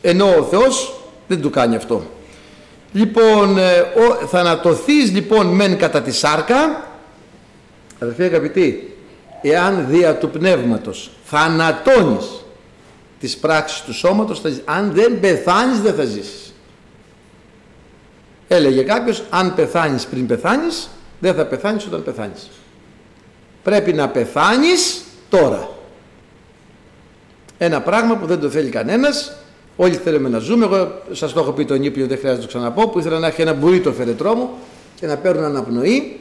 Ενώ 0.00 0.34
ο 0.38 0.42
Θεός 0.42 1.00
δεν 1.26 1.40
του 1.40 1.50
κάνει 1.50 1.76
αυτό. 1.76 2.02
Λοιπόν, 2.92 3.58
ε, 3.58 3.78
ο, 3.80 4.26
θανατωθείς 4.26 5.12
λοιπόν 5.12 5.46
μεν 5.46 5.78
κατά 5.78 6.02
τη 6.02 6.12
σάρκα, 6.12 6.87
αδερφοί 7.98 8.22
αγαπητοί, 8.22 8.96
εάν 9.42 9.86
δια 9.88 10.16
του 10.16 10.30
πνεύματος 10.30 11.10
θανατώνεις 11.24 12.44
τις 13.20 13.36
πράξεις 13.36 13.80
του 13.80 13.94
σώματος, 13.94 14.40
θα, 14.40 14.50
αν 14.64 14.92
δεν 14.92 15.20
πεθάνεις 15.20 15.80
δεν 15.80 15.94
θα 15.94 16.04
ζήσεις. 16.04 16.54
Έλεγε 18.48 18.82
κάποιος, 18.82 19.22
αν 19.30 19.54
πεθάνεις 19.54 20.06
πριν 20.06 20.26
πεθάνεις, 20.26 20.88
δεν 21.18 21.34
θα 21.34 21.46
πεθάνεις 21.46 21.86
όταν 21.86 22.04
πεθάνεις. 22.04 22.50
Πρέπει 23.62 23.92
να 23.92 24.08
πεθάνεις 24.08 25.02
τώρα. 25.28 25.68
Ένα 27.58 27.80
πράγμα 27.80 28.16
που 28.16 28.26
δεν 28.26 28.40
το 28.40 28.50
θέλει 28.50 28.68
κανένας, 28.68 29.38
Όλοι 29.80 29.94
θέλουμε 29.94 30.28
να 30.28 30.38
ζούμε. 30.38 30.64
Εγώ 30.64 31.02
σας 31.12 31.32
το 31.32 31.40
έχω 31.40 31.52
πει 31.52 31.64
τον 31.64 31.82
ύπνο, 31.82 32.06
δεν 32.06 32.18
χρειάζεται 32.18 32.42
να 32.42 32.52
το 32.52 32.58
ξαναπώ, 32.58 32.88
που 32.88 32.98
ήθελα 32.98 33.18
να 33.18 33.26
έχει 33.26 33.40
ένα 33.40 33.52
μπουρί 33.52 33.80
το 33.80 33.92
φερετρό 33.92 34.34
μου 34.34 34.48
και 35.00 35.06
να 35.06 35.16
παίρνω 35.16 35.46
αναπνοή 35.46 36.20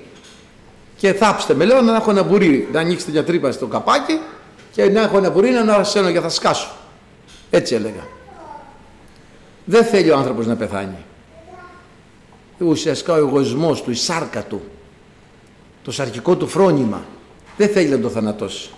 και 0.98 1.14
θάψτε 1.14 1.54
με 1.54 1.66
λέω 1.66 1.82
να 1.82 1.96
έχω 1.96 2.10
ένα 2.10 2.24
μπουρί, 2.24 2.68
να 2.72 2.80
ανοίξετε 2.80 3.12
μια 3.12 3.24
τρύπα 3.24 3.52
στο 3.52 3.66
καπάκι 3.68 4.20
και 4.72 4.90
να 4.90 5.02
έχω 5.02 5.18
ένα 5.18 5.30
μπουρί 5.30 5.50
να 5.50 5.62
ανασένω 5.62 6.12
και 6.12 6.20
θα 6.20 6.30
σκάσω. 6.30 6.72
Έτσι 7.50 7.76
έλεγα. 7.76 8.08
Δεν 9.66 9.86
θέλει 9.86 10.12
ο 10.12 10.18
άνθρωπος 10.18 10.46
να 10.46 10.56
πεθάνει. 10.56 10.98
Ουσιαστικά 12.58 13.14
ο 13.14 13.18
εγωισμός 13.18 13.82
του, 13.82 13.92
η 13.92 13.96
σάρκα 13.96 14.44
του, 14.44 14.62
το 15.84 15.92
σαρκικό 15.92 16.36
του 16.36 16.48
φρόνημα 16.48 17.06
δεν 17.58 17.70
θέλει 17.70 17.90
να 17.90 18.00
το 18.00 18.10
θανατώσει. 18.10 18.70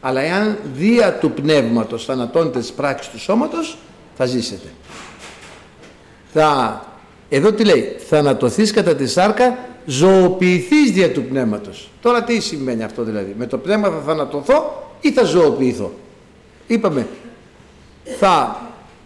Αλλά 0.00 0.20
εάν 0.20 0.58
δια 0.74 1.12
του 1.18 1.30
πνεύματος 1.30 2.04
θανατώνετε 2.04 2.58
τις 2.58 2.72
πράξεις 2.72 3.12
του 3.12 3.18
σώματος, 3.18 3.78
θα 4.16 4.24
ζήσετε. 4.26 4.68
Θα, 6.32 6.84
εδώ 7.28 7.52
τι 7.52 7.64
λέει, 7.64 7.96
θανατωθείς 8.08 8.72
κατά 8.72 8.94
τη 8.94 9.06
σάρκα, 9.06 9.58
ζωοποιηθείς 9.86 10.90
δια 10.90 11.12
του 11.12 11.22
πνεύματος. 11.22 11.90
Τώρα 12.02 12.22
τι 12.22 12.40
σημαίνει 12.40 12.82
αυτό 12.82 13.02
δηλαδή, 13.02 13.34
με 13.38 13.46
το 13.46 13.58
πνεύμα 13.58 13.88
θα 13.88 14.02
θανατωθώ 14.06 14.88
ή 15.00 15.12
θα 15.12 15.24
ζωοποιηθώ; 15.24 15.92
Είπαμε, 16.66 17.06
θα 18.18 18.60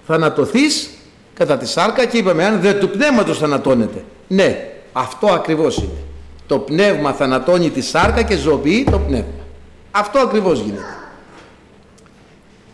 θανατωθείς 0.07 0.91
κατά 1.35 1.57
τη 1.57 1.67
σάρκα 1.67 2.05
και 2.07 2.19
είπαμε 2.19 2.45
αν 2.45 2.61
δεν 2.61 2.79
του 2.79 2.91
πνεύματος 2.91 3.39
θανατώνεται. 3.39 4.05
Ναι, 4.29 4.73
αυτό 4.93 5.27
ακριβώς 5.27 5.77
είναι. 5.77 6.05
Το 6.47 6.59
πνεύμα 6.59 7.13
θανατώνει 7.13 7.71
τη 7.71 7.81
σάρκα 7.81 8.23
και 8.23 8.37
ζωοποιεί 8.37 8.85
το 8.91 8.99
πνεύμα. 8.99 9.45
Αυτό 9.91 10.19
ακριβώς 10.19 10.61
γίνεται. 10.61 10.97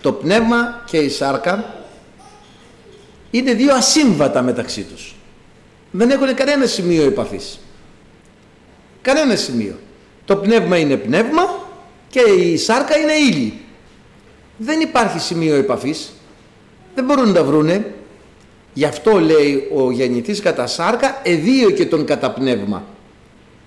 Το 0.01 0.13
πνεύμα 0.13 0.83
και 0.85 0.97
η 0.97 1.09
σάρκα 1.09 1.75
είναι 3.31 3.53
δύο 3.53 3.75
ασύμβατα 3.75 4.43
μεταξύ 4.43 4.83
τους. 4.83 5.15
Δεν 5.91 6.11
έχουν 6.11 6.35
κανένα 6.35 6.67
σημείο 6.67 7.03
επαφής. 7.03 7.61
Κανένα 9.07 9.37
σημείο. 9.37 9.79
Το 10.25 10.37
πνεύμα 10.37 10.79
είναι 10.79 10.97
πνεύμα 10.97 11.69
και 12.09 12.21
η 12.21 12.57
σάρκα 12.57 12.97
είναι 12.97 13.13
ύλη. 13.13 13.61
Δεν 14.57 14.81
υπάρχει 14.81 15.19
σημείο 15.19 15.55
επαφής. 15.55 16.13
Δεν 16.95 17.05
μπορούν 17.05 17.27
να 17.27 17.33
τα 17.33 17.45
βρούνε. 17.45 17.95
Γι' 18.73 18.85
αυτό 18.85 19.21
λέει 19.21 19.71
ο 19.75 19.91
γεννηθής 19.91 20.41
κατά 20.41 20.67
σάρκα 20.67 21.21
εδίο 21.23 21.71
και 21.71 21.87
τον 21.87 22.05
κατά 22.05 22.31
πνεύμα. 22.31 22.85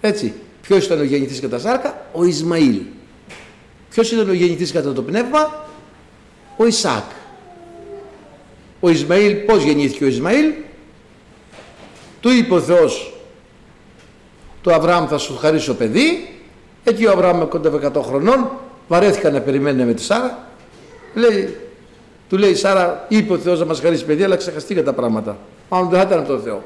Έτσι. 0.02 0.34
Ποιος 0.62 0.86
ήταν 0.86 1.00
ο 1.00 1.04
γεννηθής 1.04 1.40
κατά 1.40 1.60
σάρκα; 1.60 2.06
Ο 2.14 2.24
Ισμαήλ. 2.24 2.82
Ποιος 3.90 4.12
ήταν 4.12 4.30
ο 4.30 4.34
γεννητής 4.34 4.72
κατά 4.72 4.94
το 4.94 5.02
πνεύμα; 5.02 5.68
Ο 6.58 6.66
Ισάκ. 6.66 7.12
Ο 8.80 8.90
Ισμαήλ, 8.90 9.36
πώς 9.36 9.64
γεννήθηκε 9.64 10.04
ο 10.04 10.08
Ισμαήλ; 10.08 10.54
Του 12.20 12.30
είπε 12.30 12.54
ο 12.54 12.62
Θεός, 12.62 13.19
του 14.62 14.74
Αβραάμ 14.74 15.08
θα 15.08 15.18
σου 15.18 15.38
χαρίσω 15.38 15.74
παιδί. 15.74 16.34
Εκεί 16.84 17.06
ο 17.06 17.12
Αβραάμ 17.12 17.48
κοντά 17.48 17.92
100 17.96 18.02
χρονών, 18.02 18.50
βαρέθηκα 18.88 19.30
να 19.30 19.42
περιμένει 19.42 19.86
με 19.86 19.94
τη 19.94 20.02
Σάρα. 20.02 20.48
Λέει, 21.14 21.58
του 22.30 22.38
λέει 22.38 22.50
η 22.50 22.56
Σάρα, 22.56 23.06
είπε 23.08 23.34
ο 23.34 23.38
Θεός 23.38 23.60
να 23.60 23.66
μας 23.66 23.80
χαρίσει 23.80 24.06
παιδί, 24.06 24.24
αλλά 24.24 24.36
ξεχαστήκα 24.36 24.84
τα 24.84 24.94
πράγματα. 24.94 25.38
Μάλλον 25.70 25.90
δεν 25.90 26.00
θα 26.00 26.06
ήταν 26.06 26.26
το 26.26 26.40
Θεό. 26.40 26.64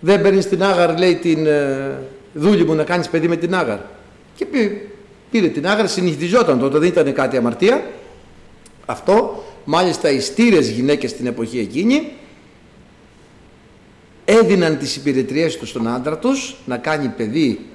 Δεν 0.00 0.22
παίρνεις 0.22 0.48
την 0.48 0.62
Άγαρ, 0.62 0.98
λέει 0.98 1.14
την 1.14 1.46
ε, 1.46 1.98
δούλη 2.32 2.64
μου 2.64 2.74
να 2.74 2.84
κάνεις 2.84 3.08
παιδί 3.08 3.28
με 3.28 3.36
την 3.36 3.54
Άγαρ. 3.54 3.78
Και 4.36 4.46
πει, 4.46 4.90
πήρε 5.30 5.46
την 5.46 5.66
άγρα, 5.66 5.86
συνηθιζόταν 5.86 6.58
τότε, 6.58 6.78
δεν 6.78 6.88
ήταν 6.88 7.12
κάτι 7.12 7.36
αμαρτία. 7.36 7.84
Αυτό, 8.86 9.44
μάλιστα 9.64 10.10
οι 10.10 10.20
στήρες 10.20 10.68
γυναίκες 10.68 11.10
στην 11.10 11.26
εποχή 11.26 11.58
εκείνη 11.58 12.12
έδιναν 14.28 14.78
τις 14.78 14.96
υπηρετριές 14.96 15.56
τους 15.56 15.68
στον 15.68 15.88
άντρα 15.88 16.18
τους 16.18 16.56
να 16.64 16.76
κάνει 16.76 17.08
παιδί 17.08 17.66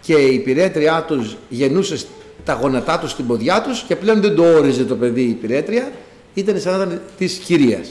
και 0.00 0.14
η 0.14 0.34
υπηρέτριά 0.34 1.04
τους 1.08 1.36
γεννούσε 1.48 2.06
τα 2.44 2.52
γονατά 2.52 2.98
τους 2.98 3.10
στην 3.10 3.26
ποδιά 3.26 3.62
τους 3.62 3.82
και 3.82 3.96
πλέον 3.96 4.20
δεν 4.20 4.34
το 4.34 4.42
όριζε 4.42 4.84
το 4.84 4.96
παιδί 4.96 5.22
η 5.22 5.28
υπηρέτρια, 5.28 5.92
ήταν 6.34 6.60
σαν 6.60 6.78
να 6.78 6.84
ήταν 6.84 7.00
της 7.18 7.34
κυρίας. 7.34 7.88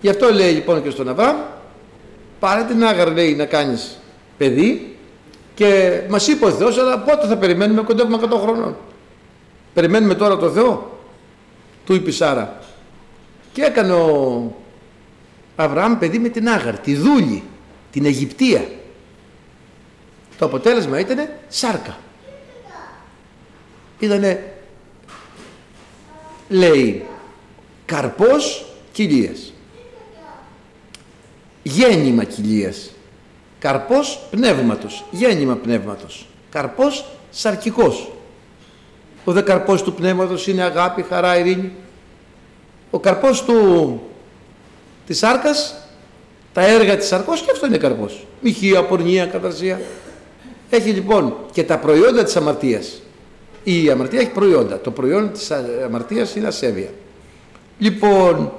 Γι' 0.00 0.08
αυτό 0.08 0.32
λέει 0.32 0.52
λοιπόν 0.52 0.82
και 0.82 0.90
στον 0.90 1.08
Αβραάμ, 1.08 1.36
πάρε 2.40 2.62
την 2.62 2.84
άγαρα 2.84 3.10
λέει 3.10 3.34
να 3.34 3.44
κάνεις 3.44 3.98
παιδί 4.38 4.96
και 5.54 6.00
μας 6.08 6.28
είπε 6.28 6.44
ο 6.44 6.50
Θεός, 6.50 6.78
αλλά 6.78 6.98
πότε 6.98 7.26
θα 7.26 7.36
περιμένουμε, 7.36 7.82
κοντεύουμε 7.82 8.18
100 8.22 8.38
χρονών. 8.42 8.76
Περιμένουμε 9.74 10.14
τώρα 10.14 10.36
το 10.36 10.50
Θεό, 10.50 10.98
του 11.86 11.94
είπε 11.94 12.10
η 12.10 12.12
Σάρα. 12.12 12.58
Και 13.52 13.62
έκανε 13.62 13.92
ο 13.92 14.54
Αβραάμ 15.62 15.98
παιδί 15.98 16.18
με 16.18 16.28
την 16.28 16.48
Άγαρ, 16.48 16.78
τη 16.78 16.94
δούλη, 16.94 17.42
την 17.90 18.04
Αιγυπτία. 18.04 18.68
Το 20.38 20.44
αποτέλεσμα 20.44 20.98
ήταν 20.98 21.28
σάρκα. 21.48 21.98
Ήτανε, 23.98 24.52
λέει, 26.48 27.06
καρπός 27.84 28.66
κοιλίας. 28.92 29.52
Γέννημα 31.62 32.24
κοιλίας 32.24 32.90
καρπός 33.60 34.26
πνεύματος, 34.30 35.04
γέννημα 35.10 35.56
πνεύματος, 35.56 36.26
καρπός 36.50 37.04
σαρκικός. 37.30 38.12
Ο 39.24 39.32
δε 39.32 39.40
καρπός 39.42 39.82
του 39.82 39.94
πνεύματος 39.94 40.46
είναι 40.46 40.62
αγάπη, 40.62 41.02
χαρά, 41.02 41.38
ειρήνη. 41.38 41.72
Ο 42.90 42.98
καρπός 42.98 43.44
του 43.44 44.00
της 45.06 45.18
σάρκας, 45.18 45.74
τα 46.52 46.66
έργα 46.66 46.96
της 46.96 47.06
σαρκός 47.06 47.40
και 47.40 47.50
αυτό 47.52 47.66
είναι 47.66 47.76
καρπός. 47.76 48.26
Μοιχεία, 48.40 48.84
πορνεία, 48.84 49.26
καταρσία. 49.26 49.80
Έχει 50.70 50.90
λοιπόν 50.90 51.36
και 51.52 51.64
τα 51.64 51.78
προϊόντα 51.78 52.24
της 52.24 52.36
αμαρτίας. 52.36 53.02
Η 53.64 53.90
αμαρτία 53.90 54.20
έχει 54.20 54.30
προϊόντα. 54.30 54.80
Το 54.80 54.90
προϊόν 54.90 55.32
της 55.32 55.50
αμαρτίας 55.84 56.34
είναι 56.34 56.46
ασέβεια. 56.46 56.88
Λοιπόν, 57.78 58.52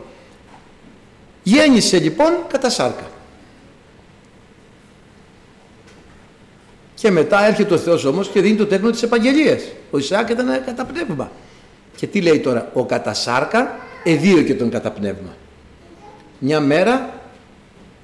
γέννησε 1.44 2.00
λοιπόν 2.00 2.34
κατά 2.48 2.70
σάρκα. 2.70 3.10
Και 6.94 7.12
μετά 7.12 7.46
έρχεται 7.46 7.74
ο 7.74 7.78
Θεός 7.78 8.06
όμως 8.06 8.28
και 8.28 8.42
δίνει 8.42 8.56
το 8.56 8.66
τέκνο 8.66 8.90
της 8.90 9.04
επαγγελίας. 9.04 9.64
Ο 9.92 9.98
Ισαάκ 9.98 10.30
ήταν 10.30 10.64
κατά 10.66 10.86
πνεύμα. 10.86 11.32
Και 11.96 12.08
τι 12.08 12.22
λέει 12.22 12.40
τώρα, 12.40 12.70
ο 12.74 12.86
κατά 12.86 13.14
σάρκα 13.14 13.80
εδίωκε 14.04 14.44
και 14.44 14.56
τον 14.56 14.70
κατά 14.70 14.92
πνεύμα. 14.92 15.36
Μια 16.44 16.60
μέρα, 16.60 17.14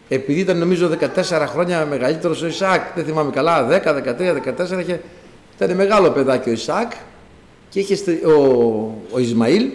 επειδή 0.10 0.40
ήταν 0.40 0.58
νομίζω 0.58 0.90
14 1.16 1.46
χρόνια 1.48 1.86
μεγαλύτερος 1.86 2.42
ο 2.42 2.48
Ισαάκ, 2.48 2.82
δεν 2.96 3.06
θυμάμαι 3.06 3.32
καλά, 3.32 3.68
10, 3.70 3.72
13, 3.72 4.76
14, 4.76 4.80
είχε, 4.80 5.02
ήταν 5.56 5.76
μεγάλο 5.76 6.10
παιδάκι 6.10 6.50
ο 6.50 6.52
Ισαάκ 6.52 6.92
και 7.70 7.80
είχε 7.80 8.26
ο, 8.26 8.34
ο 9.12 9.20
Ισμαήλ 9.20 9.70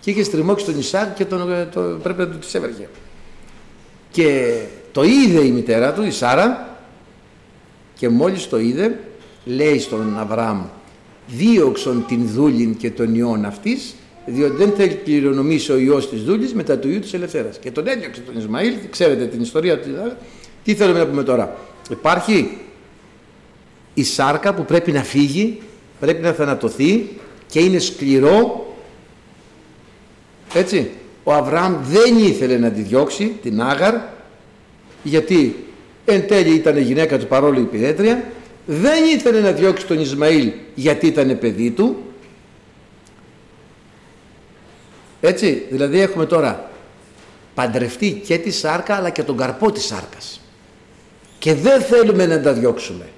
και 0.00 0.10
είχε 0.10 0.22
στριμώξει 0.22 0.64
τον 0.64 0.78
Ισαάκ 0.78 1.14
και 1.14 1.24
τον, 1.24 1.68
το, 1.72 1.80
πρέπει 1.80 2.18
να 2.18 2.28
του 2.28 2.38
τις 2.38 2.54
έβρεχε. 2.54 2.88
Και 4.10 4.58
το 4.92 5.02
είδε 5.02 5.40
η 5.40 5.50
μητέρα 5.50 5.92
του, 5.92 6.02
η 6.02 6.10
Σάρα, 6.10 6.76
και 7.94 8.08
μόλις 8.08 8.48
το 8.48 8.58
είδε, 8.58 8.98
λέει 9.44 9.78
στον 9.78 10.18
Αβραάμ, 10.18 10.64
δίωξον 11.26 12.04
την 12.08 12.28
δούλην 12.28 12.76
και 12.76 12.90
τον 12.90 13.14
ιόν 13.14 13.44
αυτής, 13.44 13.94
διότι 14.28 14.56
δεν 14.56 14.72
θέλει 14.76 14.94
κληρονομήσει 14.94 15.72
ο 15.72 15.78
ιός 15.78 16.08
της 16.08 16.22
δούλης 16.22 16.54
μετά 16.54 16.78
του 16.78 16.88
ιού 16.88 16.98
της 16.98 17.14
ελευθέρας. 17.14 17.58
Και 17.58 17.70
τον 17.70 17.86
έδιωξε 17.86 18.20
τον 18.20 18.38
Ισμαήλ, 18.38 18.72
ξέρετε 18.90 19.26
την 19.26 19.40
ιστορία 19.40 19.80
του. 19.80 19.88
Τι 20.64 20.74
θέλουμε 20.74 20.98
να 20.98 21.06
πούμε 21.06 21.22
τώρα; 21.22 21.56
Υπάρχει 21.90 22.58
η 23.94 24.04
σάρκα 24.04 24.54
που 24.54 24.64
πρέπει 24.64 24.92
να 24.92 25.02
φύγει, 25.02 25.60
πρέπει 26.00 26.22
να 26.22 26.32
θανατωθεί 26.32 27.08
και 27.46 27.60
είναι 27.60 27.78
σκληρό. 27.78 28.66
Έτσι. 30.54 30.90
Ο 31.24 31.32
Αβραάμ 31.32 31.76
δεν 31.82 32.18
ήθελε 32.18 32.58
να 32.58 32.70
τη 32.70 32.80
διώξει, 32.80 33.38
την 33.42 33.62
Άγαρ, 33.62 33.94
γιατί 35.02 35.56
εν 36.04 36.26
τέλει 36.26 36.54
ήταν 36.54 36.76
η 36.76 36.80
γυναίκα 36.80 37.18
του 37.18 37.26
παρόλο 37.26 37.60
η 37.60 37.64
πιδέτρια, 37.64 38.24
δεν 38.66 39.04
ήθελε 39.04 39.40
να 39.40 39.52
διώξει 39.52 39.86
τον 39.86 40.00
Ισμαήλ 40.00 40.52
γιατί 40.74 41.06
ήταν 41.06 41.38
παιδί 41.38 41.70
του. 41.70 41.96
Έτσι, 45.20 45.66
δηλαδή 45.70 46.00
έχουμε 46.00 46.26
τώρα 46.26 46.70
παντρευτεί 47.54 48.22
και 48.26 48.38
τη 48.38 48.50
σάρκα 48.50 48.94
αλλά 48.94 49.10
και 49.10 49.22
τον 49.22 49.36
καρπό 49.36 49.72
της 49.72 49.84
σάρκας. 49.84 50.40
Και 51.38 51.54
δεν 51.54 51.80
θέλουμε 51.80 52.26
να 52.26 52.40
τα 52.40 52.52
διώξουμε. 52.52 53.08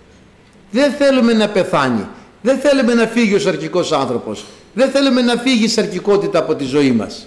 Δεν 0.71 0.93
θέλουμε 0.93 1.33
να 1.33 1.49
πεθάνει. 1.49 2.07
Δεν 2.43 2.59
θέλουμε 2.59 2.95
να 2.95 3.07
φύγει 3.07 3.35
ο 3.35 3.39
σαρκικός 3.39 3.93
άνθρωπος. 3.93 4.45
Δεν 4.75 4.91
θέλουμε 4.91 5.21
να 5.21 5.37
φύγει 5.37 5.65
η 5.65 5.69
σαρκικότητα 5.69 6.39
από 6.39 6.55
τη 6.55 6.65
ζωή 6.65 6.93
μας. 6.93 7.27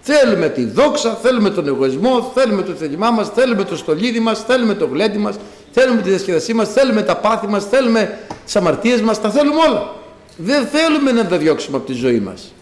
Θέλουμε 0.00 0.48
τη 0.48 0.64
δόξα, 0.64 1.14
θέλουμε 1.22 1.50
τον 1.50 1.66
εγωισμό, 1.66 2.32
θέλουμε 2.34 2.62
το 2.62 2.72
θέλημά 2.72 3.10
μας, 3.10 3.30
θέλουμε 3.34 3.64
το 3.64 3.76
στολίδι 3.76 4.20
μας, 4.20 4.44
θέλουμε 4.44 4.74
το 4.74 4.86
γλέντι 4.86 5.18
μας, 5.18 5.36
θέλουμε 5.72 6.02
τη 6.02 6.08
διασκεδασή 6.08 6.54
μας, 6.54 6.72
θέλουμε 6.72 7.02
τα 7.02 7.16
πάθη 7.16 7.46
μας, 7.46 7.64
θέλουμε 7.68 8.18
τις 8.44 8.56
αμαρτίες 8.56 9.00
μας, 9.00 9.20
τα 9.20 9.30
θέλουμε 9.30 9.60
όλα. 9.68 9.94
Δεν 10.36 10.66
θέλουμε 10.66 11.12
να 11.12 11.26
τα 11.26 11.36
διώξουμε 11.36 11.76
από 11.76 11.86
τη 11.86 11.92
ζωή 11.92 12.20
μας. 12.20 12.52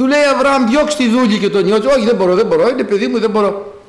Του 0.00 0.06
λέει 0.06 0.22
Αβραάμ 0.34 0.66
διώξει 0.68 0.96
τη 0.96 1.08
δούλη 1.08 1.38
και 1.38 1.48
τον 1.48 1.66
ιό 1.66 1.76
όχι 1.76 2.04
δεν 2.04 2.16
μπορώ, 2.16 2.34
δεν 2.34 2.46
μπορώ, 2.46 2.68
είναι 2.68 2.84
παιδί 2.84 3.06
μου, 3.06 3.18
δεν 3.18 3.30
μπορώ. 3.30 3.80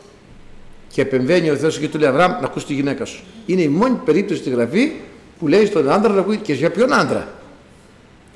Και 0.91 1.01
επεμβαίνει 1.01 1.49
ο 1.49 1.55
Θεός 1.55 1.79
και 1.79 1.87
του 1.87 1.97
λέει 1.97 2.09
Αβραάμ 2.09 2.31
να 2.31 2.45
ακούσει 2.45 2.65
τη 2.65 2.73
γυναίκα 2.73 3.05
σου. 3.05 3.23
Είναι 3.45 3.61
η 3.61 3.67
μόνη 3.67 3.99
περίπτωση 4.05 4.39
στη 4.39 4.49
γραφή 4.49 4.91
που 5.39 5.47
λέει 5.47 5.65
στον 5.65 5.91
άντρα 5.91 6.13
να 6.13 6.19
ακούει 6.19 6.37
και 6.37 6.53
για 6.53 6.71
ποιον 6.71 6.93
άντρα; 6.93 7.27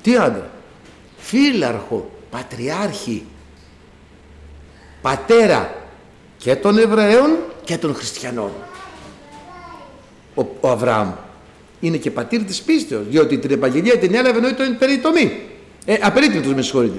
Τι 0.02 0.16
άντρα; 0.16 0.50
Φύλαρχο 1.18 2.10
πατριάρχη, 2.30 3.24
πατέρα 5.02 5.74
και 6.36 6.56
των 6.56 6.78
Εβραίων 6.78 7.30
και 7.64 7.76
των 7.76 7.94
Χριστιανών. 7.94 8.50
Ο, 10.34 10.42
ο 10.60 10.68
Αβραάμ 10.68 11.12
είναι 11.80 11.96
και 11.96 12.10
πατήρ 12.10 12.42
της 12.42 12.62
πίστεως, 12.62 13.06
διότι 13.08 13.38
την 13.38 13.50
επαγγελία 13.50 13.98
την 13.98 14.14
έλαβε 14.14 14.38
ενώ 14.38 14.48
ήταν 14.48 14.78
περιτομή. 14.78 15.40
Ε, 15.84 15.94
απερίτητος 16.02 16.54
με 16.54 16.62
συγχωρείτε. 16.62 16.98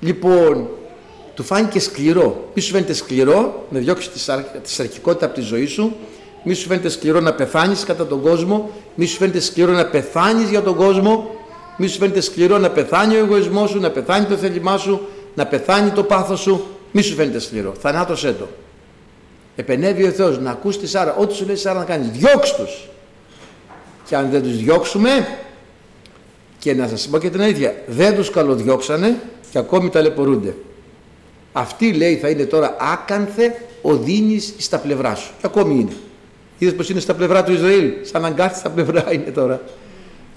Λοιπόν, 0.00 0.68
του 1.34 1.42
φάνηκε 1.42 1.80
σκληρό. 1.80 2.50
Μη 2.54 2.62
σου 2.62 2.72
φαίνεται 2.72 2.92
σκληρό 2.92 3.66
να 3.70 3.78
διώξεις 3.78 4.12
τη, 4.12 4.18
σαρ, 4.18 4.40
τη 4.42 4.70
σαρκικότητα 4.70 5.26
από 5.26 5.34
τη 5.34 5.40
ζωή 5.40 5.66
σου. 5.66 5.96
Μη 6.44 6.54
σου 6.54 6.66
φαίνεται 6.66 6.88
σκληρό 6.88 7.20
να 7.20 7.34
πεθάνεις 7.34 7.84
κατά 7.84 8.06
τον 8.06 8.22
κόσμο. 8.22 8.70
Μη 8.94 9.06
σου 9.06 9.16
φαίνεται 9.16 9.40
σκληρό 9.40 9.72
να 9.72 9.86
πεθάνεις 9.86 10.50
για 10.50 10.62
τον 10.62 10.76
κόσμο. 10.76 11.30
Μη 11.76 11.86
σου 11.86 11.98
φαίνεται 11.98 12.20
σκληρό 12.20 12.58
να 12.58 12.70
πεθάνει 12.70 13.14
ο 13.14 13.18
εγωισμός 13.18 13.70
σου, 13.70 13.80
να 13.80 13.90
πεθάνει 13.90 14.26
το 14.26 14.36
θέλημά 14.36 14.78
σου, 14.78 15.00
να 15.34 15.46
πεθάνει 15.46 15.90
το 15.90 16.02
πάθος 16.02 16.40
σου. 16.40 16.66
Μη 16.92 17.02
σου 17.02 17.14
φαίνεται 17.14 17.38
σκληρό. 17.38 17.74
Θανάτωσέ 17.80 18.32
το. 18.32 18.48
Επενεύει 19.56 20.04
ο 20.04 20.10
Θεός 20.10 20.38
να 20.38 20.50
ακούς 20.50 20.78
τη 20.78 20.86
Σάρα. 20.86 21.14
Ό,τι 21.14 21.34
σου 21.34 21.44
λέει 21.44 21.54
η 21.54 21.58
Σάρα 21.58 21.78
να 21.78 21.84
κάνεις. 21.84 22.08
Διώξ' 22.08 22.54
τους. 22.54 22.88
Και 24.08 24.16
αν 24.16 24.30
δεν 24.30 24.42
τους 24.42 24.56
διώξουμε, 24.56 25.10
και 26.58 26.74
να 26.74 26.88
σας 26.88 27.08
πω 27.08 27.18
και 27.18 27.30
την 27.30 27.42
αλήθεια, 27.42 27.74
δεν 27.86 28.14
τους 28.14 28.30
καλοδιώξανε 28.30 29.20
και 29.50 29.58
ακόμη 29.58 29.88
ταλαιπωρούνται. 29.88 30.54
Αυτή 31.52 31.92
λέει 31.92 32.16
θα 32.16 32.28
είναι 32.28 32.44
τώρα 32.44 32.76
άκανθε 32.80 33.62
οδύνης 33.82 34.54
στα 34.58 34.78
πλευρά 34.78 35.14
σου. 35.14 35.30
Και 35.38 35.46
ακόμη 35.46 35.74
είναι. 35.74 35.96
Είδες 36.58 36.74
πως 36.74 36.88
είναι 36.90 37.00
στα 37.00 37.14
πλευρά 37.14 37.44
του 37.44 37.52
Ισραήλ; 37.52 37.92
Σαν 38.02 38.24
αγκάθι 38.24 38.58
στα 38.58 38.70
πλευρά 38.70 39.04
είναι 39.14 39.30
τώρα 39.30 39.60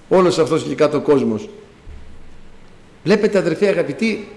όλος 0.10 0.40
αυτός 0.40 0.64
και 0.64 0.76
κάτω 0.76 1.02
κόσμος. 1.02 1.50
Βλέπετε 3.04 3.38
αδερφοί 3.38 3.68
αγαπητοί, 3.68 4.28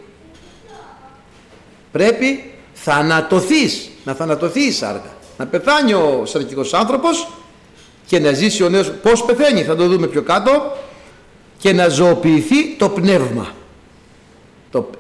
πρέπει 1.93 2.51
θανατωθείς, 2.73 3.91
να 4.05 4.15
θανατωθείς 4.15 4.67
η 4.67 4.73
σάρκα. 4.73 5.17
Να 5.39 5.47
πεθάνει 5.47 5.93
ο 5.93 6.23
σαρκικός 6.25 6.75
άνθρωπος 6.75 7.29
και 8.07 8.19
να 8.19 8.33
ζήσει 8.33 8.63
ο 8.63 8.69
νέος, 8.69 8.93
πώς 8.93 9.25
πεθαίνει 9.25 9.63
θα 9.63 9.77
το 9.77 9.89
δούμε 9.89 10.07
πιο 10.07 10.23
κάτω, 10.23 10.77
και 11.59 11.73
να 11.73 11.89
ζωοποιηθεί 11.89 12.75
το 12.77 12.89
πνεύμα. 12.89 13.55
Το, 14.73 14.91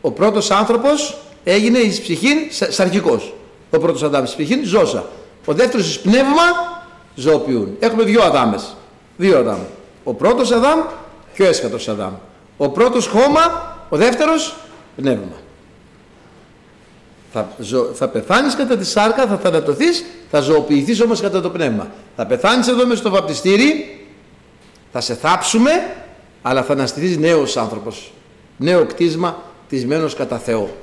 ο 0.00 0.10
πρώτος 0.10 0.50
άνθρωπος 0.50 1.18
έγινε 1.44 1.78
εις 1.78 2.00
ψυχήν 2.00 2.38
σαρκικός. 2.68 3.34
Ο 3.70 3.78
πρώτος 3.78 4.02
Αδάμ 4.02 4.24
εις 4.24 4.34
ψυχήν 4.34 4.64
ζώσα. 4.64 5.04
Ο 5.44 5.52
δεύτερος 5.52 5.88
εις 5.88 6.00
πνεύμα 6.00 6.42
ζωοποιούν. 7.14 7.76
Έχουμε 7.78 8.02
δύο 8.02 8.22
Αδάμες. 8.22 8.76
Δύο 9.16 9.38
Αδάμ. 9.38 9.60
Ο 10.04 10.14
πρώτος 10.14 10.52
Αδάμ 10.52 10.80
και 11.34 11.42
ο 11.42 11.46
έσχατος 11.46 11.88
Αδάμ. 11.88 12.12
Ο 12.56 12.68
πρώτος 12.68 13.06
χώμα, 13.06 13.76
ο 13.88 13.96
δεύτερος 13.96 14.56
πνεύμα. 14.96 15.36
Θα, 17.32 17.48
ζω, 17.58 17.84
θα 17.94 18.08
πεθάνεις 18.08 18.54
κατά 18.54 18.76
τη 18.76 18.84
σάρκα, 18.84 19.26
θα 19.26 19.36
θανατωθείς, 19.36 20.04
θα 20.30 20.40
ζωοποιηθείς 20.40 21.00
όμως 21.00 21.20
κατά 21.20 21.40
το 21.40 21.50
πνεύμα. 21.50 21.90
Θα 22.16 22.26
πεθάνεις 22.26 22.68
εδώ 22.68 22.86
μέσα 22.86 23.00
στο 23.00 23.10
βαπτιστήρι, 23.10 23.98
θα 24.92 25.00
σε 25.00 25.14
θάψουμε, 25.14 25.70
αλλά 26.42 26.62
θα 26.62 26.72
αναστηθείς 26.72 27.16
νέος 27.18 27.56
άνθρωπος. 27.56 28.12
Νέο 28.56 28.86
κτίσμα, 28.86 29.42
τισμένος 29.68 30.14
κατά 30.14 30.38
Θεό. 30.38 30.76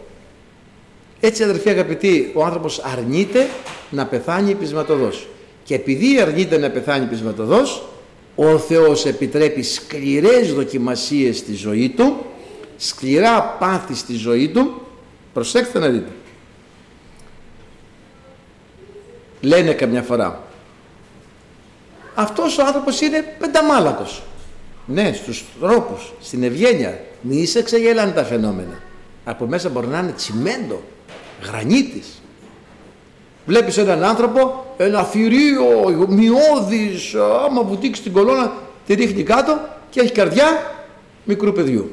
Έτσι 1.19 1.43
αδερφοί 1.43 1.69
αγαπητοί, 1.69 2.31
ο 2.33 2.43
άνθρωπος 2.43 2.79
αρνείται 2.79 3.49
να 3.89 4.05
πεθάνει 4.05 4.55
πεισματοδός. 4.55 5.27
Και 5.63 5.75
επειδή 5.75 6.21
αρνείται 6.21 6.57
να 6.57 6.69
πεθάνει 6.69 7.05
πεισματοδός, 7.05 7.83
ο 8.35 8.57
Θεός 8.57 9.05
επιτρέπει 9.05 9.63
σκληρές 9.63 10.53
δοκιμασίες 10.53 11.37
στη 11.37 11.53
ζωή 11.53 11.89
του, 11.89 12.25
σκληρά 12.77 13.41
πάθη 13.59 13.95
στη 13.95 14.13
ζωή 14.13 14.49
του, 14.49 14.81
προσέξτε 15.33 15.79
να 15.79 15.87
δείτε. 15.87 16.11
Λένε 19.41 19.73
καμιά 19.73 20.01
φορά, 20.01 20.43
αυτός 22.15 22.57
ο 22.57 22.65
άνθρωπος 22.65 23.01
είναι 23.01 23.35
πενταμάλακος. 23.39 24.23
Ναι, 24.85 25.13
στους 25.13 25.45
τρόπους, 25.59 26.13
στην 26.21 26.43
ευγένεια, 26.43 26.99
μη 27.21 27.35
είσαι 27.35 27.63
ξεγελάνε 27.63 28.11
τα 28.11 28.23
φαινόμενα. 28.23 28.79
Από 29.23 29.45
μέσα 29.45 29.69
μπορεί 29.69 29.87
να 29.87 29.99
είναι 29.99 30.11
τσιμέντο, 30.11 30.81
γρανίτης, 31.43 32.21
Βλέπεις 33.45 33.77
έναν 33.77 34.03
άνθρωπο, 34.03 34.65
ένα 34.77 35.03
θηρίο, 35.03 36.07
μειώδης, 36.07 37.15
άμα 37.45 37.63
βουτήξει 37.63 38.01
την 38.01 38.11
κολόνα, 38.11 38.53
τη 38.85 38.93
ρίχνει 38.93 39.23
κάτω 39.23 39.59
και 39.89 39.99
έχει 39.99 40.11
καρδιά 40.11 40.71
μικρού 41.23 41.51
παιδιού. 41.51 41.91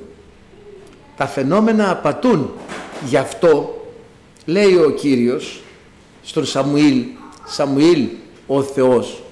Τα 1.17 1.27
φαινόμενα 1.27 1.91
απατούν. 1.91 2.51
Γι' 3.07 3.17
αυτό 3.17 3.83
λέει 4.45 4.75
ο 4.75 4.91
Κύριος 4.91 5.63
στον 6.23 6.47
Σαμουήλ, 6.47 7.05
Σαμουήλ 7.47 8.09
ο 8.47 8.63
Θεός, 8.63 9.23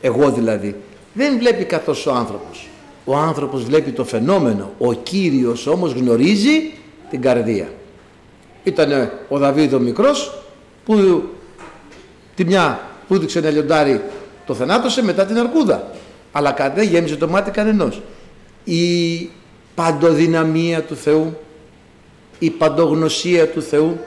εγώ 0.00 0.30
δηλαδή, 0.30 0.76
δεν 1.12 1.38
βλέπει 1.38 1.64
καθώς 1.64 2.06
ο 2.06 2.12
άνθρωπος. 2.12 2.68
Ο 3.10 3.16
άνθρωπος 3.16 3.64
βλέπει 3.64 3.90
το 3.90 4.04
φαινόμενο, 4.04 4.70
ο 4.78 4.92
Κύριος 4.92 5.66
όμως 5.66 5.92
γνωρίζει 5.92 6.72
την 7.10 7.20
καρδία. 7.20 7.68
Ήταν 8.64 9.10
ο 9.28 9.38
Δαβίδ 9.38 9.74
ο 9.74 9.78
μικρός 9.78 10.42
που 10.84 11.22
τη 12.34 12.44
μια 12.44 12.80
που 13.08 13.14
έδειξε 13.14 13.38
ένα 13.38 13.50
λιοντάρι 13.50 14.02
το 14.46 14.54
θανάτωσε 14.54 15.02
μετά 15.02 15.24
την 15.24 15.38
αρκούδα. 15.38 15.90
Αλλά 16.32 16.52
κάτι 16.52 16.80
δεν 16.80 16.88
γέμιζε 16.88 17.16
το 17.16 17.28
μάτι 17.28 17.50
κανενός. 17.50 18.02
Η 18.64 19.30
παντοδυναμία 19.74 20.82
του 20.82 20.96
Θεού, 20.96 21.38
η 22.38 22.50
παντογνωσία 22.50 23.48
του 23.48 23.62
Θεού, 23.62 23.98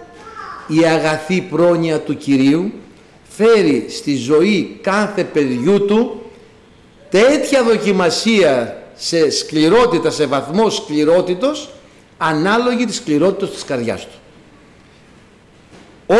η 0.67 0.85
αγαθή 0.85 1.41
πρόνοια 1.41 1.99
του 1.99 2.17
Κυρίου 2.17 2.71
φέρει 3.29 3.85
στη 3.89 4.15
ζωή 4.15 4.79
κάθε 4.81 5.23
παιδιού 5.23 5.85
του 5.85 6.21
τέτοια 7.09 7.63
δοκιμασία 7.63 8.77
σε 8.95 9.29
σκληρότητα, 9.29 10.09
σε 10.09 10.25
βαθμό 10.25 10.69
σκληρότητος 10.69 11.69
ανάλογη 12.17 12.85
της 12.85 12.95
σκληρότητας 12.95 13.49
της 13.49 13.63
καρδιάς 13.63 14.01
του. 14.01 14.17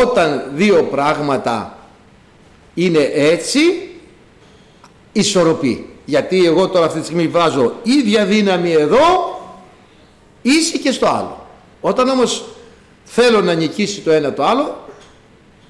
Όταν 0.02 0.52
δύο 0.56 0.84
πράγματα 0.84 1.78
είναι 2.74 3.10
έτσι, 3.14 3.60
ισορροπεί. 5.12 5.90
Γιατί 6.06 6.46
εγώ 6.46 6.68
τώρα 6.68 6.86
αυτή 6.86 7.00
τη 7.00 7.06
στιγμή 7.06 7.28
βάζω 7.28 7.74
ίδια 7.84 8.26
δύναμη 8.26 8.72
εδώ, 8.72 9.00
ίση 10.42 10.80
και 10.80 10.92
στο 10.92 11.08
άλλο. 11.08 11.48
Όταν 11.82 12.10
όμως 12.10 12.46
θέλω 13.04 13.42
να 13.42 13.54
νικήσει 13.54 14.02
το 14.02 14.12
ένα 14.12 14.34
το 14.34 14.44
άλλο, 14.44 14.88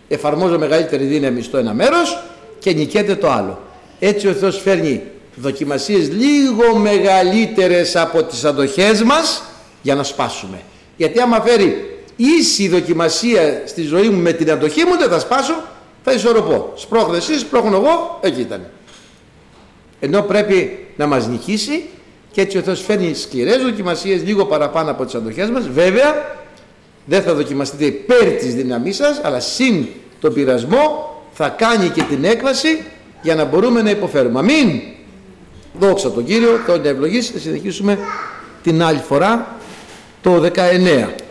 εφαρμόζω 0.07 0.59
μεγαλύτερη 0.59 1.05
δύναμη 1.05 1.41
στο 1.41 1.57
ένα 1.57 1.73
μέρος 1.73 2.23
και 2.59 2.73
νικέται 2.73 3.15
το 3.15 3.29
άλλο. 3.29 3.61
Έτσι 3.99 4.27
ο 4.27 4.33
Θεός 4.33 4.61
φέρνει 4.61 5.01
δοκιμασίες 5.35 6.09
λίγο 6.09 6.75
μεγαλύτερες 6.75 7.95
από 7.95 8.23
τις 8.23 8.43
αντοχές 8.45 9.03
μας 9.03 9.43
για 9.81 9.95
να 9.95 10.03
σπάσουμε. 10.03 10.61
Γιατί 10.97 11.19
άμα 11.19 11.41
φέρει 11.41 11.97
ίση 12.15 12.67
δοκιμασία 12.67 13.61
στη 13.65 13.81
ζωή 13.81 14.09
μου 14.09 14.21
με 14.21 14.31
την 14.31 14.51
αντοχή 14.51 14.83
μου 14.83 14.97
δεν 14.97 15.09
θα 15.09 15.19
σπάσω, 15.19 15.63
θα 16.03 16.11
ισορροπώ. 16.11 16.73
Σπρώχνε 16.75 17.17
εσείς, 17.17 17.39
σπρώχνω 17.39 17.75
εγώ, 17.75 18.19
εκεί 18.21 18.41
ήταν. 18.41 18.69
Ενώ 19.99 20.21
πρέπει 20.21 20.87
να 20.95 21.05
μας 21.07 21.27
νικήσει 21.27 21.83
και 22.31 22.41
έτσι 22.41 22.57
ο 22.57 22.61
Θεός 22.61 22.81
φέρνει 22.81 23.13
σκληρές 23.13 23.63
δοκιμασίες 23.63 24.23
λίγο 24.23 24.45
παραπάνω 24.45 24.91
από 24.91 25.05
τις 25.05 25.15
αντοχές 25.15 25.49
μας. 25.49 25.67
Βέβαια 25.67 26.35
δεν 27.05 27.21
θα 27.21 27.33
δοκιμαστείτε 27.33 27.85
υπέρ 27.85 28.31
της 28.31 28.55
δύναμής 28.55 28.95
σας, 28.95 29.21
αλλά 29.23 29.39
συν 29.39 29.85
τον 30.19 30.33
πειρασμό 30.33 31.11
θα 31.31 31.49
κάνει 31.49 31.89
και 31.89 32.01
την 32.01 32.23
έκβαση 32.23 32.83
για 33.21 33.35
να 33.35 33.45
μπορούμε 33.45 33.81
να 33.81 33.89
υποφέρουμε. 33.89 34.39
Αμήν. 34.39 34.81
Δόξα 35.79 36.11
τον 36.11 36.25
Κύριο, 36.25 36.59
τον 36.67 36.85
ευλογήσει, 36.85 37.31
θα 37.31 37.39
συνεχίσουμε 37.39 37.97
την 38.63 38.83
άλλη 38.83 38.99
φορά 38.99 39.57
το 40.21 40.51
19. 40.55 41.22